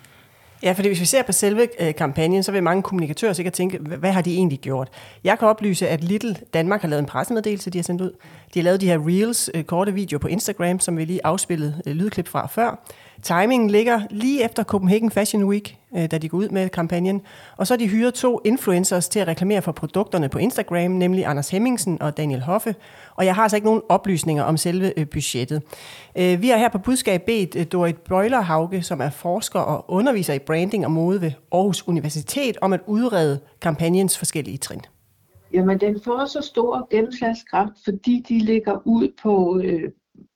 Ja, 0.63 0.73
fordi 0.73 0.89
hvis 0.89 1.01
vi 1.01 1.05
ser 1.05 1.23
på 1.23 1.33
selve 1.33 1.69
øh, 1.81 1.95
kampagnen, 1.95 2.43
så 2.43 2.53
vil 2.53 2.63
mange 2.63 2.83
kommunikatører 2.83 3.33
sikkert 3.33 3.55
tænke, 3.55 3.79
hvad 3.79 4.13
har 4.13 4.23
de 4.23 4.35
egentlig 4.35 4.59
gjort? 4.59 4.89
Jeg 5.25 5.39
kan 5.39 5.49
oplyse, 5.49 5.89
at 5.89 6.05
Little 6.05 6.37
Danmark 6.55 6.81
har 6.81 6.89
lavet 6.89 7.01
en 7.01 7.07
pressemeddelelse, 7.07 7.71
de 7.71 7.79
har 7.79 7.83
sendt 7.83 8.03
ud. 8.03 8.11
De 8.55 8.59
har 8.59 8.65
lavet 8.65 8.81
de 8.81 8.87
her 8.87 8.99
reels, 9.07 9.51
øh, 9.55 9.65
korte 9.65 9.95
videoer 9.95 10.19
på 10.19 10.29
Instagram, 10.29 10.81
som 10.81 10.97
vi 10.97 11.05
lige 11.05 11.27
afspillede 11.27 11.83
øh, 11.87 11.95
lydklip 11.95 12.29
fra 12.29 12.47
før. 12.47 12.93
Timingen 13.23 13.71
ligger 13.71 14.01
lige 14.11 14.45
efter 14.45 14.65
Copenhagen 14.65 15.11
Fashion 15.11 15.45
Week, 15.45 15.77
øh, 15.97 16.11
da 16.11 16.19
de 16.19 16.29
går 16.29 16.39
ud 16.39 16.49
med 16.49 16.69
kampagnen. 16.69 17.23
Og 17.57 17.67
så 17.67 17.75
har 17.75 17.79
de 17.79 17.89
hyret 17.89 18.15
to 18.15 18.41
influencers 18.45 19.09
til 19.09 19.21
at 19.21 19.29
reklamere 19.29 19.63
for 19.63 19.73
produkterne 19.73 20.29
på 20.29 20.39
Instagram, 20.39 20.91
nemlig 20.91 21.27
Anders 21.27 21.51
Hemmingsen 21.51 22.03
og 22.03 22.17
Daniel 22.17 22.41
Hoffe. 22.41 22.75
Og 23.17 23.25
jeg 23.25 23.35
har 23.35 23.43
altså 23.43 23.57
ikke 23.57 23.67
nogen 23.67 23.83
oplysninger 23.89 24.45
om 24.45 24.57
selve 24.57 24.99
øh, 24.99 25.07
budgettet. 25.07 25.63
Øh, 26.19 26.43
Vi 26.43 26.49
har 26.49 26.57
her 26.57 26.69
på 26.69 26.79
budskab 26.79 27.23
bedt 27.27 27.57
øh, 27.57 27.67
Dorit 27.73 27.99
Bøjlerhauge, 27.99 28.83
som 28.83 29.01
er 29.01 29.11
forsker 29.11 29.61
og 29.61 29.85
underviser 29.89 30.35
i 30.35 30.39
branding 30.39 30.85
og 30.85 30.91
mode 30.91 31.21
ved 31.21 31.33
Aarhus 31.53 31.89
Universitet, 31.89 32.57
om 32.61 32.73
at 32.73 32.81
udrede 32.87 33.41
kampagnens 33.63 34.19
forskellige 34.19 34.59
trin. 34.59 34.81
Jamen, 35.53 35.81
den 35.81 36.01
får 36.05 36.27
så 36.27 36.41
stor 36.41 36.89
gennemslagskraft, 36.91 37.73
fordi 37.85 38.25
de 38.29 38.39
ligger 38.39 38.83
ud 38.85 39.09
på 39.23 39.61
øh, 39.65 39.91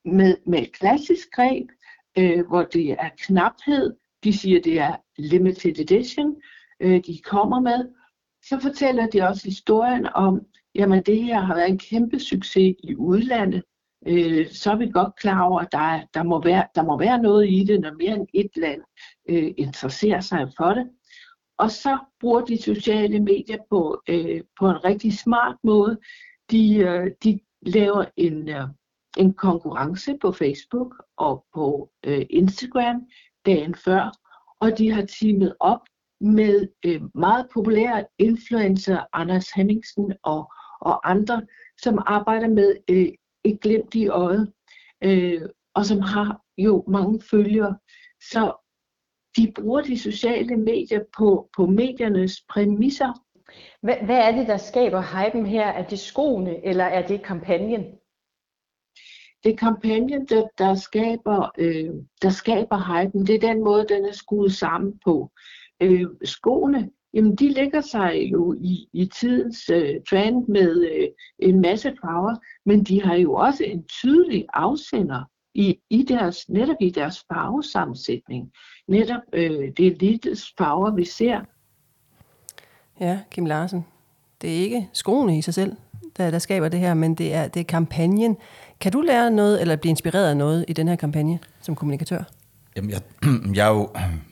med, 0.05 0.37
med 0.47 0.59
et 0.59 0.73
klassisk 0.73 1.29
greb, 1.33 1.67
øh, 2.19 2.47
hvor 2.49 2.63
det 2.63 2.91
er 2.91 3.09
knaphed. 3.27 3.95
De 4.25 4.39
siger, 4.39 4.61
det 4.61 4.81
er 4.81 4.97
limited 5.21 5.79
edition, 5.79 6.37
øh, 6.81 7.01
de 7.07 7.19
kommer 7.25 7.61
med. 7.61 7.89
Så 8.43 8.61
fortæller 8.63 9.07
de 9.07 9.23
også 9.23 9.45
historien 9.45 10.07
om, 10.15 10.41
jamen 10.75 11.03
det 11.03 11.23
her 11.23 11.41
har 11.41 11.55
været 11.55 11.71
en 11.71 11.79
kæmpe 11.79 12.21
succes 12.21 12.77
i 12.85 12.97
udlandet. 12.97 13.63
Øh, 14.07 14.51
så 14.51 14.71
er 14.71 14.77
vi 14.77 14.91
godt 14.91 15.17
klar 15.17 15.43
over, 15.43 15.61
at 15.61 15.73
der, 15.73 16.01
der, 16.15 16.23
må 16.23 16.43
være, 16.43 16.67
der 16.75 16.83
må 16.83 16.99
være 16.99 17.23
noget 17.23 17.49
i 17.49 17.65
det, 17.65 17.81
når 17.81 17.93
mere 17.93 18.15
end 18.15 18.27
et 18.35 18.51
land 18.57 18.83
øh, 19.29 19.53
interesserer 19.57 20.21
sig 20.21 20.53
for 20.57 20.75
det. 20.75 20.91
Og 21.59 21.71
så 21.71 21.99
bruger 22.21 22.41
de 22.41 22.63
sociale 22.63 23.21
medier 23.21 23.59
på, 23.71 24.03
øh, 24.09 24.41
på 24.61 24.71
en 24.71 24.85
rigtig 24.85 25.19
smart 25.19 25.57
måde. 25.65 25.99
De, 26.51 26.77
øh, 26.77 27.11
de 27.25 27.41
laver 27.63 28.05
en, 28.17 28.49
øh, 28.49 28.69
en 29.17 29.35
konkurrence 29.35 30.19
på 30.21 30.33
Facebook 30.33 30.95
og 31.17 31.45
på 31.55 31.91
øh, 32.07 32.27
Instagram 32.31 33.07
dagen 33.47 33.75
før, 33.75 34.13
og 34.61 34.79
de 34.79 34.91
har 34.93 35.03
teamet 35.03 35.55
op 35.61 35.81
med 36.21 36.69
øh, 36.87 37.01
meget 37.15 37.47
populære 37.55 38.05
influencer, 38.19 39.01
Anders 39.13 39.51
Hemmingsen 39.51 40.13
og, 40.23 40.53
og 40.81 41.11
andre, 41.11 41.43
som 41.83 42.03
arbejder 42.07 42.49
med 42.49 42.77
øh, 42.91 43.09
et 43.45 43.61
glimt 43.61 43.95
i 43.95 44.09
øjet, 44.09 44.53
øh, 45.05 45.43
og 45.75 45.87
som 45.87 46.01
har 46.01 46.41
jo 46.59 46.85
mange 46.89 47.21
følgere. 47.31 47.79
Så 48.21 48.67
de 49.37 49.53
bruger 49.55 49.83
de 49.83 49.99
sociale 49.99 50.57
medier 50.57 51.01
på, 51.19 51.49
på 51.57 51.67
mediernes 51.67 52.45
præmisser. 52.49 53.13
Hvad, 53.83 53.97
hvad 54.05 54.19
er 54.19 54.33
det, 54.33 54.47
der 54.47 54.57
skaber 54.57 55.03
hypen 55.03 55.47
her? 55.47 55.67
Er 55.67 55.89
det 55.89 55.99
skoene, 55.99 56.67
eller 56.67 56.85
er 56.85 57.07
det 57.07 57.23
kampagnen? 57.23 57.85
Det 59.45 59.53
er 59.53 59.57
kampagnen, 59.57 60.27
der, 60.27 60.47
der, 60.59 60.75
skaber, 60.75 61.51
øh, 61.59 61.91
der 62.23 62.31
skaber 62.31 62.79
hypen. 62.79 63.27
Det 63.27 63.35
er 63.35 63.53
den 63.53 63.65
måde, 63.65 63.87
den 63.89 64.05
er 64.05 64.13
skudt 64.13 64.53
sammen 64.53 65.01
på. 65.05 65.31
Øh, 65.81 66.07
skoene, 66.25 66.91
jamen 67.15 67.37
de 67.37 67.49
ligger 67.49 67.81
sig 67.81 68.29
jo 68.33 68.55
i, 68.61 68.89
i 68.93 69.07
tidens 69.07 69.71
øh, 69.71 69.95
trend 70.11 70.47
med 70.49 70.91
øh, 70.91 71.09
en 71.39 71.61
masse 71.61 71.93
farver, 72.01 72.37
men 72.67 72.85
de 72.85 73.03
har 73.03 73.15
jo 73.15 73.35
også 73.35 73.65
en 73.65 73.85
tydelig 73.85 74.47
afsender 74.53 75.25
i, 75.55 75.79
i 75.91 76.03
deres, 76.03 76.49
netop 76.49 76.77
i 76.81 76.91
deres 76.91 77.25
farvesammensætning. 77.33 78.53
Netop 78.89 79.23
øh, 79.33 79.73
det 79.77 79.87
er 79.87 79.97
Lidls 80.01 80.55
farver, 80.59 80.95
vi 80.95 81.05
ser. 81.05 81.41
Ja, 83.01 83.21
Kim 83.31 83.47
Larsen. 83.47 83.87
Det 84.43 84.51
er 84.51 84.55
ikke 84.55 84.89
skoene 84.93 85.39
i 85.39 85.43
sig 85.43 85.55
selv, 85.55 85.77
der, 86.17 86.31
der 86.31 86.39
skaber 86.39 86.69
det 86.69 86.81
her, 86.81 86.95
men 86.95 87.15
det 87.15 87.35
er, 87.35 87.49
det 87.49 87.61
er 87.61 87.65
kampagnen. 87.65 88.37
Kan 88.81 88.93
du 88.93 89.01
lære 89.01 89.31
noget, 89.31 89.61
eller 89.61 89.77
blive 89.77 89.91
inspireret 89.91 90.29
af 90.29 90.37
noget 90.37 90.65
i 90.69 90.73
den 90.73 90.89
her 90.89 90.97
kampagne 90.97 91.39
som 91.63 91.77
kommunikatør? 91.77 92.23
Jamen, 92.77 92.91
jeg, 92.91 93.01
jeg, 93.57 93.67
er 93.67 93.71
jo 93.71 93.89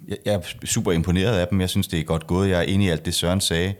jeg, 0.08 0.16
jeg 0.24 0.34
er 0.34 0.40
super 0.64 0.92
imponeret 0.92 1.38
af 1.38 1.48
dem. 1.48 1.60
Jeg 1.60 1.68
synes, 1.68 1.88
det 1.88 2.00
er 2.00 2.04
godt 2.04 2.26
gået. 2.26 2.48
Jeg 2.48 2.58
er 2.58 2.62
enig 2.62 2.86
i 2.86 2.90
alt 2.90 3.04
det, 3.04 3.14
Søren 3.14 3.40
sagde. 3.40 3.74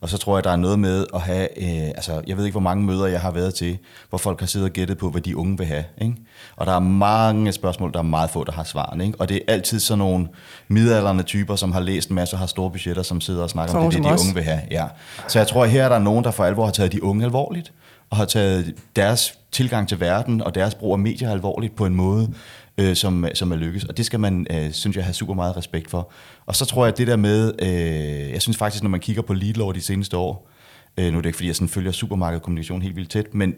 Og 0.00 0.10
så 0.10 0.18
tror 0.18 0.36
jeg, 0.36 0.44
der 0.44 0.50
er 0.50 0.56
noget 0.56 0.78
med 0.78 1.06
at 1.14 1.20
have... 1.20 1.62
Øh, 1.62 1.88
altså, 1.88 2.22
jeg 2.26 2.36
ved 2.36 2.44
ikke, 2.44 2.54
hvor 2.54 2.60
mange 2.60 2.84
møder 2.84 3.06
jeg 3.06 3.20
har 3.20 3.30
været 3.30 3.54
til, 3.54 3.78
hvor 4.08 4.18
folk 4.18 4.40
har 4.40 4.46
siddet 4.46 4.68
og 4.68 4.72
gættet 4.72 4.98
på, 4.98 5.10
hvad 5.10 5.20
de 5.20 5.36
unge 5.36 5.58
vil 5.58 5.66
have. 5.66 5.84
Ikke? 6.00 6.16
Og 6.56 6.66
der 6.66 6.72
er 6.72 6.80
mange 6.80 7.52
spørgsmål, 7.52 7.92
der 7.92 7.98
er 7.98 8.02
meget 8.02 8.30
få, 8.30 8.44
der 8.44 8.52
har 8.52 8.64
svarene. 8.64 9.06
Ikke? 9.06 9.20
Og 9.20 9.28
det 9.28 9.36
er 9.36 9.52
altid 9.52 9.80
sådan 9.80 9.98
nogle 9.98 10.28
midaldrende 10.68 11.22
typer, 11.22 11.56
som 11.56 11.72
har 11.72 11.80
læst 11.80 12.08
en 12.08 12.14
masse 12.14 12.36
og 12.36 12.40
har 12.40 12.46
store 12.46 12.70
budgetter, 12.70 13.02
som 13.02 13.20
sidder 13.20 13.42
og 13.42 13.50
snakker 13.50 13.78
om, 13.78 13.90
det 13.90 13.98
det, 13.98 14.04
de 14.04 14.10
unge 14.10 14.34
vil 14.34 14.42
have. 14.42 14.60
Ja. 14.70 14.86
Så 15.28 15.38
jeg 15.38 15.48
tror, 15.48 15.64
her 15.64 15.84
er 15.84 15.88
der 15.88 15.98
nogen, 15.98 16.24
der 16.24 16.30
for 16.30 16.44
alvor 16.44 16.64
har 16.64 16.72
taget 16.72 16.92
de 16.92 17.02
unge 17.02 17.24
alvorligt, 17.24 17.72
og 18.14 18.18
har 18.18 18.24
taget 18.24 18.74
deres 18.96 19.38
tilgang 19.52 19.88
til 19.88 20.00
verden 20.00 20.40
og 20.40 20.54
deres 20.54 20.74
brug 20.74 20.92
af 20.92 20.98
medier 20.98 21.30
alvorligt 21.30 21.76
på 21.76 21.86
en 21.86 21.94
måde, 21.94 22.34
øh, 22.78 22.96
som, 22.96 23.26
som 23.34 23.52
er 23.52 23.56
lykkes. 23.56 23.84
Og 23.84 23.96
det 23.96 24.06
skal 24.06 24.20
man, 24.20 24.46
øh, 24.50 24.72
synes 24.72 24.96
jeg, 24.96 25.04
have 25.04 25.14
super 25.14 25.34
meget 25.34 25.56
respekt 25.56 25.90
for. 25.90 26.10
Og 26.46 26.56
så 26.56 26.64
tror 26.64 26.84
jeg, 26.84 26.92
at 26.92 26.98
det 26.98 27.06
der 27.06 27.16
med, 27.16 27.52
øh, 27.62 28.32
jeg 28.32 28.42
synes 28.42 28.56
faktisk, 28.56 28.82
når 28.82 28.90
man 28.90 29.00
kigger 29.00 29.22
på 29.22 29.34
Lidl 29.34 29.60
over 29.60 29.72
de 29.72 29.80
seneste 29.80 30.16
år, 30.16 30.50
øh, 30.98 31.12
nu 31.12 31.18
er 31.18 31.22
det 31.22 31.28
ikke, 31.28 31.36
fordi 31.36 31.46
jeg 31.46 31.56
sådan 31.56 31.68
følger 31.68 31.92
supermarkedkommunikation 31.92 32.82
helt 32.82 32.96
vildt 32.96 33.10
tæt, 33.10 33.34
men 33.34 33.54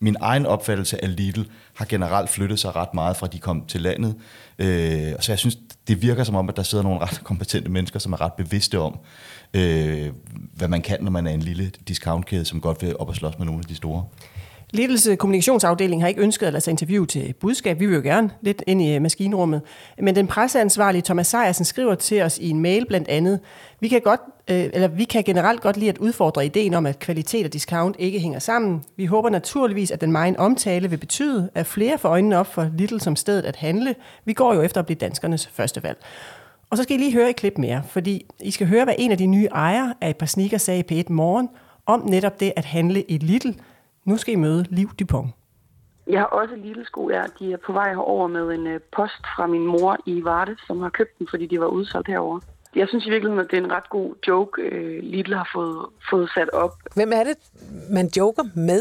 min 0.00 0.16
egen 0.20 0.46
opfattelse 0.46 1.04
af 1.04 1.16
Lidl 1.16 1.42
har 1.74 1.84
generelt 1.84 2.30
flyttet 2.30 2.58
sig 2.58 2.76
ret 2.76 2.94
meget 2.94 3.16
fra 3.16 3.26
de 3.26 3.38
kom 3.38 3.64
til 3.66 3.80
landet. 3.80 4.14
Øh, 4.58 5.12
så 5.20 5.32
jeg 5.32 5.38
synes, 5.38 5.58
det 5.88 6.02
virker 6.02 6.24
som 6.24 6.34
om, 6.34 6.48
at 6.48 6.56
der 6.56 6.62
sidder 6.62 6.84
nogle 6.84 7.00
ret 7.00 7.20
kompetente 7.24 7.70
mennesker, 7.70 7.98
som 7.98 8.12
er 8.12 8.20
ret 8.20 8.32
bevidste 8.32 8.78
om, 8.78 8.98
øh, 9.54 10.12
hvad 10.54 10.68
man 10.68 10.82
kan, 10.82 10.98
når 11.00 11.10
man 11.10 11.26
er 11.26 11.30
en 11.30 11.42
lille 11.42 11.72
discountkæde, 11.88 12.44
som 12.44 12.60
godt 12.60 12.82
vil 12.82 12.96
op 12.96 13.08
og 13.08 13.16
slås 13.16 13.38
med 13.38 13.46
nogle 13.46 13.60
af 13.60 13.66
de 13.66 13.74
store. 13.74 14.04
Ledelse 14.72 15.10
øh, 15.10 15.16
kommunikationsafdeling 15.16 16.02
har 16.02 16.08
ikke 16.08 16.20
ønsket 16.20 16.46
at 16.46 16.52
lade 16.52 16.64
sig 16.64 16.70
interviewe 16.70 17.06
til 17.06 17.34
budskab. 17.40 17.80
Vi 17.80 17.86
vil 17.86 17.94
jo 17.94 18.02
gerne 18.02 18.30
lidt 18.42 18.62
ind 18.66 18.82
i 18.82 18.94
øh, 18.94 19.02
maskinrummet. 19.02 19.62
Men 19.98 20.14
den 20.14 20.26
presseansvarlige 20.26 21.02
Thomas 21.02 21.26
Sejersen 21.26 21.64
skriver 21.64 21.94
til 21.94 22.22
os 22.22 22.38
i 22.38 22.50
en 22.50 22.60
mail 22.60 22.86
blandt 22.86 23.08
andet, 23.08 23.40
vi 23.80 23.88
kan, 23.88 24.00
godt, 24.00 24.20
øh, 24.50 24.70
eller 24.72 24.88
vi 24.88 25.04
kan 25.04 25.24
generelt 25.24 25.60
godt 25.60 25.76
lide 25.76 25.90
at 25.90 25.98
udfordre 25.98 26.46
ideen 26.46 26.74
om, 26.74 26.86
at 26.86 26.98
kvalitet 26.98 27.46
og 27.46 27.52
discount 27.52 27.96
ikke 27.98 28.20
hænger 28.20 28.38
sammen. 28.38 28.82
Vi 28.96 29.06
håber 29.06 29.30
naturligvis, 29.30 29.90
at 29.90 30.00
den 30.00 30.12
meget 30.12 30.36
omtale 30.36 30.90
vil 30.90 30.96
betyde, 30.96 31.50
at 31.54 31.66
flere 31.66 31.98
får 31.98 32.08
øjnene 32.08 32.38
op 32.38 32.54
for 32.54 32.68
Little 32.78 33.00
som 33.00 33.16
stedet 33.16 33.44
at 33.44 33.56
handle. 33.56 33.94
Vi 34.24 34.32
går 34.32 34.54
jo 34.54 34.62
efter 34.62 34.80
at 34.80 34.86
blive 34.86 34.98
danskernes 35.00 35.46
første 35.46 35.82
valg. 35.82 35.98
Og 36.70 36.76
så 36.76 36.82
skal 36.82 36.96
I 36.96 36.98
lige 36.98 37.12
høre 37.12 37.30
et 37.30 37.36
klip 37.36 37.58
mere, 37.58 37.82
fordi 37.88 38.26
I 38.40 38.50
skal 38.50 38.66
høre, 38.66 38.84
hvad 38.84 38.94
en 38.98 39.10
af 39.10 39.18
de 39.18 39.26
nye 39.26 39.46
ejere 39.46 39.94
af 40.00 40.10
et 40.10 40.16
par 40.16 40.26
sneakers 40.26 40.62
sagde 40.62 40.82
på 40.82 40.94
et 40.94 41.10
morgen 41.10 41.48
om 41.86 42.02
netop 42.08 42.40
det 42.40 42.52
at 42.56 42.64
handle 42.64 43.02
i 43.02 43.18
Little. 43.18 43.54
Nu 44.04 44.16
skal 44.16 44.32
I 44.34 44.36
møde 44.36 44.66
Liv 44.70 44.88
Dupont. 44.98 45.30
Jeg 46.06 46.20
har 46.20 46.26
også 46.26 46.56
lille 46.56 46.84
sko, 46.84 47.10
ja. 47.10 47.22
De 47.38 47.52
er 47.52 47.56
på 47.56 47.72
vej 47.72 47.88
herover 47.88 48.26
med 48.28 48.48
en 48.50 48.66
øh, 48.66 48.80
post 48.96 49.22
fra 49.36 49.46
min 49.46 49.66
mor 49.66 49.96
i 50.06 50.24
Varde, 50.24 50.56
som 50.66 50.80
har 50.80 50.88
købt 50.88 51.18
dem, 51.18 51.26
fordi 51.30 51.46
de 51.46 51.60
var 51.60 51.66
udsolgt 51.66 52.08
herover. 52.08 52.40
Jeg 52.74 52.88
synes 52.88 53.06
i 53.06 53.10
virkeligheden, 53.10 53.44
at 53.44 53.50
det 53.50 53.58
er 53.58 53.64
en 53.64 53.72
ret 53.72 53.90
god 53.90 54.14
joke, 54.28 54.62
øh, 54.62 55.02
Lidl 55.02 55.34
har 55.34 55.50
fået, 55.54 55.86
fået 56.10 56.30
sat 56.34 56.50
op. 56.50 56.70
Hvem 56.94 57.12
er 57.12 57.24
det, 57.24 57.36
man 57.90 58.06
joker 58.16 58.42
med? 58.56 58.80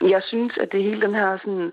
Jeg 0.00 0.22
synes, 0.22 0.52
at 0.58 0.72
det 0.72 0.82
hele 0.82 1.00
den 1.00 1.14
her 1.14 1.38
sådan... 1.44 1.72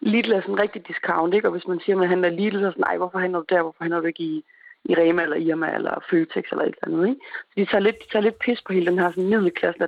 Lidl 0.00 0.32
er 0.32 0.40
sådan 0.40 0.54
en 0.54 0.60
rigtig 0.60 0.88
discount, 0.88 1.34
ikke? 1.34 1.48
Og 1.48 1.52
hvis 1.52 1.66
man 1.68 1.80
siger, 1.80 1.96
at 1.96 2.00
man 2.00 2.08
handler 2.08 2.30
Lidl, 2.30 2.58
så 2.60 2.66
er 2.66 2.70
sådan, 2.70 2.84
nej, 2.88 2.96
hvorfor 2.96 3.18
handler 3.18 3.38
du 3.38 3.44
der? 3.48 3.62
Hvorfor 3.62 3.84
handler 3.84 4.00
du 4.00 4.06
ikke 4.06 4.22
i, 4.22 4.44
i 4.84 4.94
Rema 4.94 5.22
eller 5.22 5.36
Irma 5.36 5.74
eller 5.74 6.04
Føtex 6.10 6.44
eller 6.50 6.64
et 6.64 6.74
eller 6.82 6.86
andet, 6.86 7.08
ikke? 7.08 7.20
Så 7.48 7.54
de 7.56 7.64
tager 7.66 7.84
lidt, 7.86 7.96
de 8.02 8.08
tager 8.12 8.22
lidt 8.22 8.38
pis 8.38 8.62
på 8.66 8.72
hele 8.72 8.86
den 8.86 8.98
her 8.98 9.10
sådan, 9.10 9.28
middelklasse. 9.28 9.86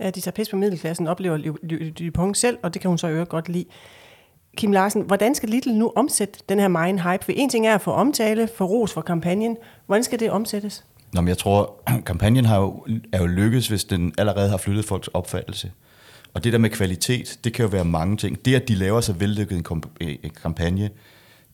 Ja, 0.00 0.10
de 0.10 0.20
tager 0.20 0.32
pis 0.32 0.48
på 0.48 0.56
middelklassen, 0.56 1.06
oplever 1.06 1.38
Dupont 1.98 2.36
selv, 2.36 2.58
og 2.62 2.74
det 2.74 2.82
kan 2.82 2.88
hun 2.88 2.98
så 2.98 3.08
øvrigt 3.08 3.28
godt 3.28 3.48
lide. 3.48 3.64
Kim 4.56 4.72
Larsen, 4.72 5.02
hvordan 5.02 5.34
skal 5.34 5.48
Little 5.48 5.78
nu 5.78 5.92
omsætte 5.96 6.40
den 6.48 6.58
her 6.58 6.68
meget 6.68 7.02
hype? 7.02 7.24
For 7.24 7.32
en 7.32 7.48
ting 7.48 7.66
er 7.66 7.74
at 7.74 7.80
få 7.80 7.90
omtale, 7.90 8.48
få 8.56 8.64
ros 8.64 8.92
for 8.92 9.00
kampagnen. 9.00 9.56
Hvordan 9.86 10.04
skal 10.04 10.20
det 10.20 10.30
omsættes? 10.30 10.84
Nå, 11.12 11.20
men 11.20 11.28
jeg 11.28 11.38
tror, 11.38 11.74
kampagnen 12.06 12.44
har 12.44 12.60
jo, 12.60 12.86
er 13.12 13.18
jo 13.18 13.26
lykkedes, 13.26 13.68
hvis 13.68 13.84
den 13.84 14.14
allerede 14.18 14.50
har 14.50 14.56
flyttet 14.56 14.84
folks 14.84 15.08
opfattelse. 15.08 15.72
Og 16.34 16.44
det 16.44 16.52
der 16.52 16.58
med 16.58 16.70
kvalitet, 16.70 17.38
det 17.44 17.52
kan 17.52 17.62
jo 17.62 17.68
være 17.68 17.84
mange 17.84 18.16
ting. 18.16 18.44
Det, 18.44 18.54
at 18.54 18.68
de 18.68 18.74
laver 18.74 19.00
så 19.00 19.12
vellykket 19.12 19.56
en 20.00 20.30
kampagne, 20.42 20.90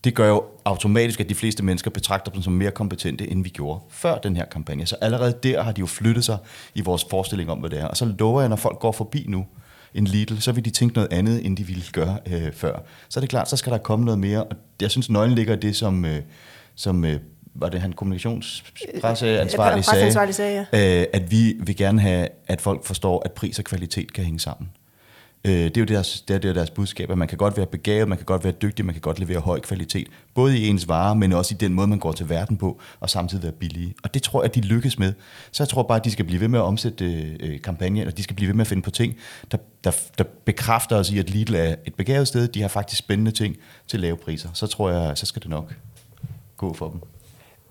det 0.03 0.15
gør 0.15 0.27
jo 0.27 0.43
automatisk, 0.65 1.19
at 1.19 1.29
de 1.29 1.35
fleste 1.35 1.63
mennesker 1.63 1.91
betragter 1.91 2.31
dem 2.31 2.41
som 2.41 2.53
mere 2.53 2.71
kompetente, 2.71 3.31
end 3.31 3.43
vi 3.43 3.49
gjorde 3.49 3.79
før 3.89 4.17
den 4.17 4.35
her 4.35 4.45
kampagne. 4.45 4.85
Så 4.85 4.95
allerede 5.01 5.33
der 5.43 5.63
har 5.63 5.71
de 5.71 5.79
jo 5.79 5.85
flyttet 5.85 6.23
sig 6.23 6.37
i 6.75 6.81
vores 6.81 7.05
forestilling 7.09 7.51
om, 7.51 7.57
hvad 7.57 7.69
det 7.69 7.79
er. 7.79 7.85
Og 7.85 7.97
så 7.97 8.05
lover 8.19 8.41
jeg, 8.41 8.49
når 8.49 8.55
folk 8.55 8.79
går 8.79 8.91
forbi 8.91 9.25
nu, 9.27 9.45
en 9.93 10.05
Lidl, 10.05 10.39
så 10.39 10.51
vil 10.51 10.65
de 10.65 10.69
tænke 10.69 10.95
noget 10.95 11.13
andet, 11.13 11.45
end 11.45 11.57
de 11.57 11.63
ville 11.63 11.83
gøre 11.93 12.17
øh, 12.25 12.53
før. 12.53 12.79
Så 13.09 13.19
er 13.19 13.21
det 13.21 13.29
klart, 13.29 13.49
så 13.49 13.57
skal 13.57 13.71
der 13.71 13.77
komme 13.77 14.05
noget 14.05 14.19
mere. 14.19 14.43
Og 14.43 14.55
jeg 14.81 14.91
synes, 14.91 15.09
nøglen 15.09 15.35
ligger 15.35 15.55
i 15.55 15.59
det, 15.59 15.75
som, 15.75 16.05
øh, 16.05 16.21
som 16.75 17.05
øh, 17.05 17.19
var 17.55 17.69
det 17.69 17.81
han 17.81 17.93
kommunikationspresseansvarlig 17.93 19.85
sagde, 19.85 20.33
sagde 20.33 20.65
ja. 20.73 21.01
øh, 21.01 21.05
at 21.13 21.31
vi 21.31 21.55
vil 21.59 21.75
gerne 21.75 22.01
have, 22.01 22.27
at 22.47 22.61
folk 22.61 22.85
forstår, 22.85 23.21
at 23.25 23.31
pris 23.31 23.59
og 23.59 23.65
kvalitet 23.65 24.13
kan 24.13 24.23
hænge 24.23 24.39
sammen. 24.39 24.69
Øh, 25.47 25.53
det 25.53 25.77
er 25.77 25.81
jo 25.81 25.85
deres, 25.85 26.21
det 26.21 26.33
er, 26.33 26.37
det 26.37 26.49
er 26.49 26.53
deres 26.53 26.69
budskab, 26.69 27.11
at 27.11 27.17
man 27.17 27.27
kan 27.27 27.37
godt 27.37 27.57
være 27.57 27.65
begavet, 27.65 28.07
man 28.07 28.17
kan 28.17 28.25
godt 28.25 28.43
være 28.43 28.53
dygtig, 28.53 28.85
man 28.85 28.93
kan 28.93 29.01
godt 29.01 29.19
levere 29.19 29.39
høj 29.39 29.59
kvalitet, 29.59 30.07
både 30.33 30.57
i 30.57 30.67
ens 30.67 30.87
varer, 30.87 31.13
men 31.13 31.33
også 31.33 31.55
i 31.55 31.57
den 31.57 31.73
måde, 31.73 31.87
man 31.87 31.99
går 31.99 32.11
til 32.11 32.29
verden 32.29 32.57
på, 32.57 32.79
og 32.99 33.09
samtidig 33.09 33.43
være 33.43 33.51
billige. 33.51 33.93
Og 34.03 34.13
det 34.13 34.23
tror 34.23 34.43
jeg, 34.43 34.55
de 34.55 34.61
lykkes 34.61 34.99
med. 34.99 35.13
Så 35.51 35.63
jeg 35.63 35.69
tror 35.69 35.83
bare, 35.83 35.97
at 35.97 36.05
de 36.05 36.11
skal 36.11 36.25
blive 36.25 36.41
ved 36.41 36.47
med 36.47 36.59
at 36.59 36.63
omsætte 36.63 37.05
øh, 37.05 37.35
øh 37.39 37.61
kampagnen, 37.61 38.07
og 38.07 38.17
de 38.17 38.23
skal 38.23 38.35
blive 38.35 38.47
ved 38.47 38.55
med 38.55 38.61
at 38.61 38.67
finde 38.67 38.83
på 38.83 38.91
ting, 38.91 39.15
der, 39.51 39.57
der, 39.83 39.91
der 40.17 40.23
bekræfter 40.45 40.95
os 40.95 41.09
i, 41.09 41.19
at 41.19 41.29
Lidl 41.29 41.55
er 41.55 41.75
et 41.85 41.95
begavet 41.95 42.27
sted. 42.27 42.47
De 42.47 42.61
har 42.61 42.67
faktisk 42.67 42.99
spændende 42.99 43.31
ting 43.31 43.57
til 43.87 43.99
lave 43.99 44.17
priser. 44.17 44.49
Så 44.53 44.67
tror 44.67 44.89
jeg, 44.89 45.17
så 45.17 45.25
skal 45.25 45.41
det 45.41 45.49
nok 45.49 45.73
gå 46.57 46.73
for 46.73 46.89
dem. 46.89 47.01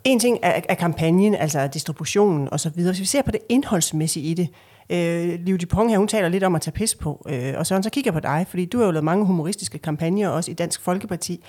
En 0.04 0.20
ting 0.20 0.38
er, 0.42 0.60
er 0.68 0.74
kampagnen, 0.74 1.34
altså 1.34 1.66
distributionen 1.66 2.48
osv. 2.52 2.72
Hvis 2.72 3.00
vi 3.00 3.04
ser 3.04 3.22
på 3.22 3.30
det 3.30 3.40
indholdsmæssige 3.48 4.30
i 4.30 4.34
det, 4.34 4.48
Øh, 4.90 5.38
Liv 5.40 5.58
Dupont 5.58 5.90
her, 5.90 5.98
hun 5.98 6.08
taler 6.08 6.28
lidt 6.28 6.44
om 6.44 6.54
at 6.54 6.60
tage 6.60 6.72
pis 6.72 6.94
på. 6.94 7.26
Øh, 7.28 7.54
og 7.56 7.66
så, 7.66 7.80
så 7.82 7.90
kigger 7.90 8.08
jeg 8.12 8.22
på 8.22 8.28
dig, 8.28 8.46
fordi 8.48 8.64
du 8.64 8.78
har 8.78 8.84
jo 8.84 8.90
lavet 8.90 9.04
mange 9.04 9.24
humoristiske 9.24 9.78
kampagner, 9.78 10.28
også 10.28 10.50
i 10.50 10.54
Dansk 10.54 10.80
Folkeparti. 10.80 11.44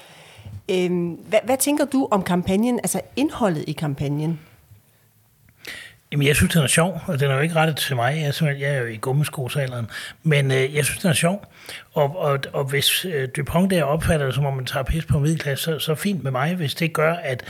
Øh, 0.72 1.12
hvad, 1.30 1.40
hvad 1.44 1.58
tænker 1.58 1.86
du 1.86 2.08
om 2.12 2.24
kampagnen, 2.24 2.80
altså 2.80 3.02
indholdet 3.16 3.64
i 3.68 3.72
kampagnen? 3.72 4.40
Jamen, 6.12 6.28
jeg 6.28 6.36
synes, 6.36 6.53
den 6.53 6.64
er 6.64 6.68
sjov, 6.68 7.01
og 7.08 7.20
den 7.20 7.32
er 7.32 7.36
jo 7.36 7.41
ikke 7.41 7.55
rettet 7.55 7.78
til 7.78 7.95
mig. 7.95 8.34
Jeg, 8.41 8.60
jeg 8.60 8.76
er 8.76 8.80
jo 8.80 8.86
i 8.86 8.97
gummiskosalderen. 8.97 9.88
Men 10.24 10.51
øh, 10.51 10.76
jeg 10.76 10.86
synes, 10.86 10.99
den 11.01 11.10
er 11.10 11.14
sjov. 11.14 11.53
Og, 11.93 12.18
og, 12.18 12.39
og 12.53 12.64
hvis 12.64 13.05
øh, 13.05 13.28
Dupont 13.38 13.72
der 13.72 13.84
opfatter 13.84 14.26
det, 14.26 14.36
som 14.36 14.45
om 14.45 14.53
man 14.53 14.66
tager 14.66 14.84
pis 14.84 15.05
på 15.05 15.20
middelklasse, 15.20 15.64
så, 15.64 15.80
så 15.80 15.95
fint 15.95 16.24
med 16.24 16.32
mig, 16.32 16.55
hvis 16.55 16.76
det 16.76 16.93
gør, 16.93 17.14
at 17.14 17.43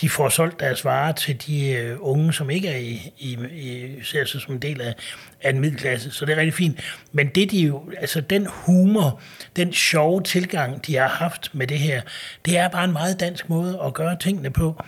de 0.00 0.08
får 0.08 0.28
solgt 0.28 0.60
deres 0.60 0.84
varer 0.84 1.12
til 1.12 1.46
de 1.46 1.70
øh, 1.70 1.96
unge, 2.00 2.32
som 2.32 2.50
ikke 2.50 2.68
er 2.68 2.76
i, 2.76 3.12
i, 3.18 3.38
i 3.52 4.02
ser 4.02 4.24
sig 4.24 4.40
som 4.40 4.54
en 4.54 4.62
del 4.62 4.80
af, 4.80 4.94
af 5.42 5.50
en 5.50 5.60
middelklasse. 5.60 6.10
Så 6.10 6.24
det 6.24 6.32
er 6.32 6.36
rigtig 6.36 6.54
fint. 6.54 6.80
Men 7.12 7.28
det 7.28 7.50
de 7.50 7.58
jo, 7.60 7.90
altså 7.98 8.20
den 8.20 8.46
humor, 8.50 9.20
den 9.56 9.72
sjove 9.72 10.22
tilgang, 10.22 10.86
de 10.86 10.96
har 10.96 11.08
haft 11.08 11.50
med 11.54 11.66
det 11.66 11.78
her, 11.78 12.02
det 12.44 12.58
er 12.58 12.68
bare 12.68 12.84
en 12.84 12.92
meget 12.92 13.20
dansk 13.20 13.48
måde 13.48 13.80
at 13.86 13.94
gøre 13.94 14.16
tingene 14.20 14.50
på. 14.50 14.82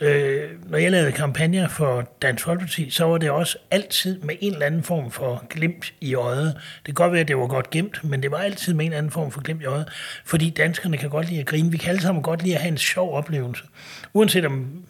Øh, 0.00 0.50
når 0.70 0.78
jeg 0.78 0.90
lavede 0.90 1.12
kampagner 1.12 1.68
for 1.68 2.08
Dansk 2.22 2.44
Folkeparti, 2.44 2.90
så 2.90 3.04
var 3.04 3.18
det 3.18 3.30
også 3.30 3.58
altid 3.70 4.18
med 4.20 4.34
en 4.40 4.52
eller 4.52 4.66
anden 4.66 4.82
form 4.82 5.10
for 5.10 5.44
glimt 5.50 5.94
i 6.00 6.14
øjet. 6.14 6.54
Det 6.54 6.84
kan 6.84 6.94
godt 6.94 7.12
være, 7.12 7.20
at 7.20 7.28
det 7.28 7.36
var 7.36 7.46
godt 7.46 7.70
gemt, 7.70 8.04
men 8.04 8.22
det 8.22 8.30
var 8.30 8.38
altid 8.38 8.74
med 8.74 8.84
en 8.84 8.90
eller 8.92 8.98
anden 8.98 9.12
form 9.12 9.30
for 9.30 9.40
glimt 9.40 9.62
i 9.62 9.64
øjet. 9.64 9.88
Fordi 10.24 10.50
danskerne 10.50 10.96
kan 10.96 11.10
godt 11.10 11.28
lide 11.28 11.40
at 11.40 11.46
grine. 11.46 11.70
Vi 11.70 11.76
kan 11.76 11.88
alle 11.88 12.02
sammen 12.02 12.22
godt 12.22 12.42
lide 12.42 12.54
at 12.54 12.60
have 12.60 12.72
en 12.72 12.78
sjov 12.78 13.14
oplevelse. 13.14 13.64
Uanset 14.12 14.44
om 14.44 14.84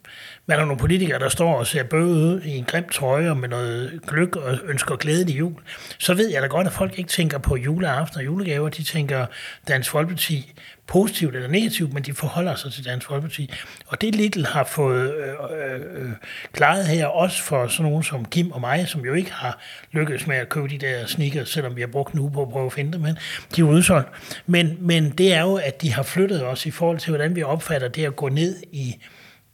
man 0.51 0.59
er 0.59 0.65
nogle 0.65 0.81
politikere, 0.81 1.19
der 1.19 1.29
står 1.29 1.55
og 1.59 1.67
ser 1.67 1.83
bøde 1.83 2.07
ud 2.07 2.41
i 2.41 2.57
en 2.57 2.65
grim 2.65 2.89
trøje 2.89 3.31
og 3.31 3.37
med 3.37 3.49
noget 3.49 4.01
gløk 4.07 4.37
og 4.37 4.59
ønsker 4.65 4.97
glædelig 4.97 5.39
jul, 5.39 5.55
så 5.99 6.15
ved 6.15 6.31
jeg 6.31 6.43
da 6.43 6.47
godt, 6.47 6.67
at 6.67 6.73
folk 6.73 6.99
ikke 6.99 7.11
tænker 7.11 7.39
på 7.39 7.57
juleaften 7.57 8.19
og 8.19 8.25
julegaver. 8.25 8.69
De 8.69 8.83
tænker 8.83 9.27
Dansk 9.69 9.91
Folkeparti 9.91 10.53
positivt 10.87 11.35
eller 11.35 11.49
negativt, 11.49 11.93
men 11.93 12.03
de 12.03 12.15
forholder 12.15 12.55
sig 12.55 12.73
til 12.73 12.85
Dansk 12.85 13.07
Folkeparti. 13.07 13.53
Og 13.87 14.01
det 14.01 14.15
Little 14.15 14.47
har 14.47 14.65
fået 14.65 15.15
øh, 15.15 15.29
øh, 15.29 15.81
øh, 16.05 16.11
klaret 16.53 16.87
her, 16.87 17.07
også 17.07 17.43
for 17.43 17.67
sådan 17.67 17.91
nogen 17.91 18.03
som 18.03 18.25
Kim 18.25 18.51
og 18.51 18.61
mig, 18.61 18.89
som 18.89 19.05
jo 19.05 19.15
ikke 19.15 19.33
har 19.33 19.59
lykkedes 19.93 20.27
med 20.27 20.37
at 20.37 20.49
købe 20.49 20.69
de 20.69 20.79
der 20.79 21.07
sneakers, 21.07 21.49
selvom 21.49 21.77
vi 21.77 21.81
har 21.81 21.89
brugt 21.89 22.15
nu 22.15 22.29
på 22.29 22.43
at 22.43 22.49
prøve 22.49 22.67
at 22.67 22.73
finde 22.73 22.93
dem, 22.93 23.01
men 23.01 23.19
de 23.57 23.61
er 23.61 23.65
udsolgt. 23.65 24.09
Men, 24.47 24.77
men 24.81 25.11
det 25.11 25.33
er 25.33 25.41
jo, 25.41 25.55
at 25.55 25.83
de 25.83 25.93
har 25.93 26.03
flyttet 26.03 26.47
os 26.47 26.67
i 26.67 26.71
forhold 26.71 26.99
til, 26.99 27.11
hvordan 27.11 27.37
vi 27.37 27.43
opfatter 27.43 27.89
det 27.89 28.05
at 28.05 28.17
gå 28.17 28.29
ned 28.29 28.57
i 28.73 28.97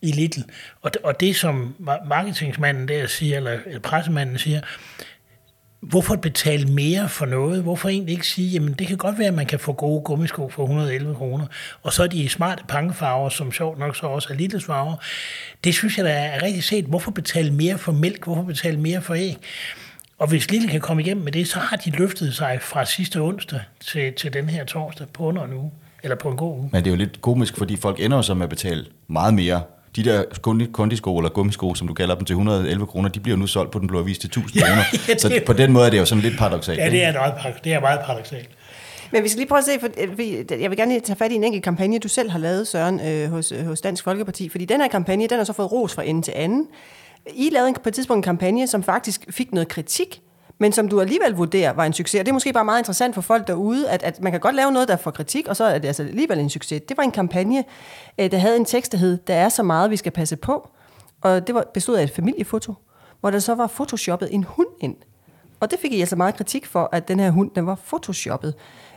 i 0.03 0.13
Lidl. 0.13 0.41
Og, 0.83 0.91
og 1.05 1.21
det, 1.21 1.37
som 1.37 1.75
marketingsmanden 2.07 2.89
der 2.89 3.07
siger, 3.07 3.37
eller 3.37 3.59
pressemanden 3.83 4.39
siger, 4.39 4.61
hvorfor 5.81 6.17
betale 6.17 6.67
mere 6.67 7.09
for 7.09 7.27
noget? 7.27 7.63
Hvorfor 7.63 7.89
egentlig 7.89 8.13
ikke 8.13 8.27
sige, 8.27 8.49
jamen 8.49 8.73
det 8.73 8.87
kan 8.87 8.97
godt 8.97 9.19
være, 9.19 9.29
at 9.29 9.35
man 9.35 9.47
kan 9.47 9.59
få 9.59 9.73
gode 9.73 10.01
gummisko 10.01 10.49
for 10.49 10.63
111 10.63 11.15
kroner, 11.15 11.47
og 11.83 11.93
så 11.93 12.03
er 12.03 12.07
de 12.07 12.29
smarte 12.29 12.65
pangefarver, 12.69 13.29
som 13.29 13.53
sjovt 13.53 13.79
nok 13.79 13.97
så 13.97 14.07
også 14.07 14.29
er 14.31 14.37
lille 14.37 14.61
farver. 14.61 14.97
Det 15.65 15.75
synes 15.75 15.97
jeg, 15.99 16.05
da 16.05 16.11
er 16.11 16.43
rigtig 16.43 16.65
set. 16.65 16.85
Hvorfor 16.85 17.11
betale 17.11 17.51
mere 17.51 17.79
for 17.79 17.93
mælk? 17.93 18.25
Hvorfor 18.25 18.43
betale 18.43 18.81
mere 18.81 19.03
for 19.03 19.15
æg? 19.15 19.37
Og 20.19 20.29
hvis 20.29 20.51
Lille 20.51 20.69
kan 20.69 20.81
komme 20.81 21.03
igennem 21.03 21.25
med 21.25 21.33
det, 21.33 21.49
så 21.49 21.59
har 21.59 21.77
de 21.77 21.91
løftet 21.91 22.35
sig 22.35 22.59
fra 22.63 22.85
sidste 22.85 23.21
onsdag 23.21 23.61
til, 23.81 24.13
til 24.13 24.33
den 24.33 24.49
her 24.49 24.65
torsdag 24.65 25.07
på 25.13 25.25
under 25.25 25.45
en 25.45 25.53
uge, 25.53 25.71
eller 26.03 26.17
på 26.17 26.29
en 26.29 26.37
god 26.37 26.59
uge. 26.59 26.69
Men 26.73 26.85
det 26.85 26.91
er 26.91 26.95
jo 26.95 26.97
lidt 26.97 27.21
komisk, 27.21 27.57
fordi 27.57 27.77
folk 27.77 28.01
ender 28.01 28.23
så 28.23 28.35
med 28.35 28.43
at 28.43 28.51
betale 28.51 28.87
meget 29.09 29.35
mere 29.35 29.63
de 29.97 30.05
der 30.05 30.25
kondisko 30.73 31.17
eller 31.17 31.31
gummisko, 31.31 31.75
som 31.75 31.89
du 31.89 31.95
kalder 31.95 32.15
dem 32.15 32.25
til 32.25 32.35
111 32.35 32.87
kroner, 32.87 33.09
de 33.09 33.21
bliver 33.21 33.37
nu 33.37 33.47
solgt 33.47 33.71
på 33.71 33.79
den 33.79 33.89
blå 33.89 33.99
avis 33.99 34.19
til 34.19 34.27
1000 34.27 34.63
kroner. 34.63 34.77
ja, 35.09 35.13
det... 35.13 35.21
Så 35.21 35.41
på 35.47 35.53
den 35.53 35.73
måde 35.73 35.87
er 35.87 35.91
det 35.91 35.99
jo 35.99 36.05
sådan 36.05 36.23
lidt 36.23 36.39
paradoxalt. 36.39 36.79
Ja, 36.79 36.91
det 36.91 37.05
er, 37.05 37.13
meget, 37.13 37.35
det 37.65 37.73
er 37.73 37.81
meget 37.81 38.01
paradoxalt. 38.05 38.49
Men 39.13 39.23
vi 39.23 39.29
skal 39.29 39.39
lige 39.39 39.49
prøve 39.49 39.59
at 39.59 39.65
se, 39.65 39.81
for 39.81 39.89
jeg 40.61 40.71
vil 40.71 40.77
gerne 40.77 41.01
tage 41.01 41.17
fat 41.17 41.33
i 41.33 41.35
en 41.35 41.45
enkelt 41.45 41.65
kampagne, 41.65 41.99
du 41.99 42.09
selv 42.09 42.31
har 42.31 42.39
lavet, 42.39 42.69
Søren, 42.69 43.01
øh, 43.01 43.31
hos, 43.31 43.53
hos 43.65 43.81
Dansk 43.81 44.05
Folkeparti. 44.05 44.49
Fordi 44.49 44.65
den 44.65 44.81
her 44.81 44.89
kampagne, 44.89 45.27
den 45.27 45.37
har 45.37 45.45
så 45.45 45.53
fået 45.53 45.73
ros 45.73 45.95
fra 45.95 46.03
ende 46.03 46.23
til 46.23 46.33
anden. 46.37 46.67
I 47.35 47.51
lavede 47.53 47.75
på 47.83 47.89
et 47.89 47.95
tidspunkt 47.95 48.19
en 48.19 48.23
kampagne, 48.23 48.67
som 48.67 48.83
faktisk 48.83 49.25
fik 49.31 49.53
noget 49.53 49.69
kritik 49.69 50.21
men 50.59 50.73
som 50.73 50.89
du 50.89 51.01
alligevel 51.01 51.33
vurderer 51.33 51.73
var 51.73 51.85
en 51.85 51.93
succes. 51.93 52.19
Og 52.21 52.27
det 52.27 52.31
er 52.31 52.35
måske 52.35 52.53
bare 52.53 52.65
meget 52.65 52.81
interessant 52.81 53.15
for 53.15 53.23
folk 53.23 53.47
derude, 53.47 53.91
at, 53.91 54.03
at 54.03 54.23
man 54.23 54.33
kan 54.33 54.41
godt 54.41 54.55
lave 54.55 54.73
noget, 54.73 54.89
der 54.89 54.97
får 54.97 55.11
kritik, 55.11 55.49
og 55.49 55.57
så 55.57 55.65
er 55.65 55.79
det 55.79 55.89
altså 55.89 56.03
alligevel 56.03 56.39
en 56.39 56.51
succes. 56.51 56.83
Det 56.89 56.97
var 56.97 57.03
en 57.03 57.11
kampagne, 57.11 57.65
øh, 58.19 58.31
der 58.31 58.39
havde 58.39 58.57
en 58.57 58.65
tekst, 58.65 58.93
der 58.93 58.99
hed, 58.99 59.19
der 59.27 59.35
er 59.35 59.49
så 59.49 59.63
meget, 59.63 59.91
vi 59.91 59.97
skal 59.97 60.13
passe 60.13 60.37
på. 60.37 60.69
Og 61.21 61.47
det 61.47 61.55
var, 61.55 61.65
bestod 61.75 61.97
af 61.97 62.03
et 62.03 62.11
familiefoto, 62.11 62.75
hvor 63.21 63.31
der 63.31 63.39
så 63.39 63.55
var 63.55 63.67
photoshoppet 63.67 64.29
en 64.35 64.45
hund 64.45 64.69
ind. 64.81 64.97
Og 65.61 65.71
det 65.71 65.79
fik 65.79 65.93
I 65.93 66.01
altså 66.01 66.17
meget 66.17 66.37
kritik 66.37 66.67
for, 66.67 66.89
at 66.93 67.09
den 67.09 67.21
her 67.21 67.31
hund, 67.31 67.51
den 67.55 67.67
var 67.67 67.75
photoshoppet. 67.75 68.55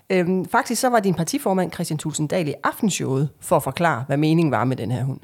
Øhm, 0.09 0.45
faktisk 0.45 0.81
så 0.81 0.89
var 0.89 0.99
din 0.99 1.13
partiformand 1.13 1.73
Christian 1.73 1.97
Tulsendal 1.97 2.47
i 2.47 2.53
aftenshowet 2.63 3.29
for 3.39 3.55
at 3.55 3.63
forklare, 3.63 4.03
hvad 4.07 4.17
meningen 4.17 4.51
var 4.51 4.63
med 4.63 4.77
den 4.77 4.91
her 4.91 5.03
hund. 5.03 5.19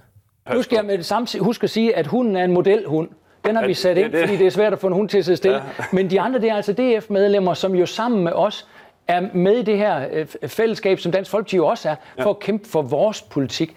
Nu 0.53 0.61
skal 0.61 0.75
jeg 0.75 0.85
med 0.85 0.97
det 0.97 1.05
samme 1.05 1.27
huske 1.39 1.63
at 1.63 1.69
sige, 1.69 1.95
at 1.95 2.07
hunden 2.07 2.35
er 2.35 2.43
en 2.43 2.51
modelhund. 2.51 3.09
Den 3.45 3.55
har 3.55 3.67
vi 3.67 3.73
sat 3.73 3.97
ind, 3.97 4.11
fordi 4.19 4.37
det 4.37 4.47
er 4.47 4.51
svært 4.51 4.73
at 4.73 4.79
få 4.79 4.87
en 4.87 4.93
hund 4.93 5.09
til 5.09 5.17
at 5.17 5.25
sidde 5.25 5.37
stille. 5.37 5.57
Ja. 5.57 5.83
Men 5.91 6.09
de 6.09 6.21
andre, 6.21 6.41
det 6.41 6.49
er 6.49 6.55
altså 6.55 6.73
DF-medlemmer, 6.73 7.53
som 7.53 7.75
jo 7.75 7.85
sammen 7.85 8.23
med 8.23 8.31
os 8.31 8.67
er 9.07 9.21
med 9.33 9.57
i 9.57 9.63
det 9.63 9.77
her 9.77 10.07
øh, 10.11 10.49
fællesskab, 10.49 10.99
som 10.99 11.11
Dansk 11.11 11.31
Folkeparti 11.31 11.55
jo 11.55 11.67
også 11.67 11.89
er, 11.89 11.95
for 12.21 12.29
at 12.29 12.39
kæmpe 12.39 12.69
for 12.69 12.81
vores 12.81 13.21
politik. 13.21 13.75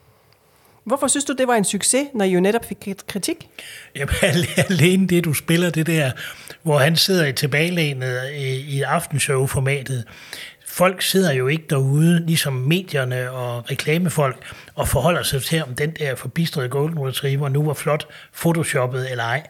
Hvorfor 0.85 1.07
synes 1.07 1.25
du, 1.25 1.33
det 1.33 1.49
var 1.49 1.55
en 1.55 1.65
succes, 1.65 2.07
når 2.15 2.25
I 2.25 2.29
jo 2.29 2.41
netop 2.41 2.65
fik 2.65 2.89
kritik? 3.07 3.49
Jamen, 3.97 4.15
alene 4.71 5.07
det, 5.07 5.25
du 5.25 5.35
spiller 5.35 5.71
det 5.71 5.87
der, 5.87 6.11
hvor 6.63 6.79
han 6.79 6.97
sidder 6.97 7.27
i 7.27 7.33
tilbagelænet 7.33 8.21
i, 8.37 8.77
i 8.77 8.83
aftenshow-formatet. 8.83 10.05
Folk 10.79 11.03
sidder 11.03 11.33
jo 11.33 11.47
ikke 11.47 11.65
derude, 11.71 12.27
ligesom 12.27 12.53
medierne 12.53 13.31
og 13.31 13.71
reklamefolk, 13.71 14.55
og 14.75 14.89
forholder 14.89 15.23
sig 15.23 15.43
til, 15.43 15.63
om 15.63 15.75
den 15.75 15.91
der 15.91 16.15
forbistrede 16.15 16.69
Golden 16.69 17.09
Retriever 17.09 17.49
nu 17.49 17.65
var 17.65 17.75
flot 17.75 18.07
photoshoppet 18.41 19.11
eller 19.11 19.25
ej 19.25 19.47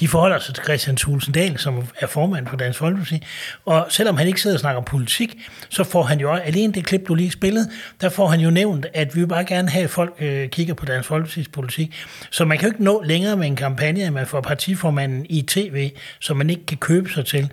de 0.00 0.08
forholder 0.08 0.38
sig 0.38 0.54
til 0.54 0.64
Christian 0.64 0.96
Tulsendal, 0.96 1.58
som 1.58 1.88
er 2.00 2.06
formand 2.06 2.46
for 2.46 2.56
Dansk 2.56 2.78
Folkeparti. 2.78 3.22
Og 3.64 3.86
selvom 3.88 4.16
han 4.16 4.26
ikke 4.26 4.40
sidder 4.40 4.56
og 4.56 4.60
snakker 4.60 4.82
politik, 4.82 5.36
så 5.68 5.84
får 5.84 6.02
han 6.02 6.20
jo 6.20 6.32
alene 6.32 6.72
det 6.72 6.86
klip, 6.86 7.08
du 7.08 7.14
lige 7.14 7.30
spillede, 7.30 7.70
der 8.00 8.08
får 8.08 8.26
han 8.26 8.40
jo 8.40 8.50
nævnt, 8.50 8.86
at 8.94 9.14
vi 9.14 9.20
vil 9.20 9.26
bare 9.26 9.44
gerne 9.44 9.68
have, 9.68 9.84
at 9.84 9.90
folk 9.90 10.14
øh, 10.20 10.48
kigger 10.48 10.74
på 10.74 10.86
Dansk 10.86 11.10
Folkeparti's 11.10 11.50
politik. 11.52 11.94
Så 12.30 12.44
man 12.44 12.58
kan 12.58 12.68
jo 12.68 12.72
ikke 12.72 12.84
nå 12.84 13.02
længere 13.02 13.36
med 13.36 13.46
en 13.46 13.56
kampagne, 13.56 14.02
at 14.02 14.12
man 14.12 14.26
får 14.26 14.40
partiformanden 14.40 15.26
i 15.28 15.42
tv, 15.42 15.90
som 16.20 16.36
man 16.36 16.50
ikke 16.50 16.66
kan 16.66 16.76
købe 16.76 17.10
sig 17.10 17.26
til. 17.26 17.50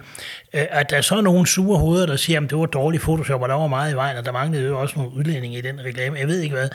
Øh, 0.53 0.65
at 0.69 0.89
der 0.89 0.97
er 0.97 1.01
så 1.01 1.21
nogle 1.21 1.47
sure 1.47 1.79
hoveder, 1.79 2.05
der 2.05 2.15
siger, 2.15 2.41
at 2.41 2.49
det 2.49 2.57
var 2.57 2.65
dårligt 2.65 3.03
Photoshop, 3.03 3.41
og 3.41 3.49
der 3.49 3.55
var 3.55 3.67
meget 3.67 3.93
i 3.93 3.95
vejen, 3.95 4.17
og 4.17 4.25
der 4.25 4.31
manglede 4.31 4.67
jo 4.67 4.81
også 4.81 4.93
nogle 4.97 5.13
udlændinge 5.15 5.57
i 5.57 5.61
den 5.61 5.85
reklame. 5.85 6.19
Jeg 6.19 6.27
ved 6.27 6.39
ikke 6.39 6.55
hvad. 6.55 6.69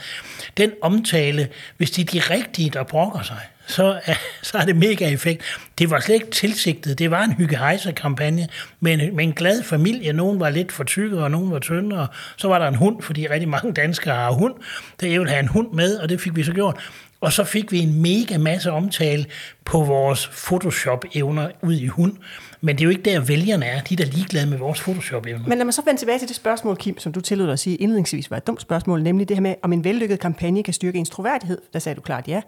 Den 0.57 0.71
omtale, 0.81 1.47
hvis 1.77 1.91
det 1.91 2.01
er 2.01 2.21
de 2.21 2.33
rigtige, 2.33 2.69
der 2.69 2.83
brokker 2.83 3.21
sig, 3.21 3.39
så, 3.67 3.99
så 4.41 4.57
er 4.57 4.65
det 4.65 4.75
mega 4.75 5.09
effekt. 5.09 5.43
Det 5.79 5.89
var 5.89 5.99
slet 5.99 6.15
ikke 6.15 6.31
tilsigtet. 6.31 6.99
Det 6.99 7.11
var 7.11 7.23
en 7.23 7.33
hyggehejser-kampagne 7.33 8.47
med 8.79 8.93
en, 8.93 9.15
med 9.15 9.23
en 9.23 9.33
glad 9.33 9.63
familie. 9.63 10.13
Nogen 10.13 10.39
var 10.39 10.49
lidt 10.49 10.71
for 10.71 10.83
tykke, 10.83 11.23
og 11.23 11.31
nogen 11.31 11.51
var 11.51 11.59
tyndere. 11.59 12.07
Så 12.37 12.47
var 12.47 12.59
der 12.59 12.67
en 12.67 12.75
hund, 12.75 13.01
fordi 13.01 13.27
rigtig 13.27 13.49
mange 13.49 13.73
danskere 13.73 14.15
har 14.15 14.31
hund. 14.31 14.53
Der 15.01 15.07
jeg 15.07 15.19
ville 15.19 15.31
have 15.31 15.39
en 15.39 15.47
hund 15.47 15.71
med, 15.71 15.95
og 15.95 16.09
det 16.09 16.21
fik 16.21 16.35
vi 16.35 16.43
så 16.43 16.53
gjort. 16.53 16.91
Og 17.21 17.33
så 17.33 17.43
fik 17.43 17.71
vi 17.71 17.79
en 17.79 18.01
mega 18.01 18.37
masse 18.37 18.71
omtale 18.71 19.25
på 19.65 19.83
vores 19.83 20.27
Photoshop-evner 20.27 21.51
ud 21.61 21.73
i 21.73 21.87
hund. 21.87 22.13
Men 22.61 22.75
det 22.75 22.81
er 22.81 22.85
jo 22.85 22.89
ikke 22.89 23.01
der, 23.01 23.19
vælgerne 23.19 23.65
er. 23.65 23.81
De 23.81 23.93
er 23.93 23.97
da 23.97 24.03
ligeglade 24.03 24.45
med 24.49 24.57
vores 24.57 24.79
Photoshop-evner. 24.79 25.47
Men 25.47 25.57
lad 25.57 25.65
mig 25.65 25.73
så 25.73 25.81
vende 25.85 26.01
tilbage 26.01 26.19
til 26.19 26.27
det 26.27 26.35
spørgsmål, 26.35 26.77
Kim, 26.77 26.99
som 26.99 27.13
du 27.13 27.21
tillod 27.21 27.45
dig 27.45 27.53
at 27.53 27.59
sige 27.59 27.75
indledningsvis 27.75 28.31
var 28.31 28.37
et 28.37 28.47
dumt 28.47 28.61
spørgsmål, 28.61 29.03
nemlig 29.03 29.29
det 29.29 29.37
her 29.37 29.41
med, 29.41 29.55
om 29.61 29.73
en 29.73 29.83
vellykket 29.83 30.19
kampagne 30.19 30.63
kan 30.63 30.73
styrke 30.73 30.97
ens 30.97 31.09
troværdighed. 31.09 31.57
Der 31.73 31.79
sagde 31.79 31.95
du 31.95 32.01
klart 32.01 32.27
ja. 32.27 32.41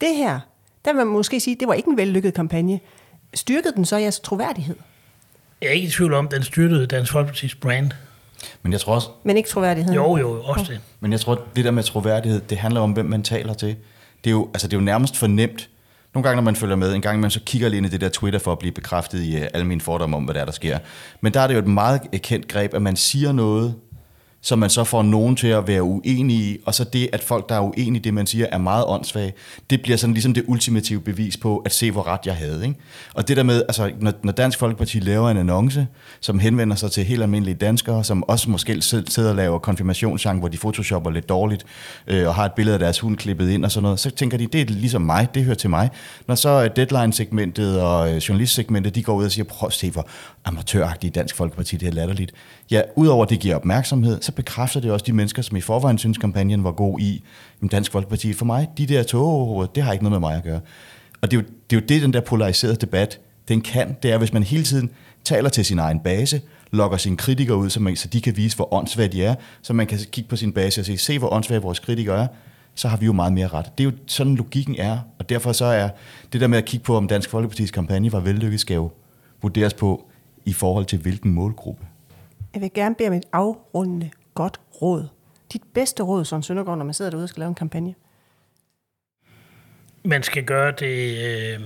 Det 0.00 0.16
her, 0.16 0.40
der 0.84 0.92
vil 0.92 0.98
man 0.98 1.06
måske 1.06 1.40
sige, 1.40 1.54
at 1.54 1.60
det 1.60 1.68
var 1.68 1.74
ikke 1.74 1.90
en 1.90 1.96
vellykket 1.96 2.34
kampagne. 2.34 2.80
Styrkede 3.34 3.74
den 3.76 3.84
så 3.84 3.96
jeres 3.96 4.20
troværdighed? 4.20 4.76
Jeg 5.62 5.68
er 5.68 5.72
ikke 5.72 5.88
i 5.88 5.90
tvivl 5.90 6.14
om, 6.14 6.26
at 6.26 6.32
den 6.32 6.42
styrkede 6.42 6.86
Dansk 6.86 7.14
Folkeparti's 7.14 7.58
brand. 7.60 7.90
Men 8.62 8.72
jeg 8.72 8.80
tror 8.80 8.94
også... 8.94 9.08
Men 9.24 9.36
ikke 9.36 9.48
troværdighed? 9.48 9.94
Jo, 9.94 10.16
jo, 10.16 10.42
også 10.42 10.72
det. 10.72 10.80
Men 11.00 11.12
jeg 11.12 11.20
tror, 11.20 11.42
det 11.56 11.64
der 11.64 11.70
med 11.70 11.82
troværdighed, 11.82 12.40
det 12.40 12.58
handler 12.58 12.80
om, 12.80 12.92
hvem 12.92 13.06
man 13.06 13.22
taler 13.22 13.54
til. 13.54 13.76
Det 14.24 14.30
er 14.30 14.34
jo, 14.34 14.48
altså, 14.54 14.68
det 14.68 14.74
er 14.74 14.78
jo 14.78 14.84
nærmest 14.84 15.16
fornemt. 15.16 15.68
Nogle 16.14 16.28
gange, 16.28 16.36
når 16.36 16.42
man 16.42 16.56
følger 16.56 16.76
med, 16.76 16.94
en 16.94 17.00
gang 17.00 17.20
man 17.20 17.30
så 17.30 17.40
kigger 17.46 17.68
lige 17.68 17.76
ind 17.76 17.86
i 17.86 17.88
det 17.88 18.00
der 18.00 18.08
Twitter 18.08 18.38
for 18.38 18.52
at 18.52 18.58
blive 18.58 18.72
bekræftet 18.72 19.22
i 19.22 19.36
uh, 19.36 19.42
alle 19.54 19.66
mine 19.66 19.80
fordomme 19.80 20.16
om, 20.16 20.24
hvad 20.24 20.34
der 20.34 20.40
er, 20.40 20.44
der 20.44 20.52
sker. 20.52 20.78
Men 21.20 21.34
der 21.34 21.40
er 21.40 21.46
det 21.46 21.54
jo 21.54 21.58
et 21.58 21.66
meget 21.66 22.00
kendt 22.22 22.48
greb, 22.48 22.74
at 22.74 22.82
man 22.82 22.96
siger 22.96 23.32
noget, 23.32 23.74
som 24.42 24.58
man 24.58 24.70
så 24.70 24.84
får 24.84 25.02
nogen 25.02 25.36
til 25.36 25.46
at 25.46 25.66
være 25.66 25.82
uenige 25.82 26.52
i, 26.52 26.58
og 26.66 26.74
så 26.74 26.84
det, 26.84 27.08
at 27.12 27.22
folk, 27.22 27.48
der 27.48 27.54
er 27.54 27.60
uenige 27.60 27.96
i 27.96 28.02
det, 28.02 28.14
man 28.14 28.26
siger, 28.26 28.46
er 28.52 28.58
meget 28.58 28.84
åndssvage, 28.88 29.32
det 29.70 29.82
bliver 29.82 29.96
sådan 29.96 30.14
ligesom 30.14 30.34
det 30.34 30.44
ultimative 30.46 31.00
bevis 31.00 31.36
på, 31.36 31.58
at 31.58 31.72
se, 31.72 31.90
hvor 31.90 32.06
ret 32.06 32.20
jeg 32.26 32.36
havde. 32.36 32.66
Ikke? 32.66 32.78
Og 33.14 33.28
det 33.28 33.36
der 33.36 33.42
med, 33.42 33.62
altså, 33.68 33.90
når, 34.00 34.12
når 34.22 34.32
Dansk 34.32 34.58
Folkeparti 34.58 34.98
laver 34.98 35.30
en 35.30 35.36
annonce, 35.36 35.86
som 36.20 36.38
henvender 36.38 36.76
sig 36.76 36.90
til 36.90 37.04
helt 37.04 37.22
almindelige 37.22 37.54
danskere, 37.54 38.04
som 38.04 38.22
også 38.28 38.50
måske 38.50 38.82
selv 38.82 39.08
sidder 39.08 39.30
og 39.30 39.36
laver 39.36 39.58
konfirmationssang, 39.58 40.38
hvor 40.38 40.48
de 40.48 40.56
photoshopper 40.56 41.10
lidt 41.10 41.28
dårligt, 41.28 41.64
øh, 42.06 42.28
og 42.28 42.34
har 42.34 42.44
et 42.44 42.52
billede 42.52 42.74
af 42.74 42.78
deres 42.78 43.00
hund 43.00 43.16
klippet 43.16 43.50
ind 43.50 43.64
og 43.64 43.70
sådan 43.70 43.82
noget, 43.82 44.00
så 44.00 44.10
tænker 44.10 44.38
de, 44.38 44.46
det 44.46 44.60
er 44.60 44.64
ligesom 44.64 45.02
mig, 45.02 45.28
det 45.34 45.44
hører 45.44 45.54
til 45.54 45.70
mig. 45.70 45.90
Når 46.26 46.34
så 46.34 46.64
øh, 46.64 46.70
deadline-segmentet 46.76 47.80
og 47.80 48.12
øh, 48.12 48.16
journalist-segmentet, 48.16 48.94
de 48.94 49.02
går 49.02 49.14
ud 49.14 49.24
og 49.24 49.30
siger, 49.30 49.44
prøv 49.44 49.66
at 49.66 49.72
se, 49.72 49.90
hvor 49.90 50.06
amatøragtigt 50.44 51.14
Dansk 51.14 51.36
Folkeparti, 51.36 51.76
det 51.76 51.88
er 51.88 51.92
latterligt. 51.92 52.32
Ja, 52.70 52.82
udover 52.96 53.24
det 53.24 53.40
giver 53.40 53.56
opmærksomhed, 53.56 54.22
så 54.22 54.31
bekræfter 54.32 54.80
det 54.80 54.90
også 54.90 55.04
de 55.06 55.12
mennesker, 55.12 55.42
som 55.42 55.56
i 55.56 55.60
forvejen 55.60 55.98
synes, 55.98 56.18
kampagnen 56.18 56.64
var 56.64 56.72
god 56.72 57.00
i 57.00 57.24
jamen 57.60 57.68
Dansk 57.68 57.92
Folkeparti. 57.92 58.32
For 58.32 58.44
mig, 58.44 58.68
de 58.78 58.86
der 58.86 59.02
tågehoveder, 59.02 59.72
det 59.72 59.82
har 59.82 59.92
ikke 59.92 60.04
noget 60.04 60.20
med 60.20 60.28
mig 60.28 60.36
at 60.36 60.42
gøre. 60.42 60.60
Og 61.20 61.30
det 61.30 61.36
er, 61.36 61.40
jo, 61.40 61.46
det 61.70 61.76
er 61.76 61.80
jo 61.80 61.86
det, 61.88 62.02
den 62.02 62.12
der 62.12 62.20
polariserede 62.20 62.76
debat, 62.76 63.20
den 63.48 63.60
kan. 63.60 63.96
Det 64.02 64.12
er, 64.12 64.18
hvis 64.18 64.32
man 64.32 64.42
hele 64.42 64.64
tiden 64.64 64.90
taler 65.24 65.48
til 65.48 65.64
sin 65.64 65.78
egen 65.78 66.00
base, 66.00 66.40
lokker 66.70 66.96
sine 66.96 67.16
kritikere 67.16 67.56
ud, 67.56 67.70
så, 67.70 67.80
man, 67.80 67.96
så 67.96 68.08
de 68.08 68.20
kan 68.20 68.36
vise, 68.36 68.56
hvor 68.56 68.74
åndssvage 68.74 69.08
de 69.08 69.24
er, 69.24 69.34
så 69.62 69.72
man 69.72 69.86
kan 69.86 69.98
kigge 70.12 70.30
på 70.30 70.36
sin 70.36 70.52
base 70.52 70.80
og 70.80 70.84
sige, 70.84 70.98
se 70.98 71.18
hvor 71.18 71.32
åndssvage 71.32 71.62
vores 71.62 71.78
kritikere 71.78 72.22
er, 72.22 72.26
så 72.74 72.88
har 72.88 72.96
vi 72.96 73.06
jo 73.06 73.12
meget 73.12 73.32
mere 73.32 73.48
ret. 73.48 73.78
Det 73.78 73.84
er 73.86 73.90
jo 73.90 73.96
sådan, 74.06 74.34
logikken 74.34 74.76
er, 74.78 74.98
og 75.18 75.28
derfor 75.28 75.52
så 75.52 75.64
er 75.64 75.88
det 76.32 76.40
der 76.40 76.46
med 76.46 76.58
at 76.58 76.64
kigge 76.64 76.84
på, 76.84 76.96
om 76.96 77.08
Dansk 77.08 77.34
Folkeparti's 77.34 77.70
kampagne 77.70 78.12
var 78.12 78.20
vellykket, 78.20 78.60
skal 78.60 78.74
jo 78.74 78.90
vurderes 79.42 79.74
på 79.74 80.04
i 80.44 80.52
forhold 80.52 80.84
til 80.84 80.98
hvilken 80.98 81.32
målgruppe. 81.32 81.86
Jeg 82.54 82.62
vil 82.62 82.70
gerne 82.74 82.94
bede 82.94 83.08
om 83.08 83.14
et 83.14 83.24
afrundende 83.32 84.10
godt 84.34 84.60
råd. 84.82 85.08
Dit 85.52 85.62
bedste 85.74 86.02
råd, 86.02 86.24
som 86.24 86.42
Søndergaard, 86.42 86.78
når 86.78 86.84
man 86.84 86.94
sidder 86.94 87.10
derude 87.10 87.24
og 87.24 87.28
skal 87.28 87.40
lave 87.40 87.48
en 87.48 87.54
kampagne? 87.54 87.94
Man 90.04 90.22
skal 90.22 90.44
gøre 90.44 90.72
det... 90.72 91.18
Øh, 91.54 91.60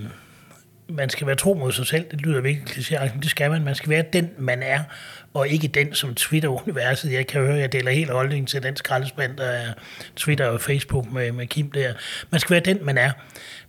man 0.89 1.11
skal 1.11 1.26
være 1.26 1.37
tro 1.37 1.55
mod 1.55 1.72
sig 1.72 1.87
selv. 1.87 2.07
Det 2.11 2.20
lyder 2.20 2.41
virkelig 2.41 2.68
klichéagtigt, 2.68 3.12
men 3.12 3.22
det 3.22 3.30
skal 3.30 3.51
man. 3.51 3.64
Man 3.64 3.74
skal 3.74 3.91
være 3.91 4.05
den, 4.12 4.30
man 4.39 4.62
er, 4.62 4.80
og 5.34 5.49
ikke 5.49 5.68
den, 5.68 5.95
som 5.95 6.14
Twitter-universet. 6.14 7.12
Jeg 7.12 7.26
kan 7.26 7.41
høre, 7.41 7.57
jeg 7.57 7.72
deler 7.72 7.91
helt 7.91 8.11
holdning 8.11 8.49
til 8.49 8.62
den 8.62 8.76
skraldespand, 8.76 9.37
der 9.37 9.45
er 9.45 9.72
Twitter 10.16 10.47
og 10.47 10.61
Facebook 10.61 11.12
med, 11.12 11.32
med 11.32 11.47
Kim 11.47 11.70
der. 11.70 11.93
Man 12.30 12.41
skal 12.41 12.51
være 12.51 12.74
den, 12.74 12.78
man 12.82 12.99
er. 12.99 13.11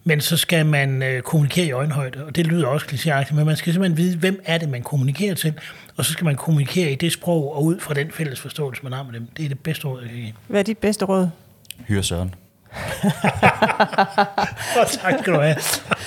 Men 0.04 0.22
så 0.22 0.38
skal 0.38 0.66
man 0.66 1.04
øh, 1.04 1.22
kommunikere 1.22 1.66
i 1.66 1.72
øjenhøjde, 1.72 2.26
og 2.26 2.36
det 2.36 2.48
lyder 2.48 2.68
også 2.68 2.86
klichéagtigt, 2.86 3.36
men 3.36 3.46
man 3.46 3.56
skal 3.56 3.74
simpelthen 3.74 3.98
vide, 3.98 4.18
hvem 4.18 4.42
er 4.46 4.58
det, 4.58 4.70
man 4.70 4.84
kommunikerer 4.84 5.36
til, 5.36 5.54
og 5.98 6.06
så 6.06 6.12
skal 6.12 6.26
man 6.26 6.36
kommunikere 6.36 6.92
i 6.92 6.96
det 6.96 7.14
sprog, 7.14 7.56
og 7.56 7.64
ud 7.64 7.80
fra 7.80 7.94
den 7.94 8.12
fælles 8.12 8.40
forståelse, 8.40 8.84
man 8.84 8.94
har 8.94 9.04
med 9.04 9.14
dem. 9.14 9.28
Det 9.38 9.46
er 9.46 9.50
det 9.50 9.60
bedste 9.60 9.88
råd, 9.88 10.02
jeg 10.02 10.10
kan 10.10 10.20
give. 10.20 10.34
Hvad 10.48 10.60
er 10.60 10.64
dit 10.64 10.78
bedste 10.78 11.06
råd? 11.06 11.30
Hyre 11.88 12.04
Søren. 12.04 12.34
og 14.80 14.88
tak 14.92 15.14
skal 15.20 15.34
du 15.34 15.40
have. 15.40 15.56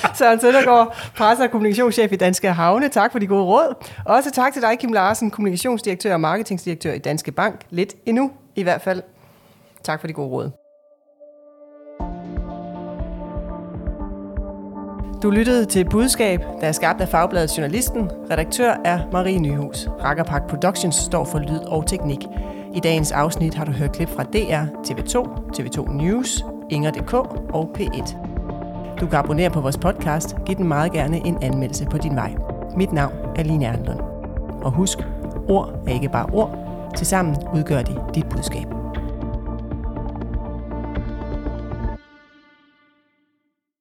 Søren 0.18 0.40
Søndergaard, 0.40 0.96
presse- 1.16 1.44
og 1.44 1.50
kommunikationschef 1.50 2.12
i 2.12 2.16
Danske 2.16 2.52
Havne. 2.52 2.88
Tak 2.88 3.12
for 3.12 3.18
de 3.18 3.26
gode 3.26 3.44
råd. 3.44 3.74
Også 4.04 4.30
tak 4.30 4.52
til 4.52 4.62
dig, 4.62 4.78
Kim 4.78 4.92
Larsen, 4.92 5.30
kommunikationsdirektør 5.30 6.12
og 6.12 6.20
marketingsdirektør 6.20 6.92
i 6.92 6.98
Danske 6.98 7.32
Bank. 7.32 7.60
Lidt 7.70 7.94
endnu 8.06 8.30
i 8.56 8.62
hvert 8.62 8.82
fald. 8.82 9.02
Tak 9.84 10.00
for 10.00 10.06
de 10.06 10.12
gode 10.12 10.28
råd. 10.28 10.50
Du 15.22 15.30
lyttede 15.30 15.64
til 15.64 15.84
Budskab, 15.90 16.40
der 16.60 16.66
er 16.66 16.72
skabt 16.72 17.00
af 17.00 17.08
Fagbladet 17.08 17.58
Journalisten. 17.58 18.10
Redaktør 18.30 18.76
er 18.84 19.00
Marie 19.12 19.38
Nyhus. 19.38 19.88
Rakkerpak 20.04 20.42
Productions 20.48 20.94
står 20.94 21.24
for 21.24 21.38
lyd 21.38 21.60
og 21.66 21.86
teknik. 21.86 22.18
I 22.74 22.80
dagens 22.80 23.12
afsnit 23.12 23.54
har 23.54 23.64
du 23.64 23.72
hørt 23.72 23.92
klip 23.92 24.08
fra 24.08 24.22
DR, 24.22 24.64
TV2, 24.86 25.16
TV2 25.56 25.92
News, 25.92 26.44
Inger.dk 26.70 27.14
og 27.54 27.70
P1. 27.78 28.39
Du 29.00 29.06
kan 29.06 29.18
abonnere 29.18 29.50
på 29.50 29.60
vores 29.60 29.78
podcast. 29.78 30.36
Giv 30.46 30.56
den 30.56 30.68
meget 30.68 30.92
gerne 30.92 31.26
en 31.26 31.42
anmeldelse 31.42 31.86
på 31.90 31.98
din 31.98 32.16
vej. 32.16 32.34
Mit 32.76 32.92
navn 32.92 33.12
er 33.36 33.42
Line 33.42 33.66
Erndlund. 33.66 34.00
Og 34.62 34.70
husk, 34.70 34.98
ord 35.48 35.82
er 35.86 35.92
ikke 35.92 36.08
bare 36.08 36.26
ord. 36.32 36.58
Tilsammen 36.96 37.36
udgør 37.54 37.82
de 37.82 37.96
dit 38.14 38.28
budskab. 38.28 38.79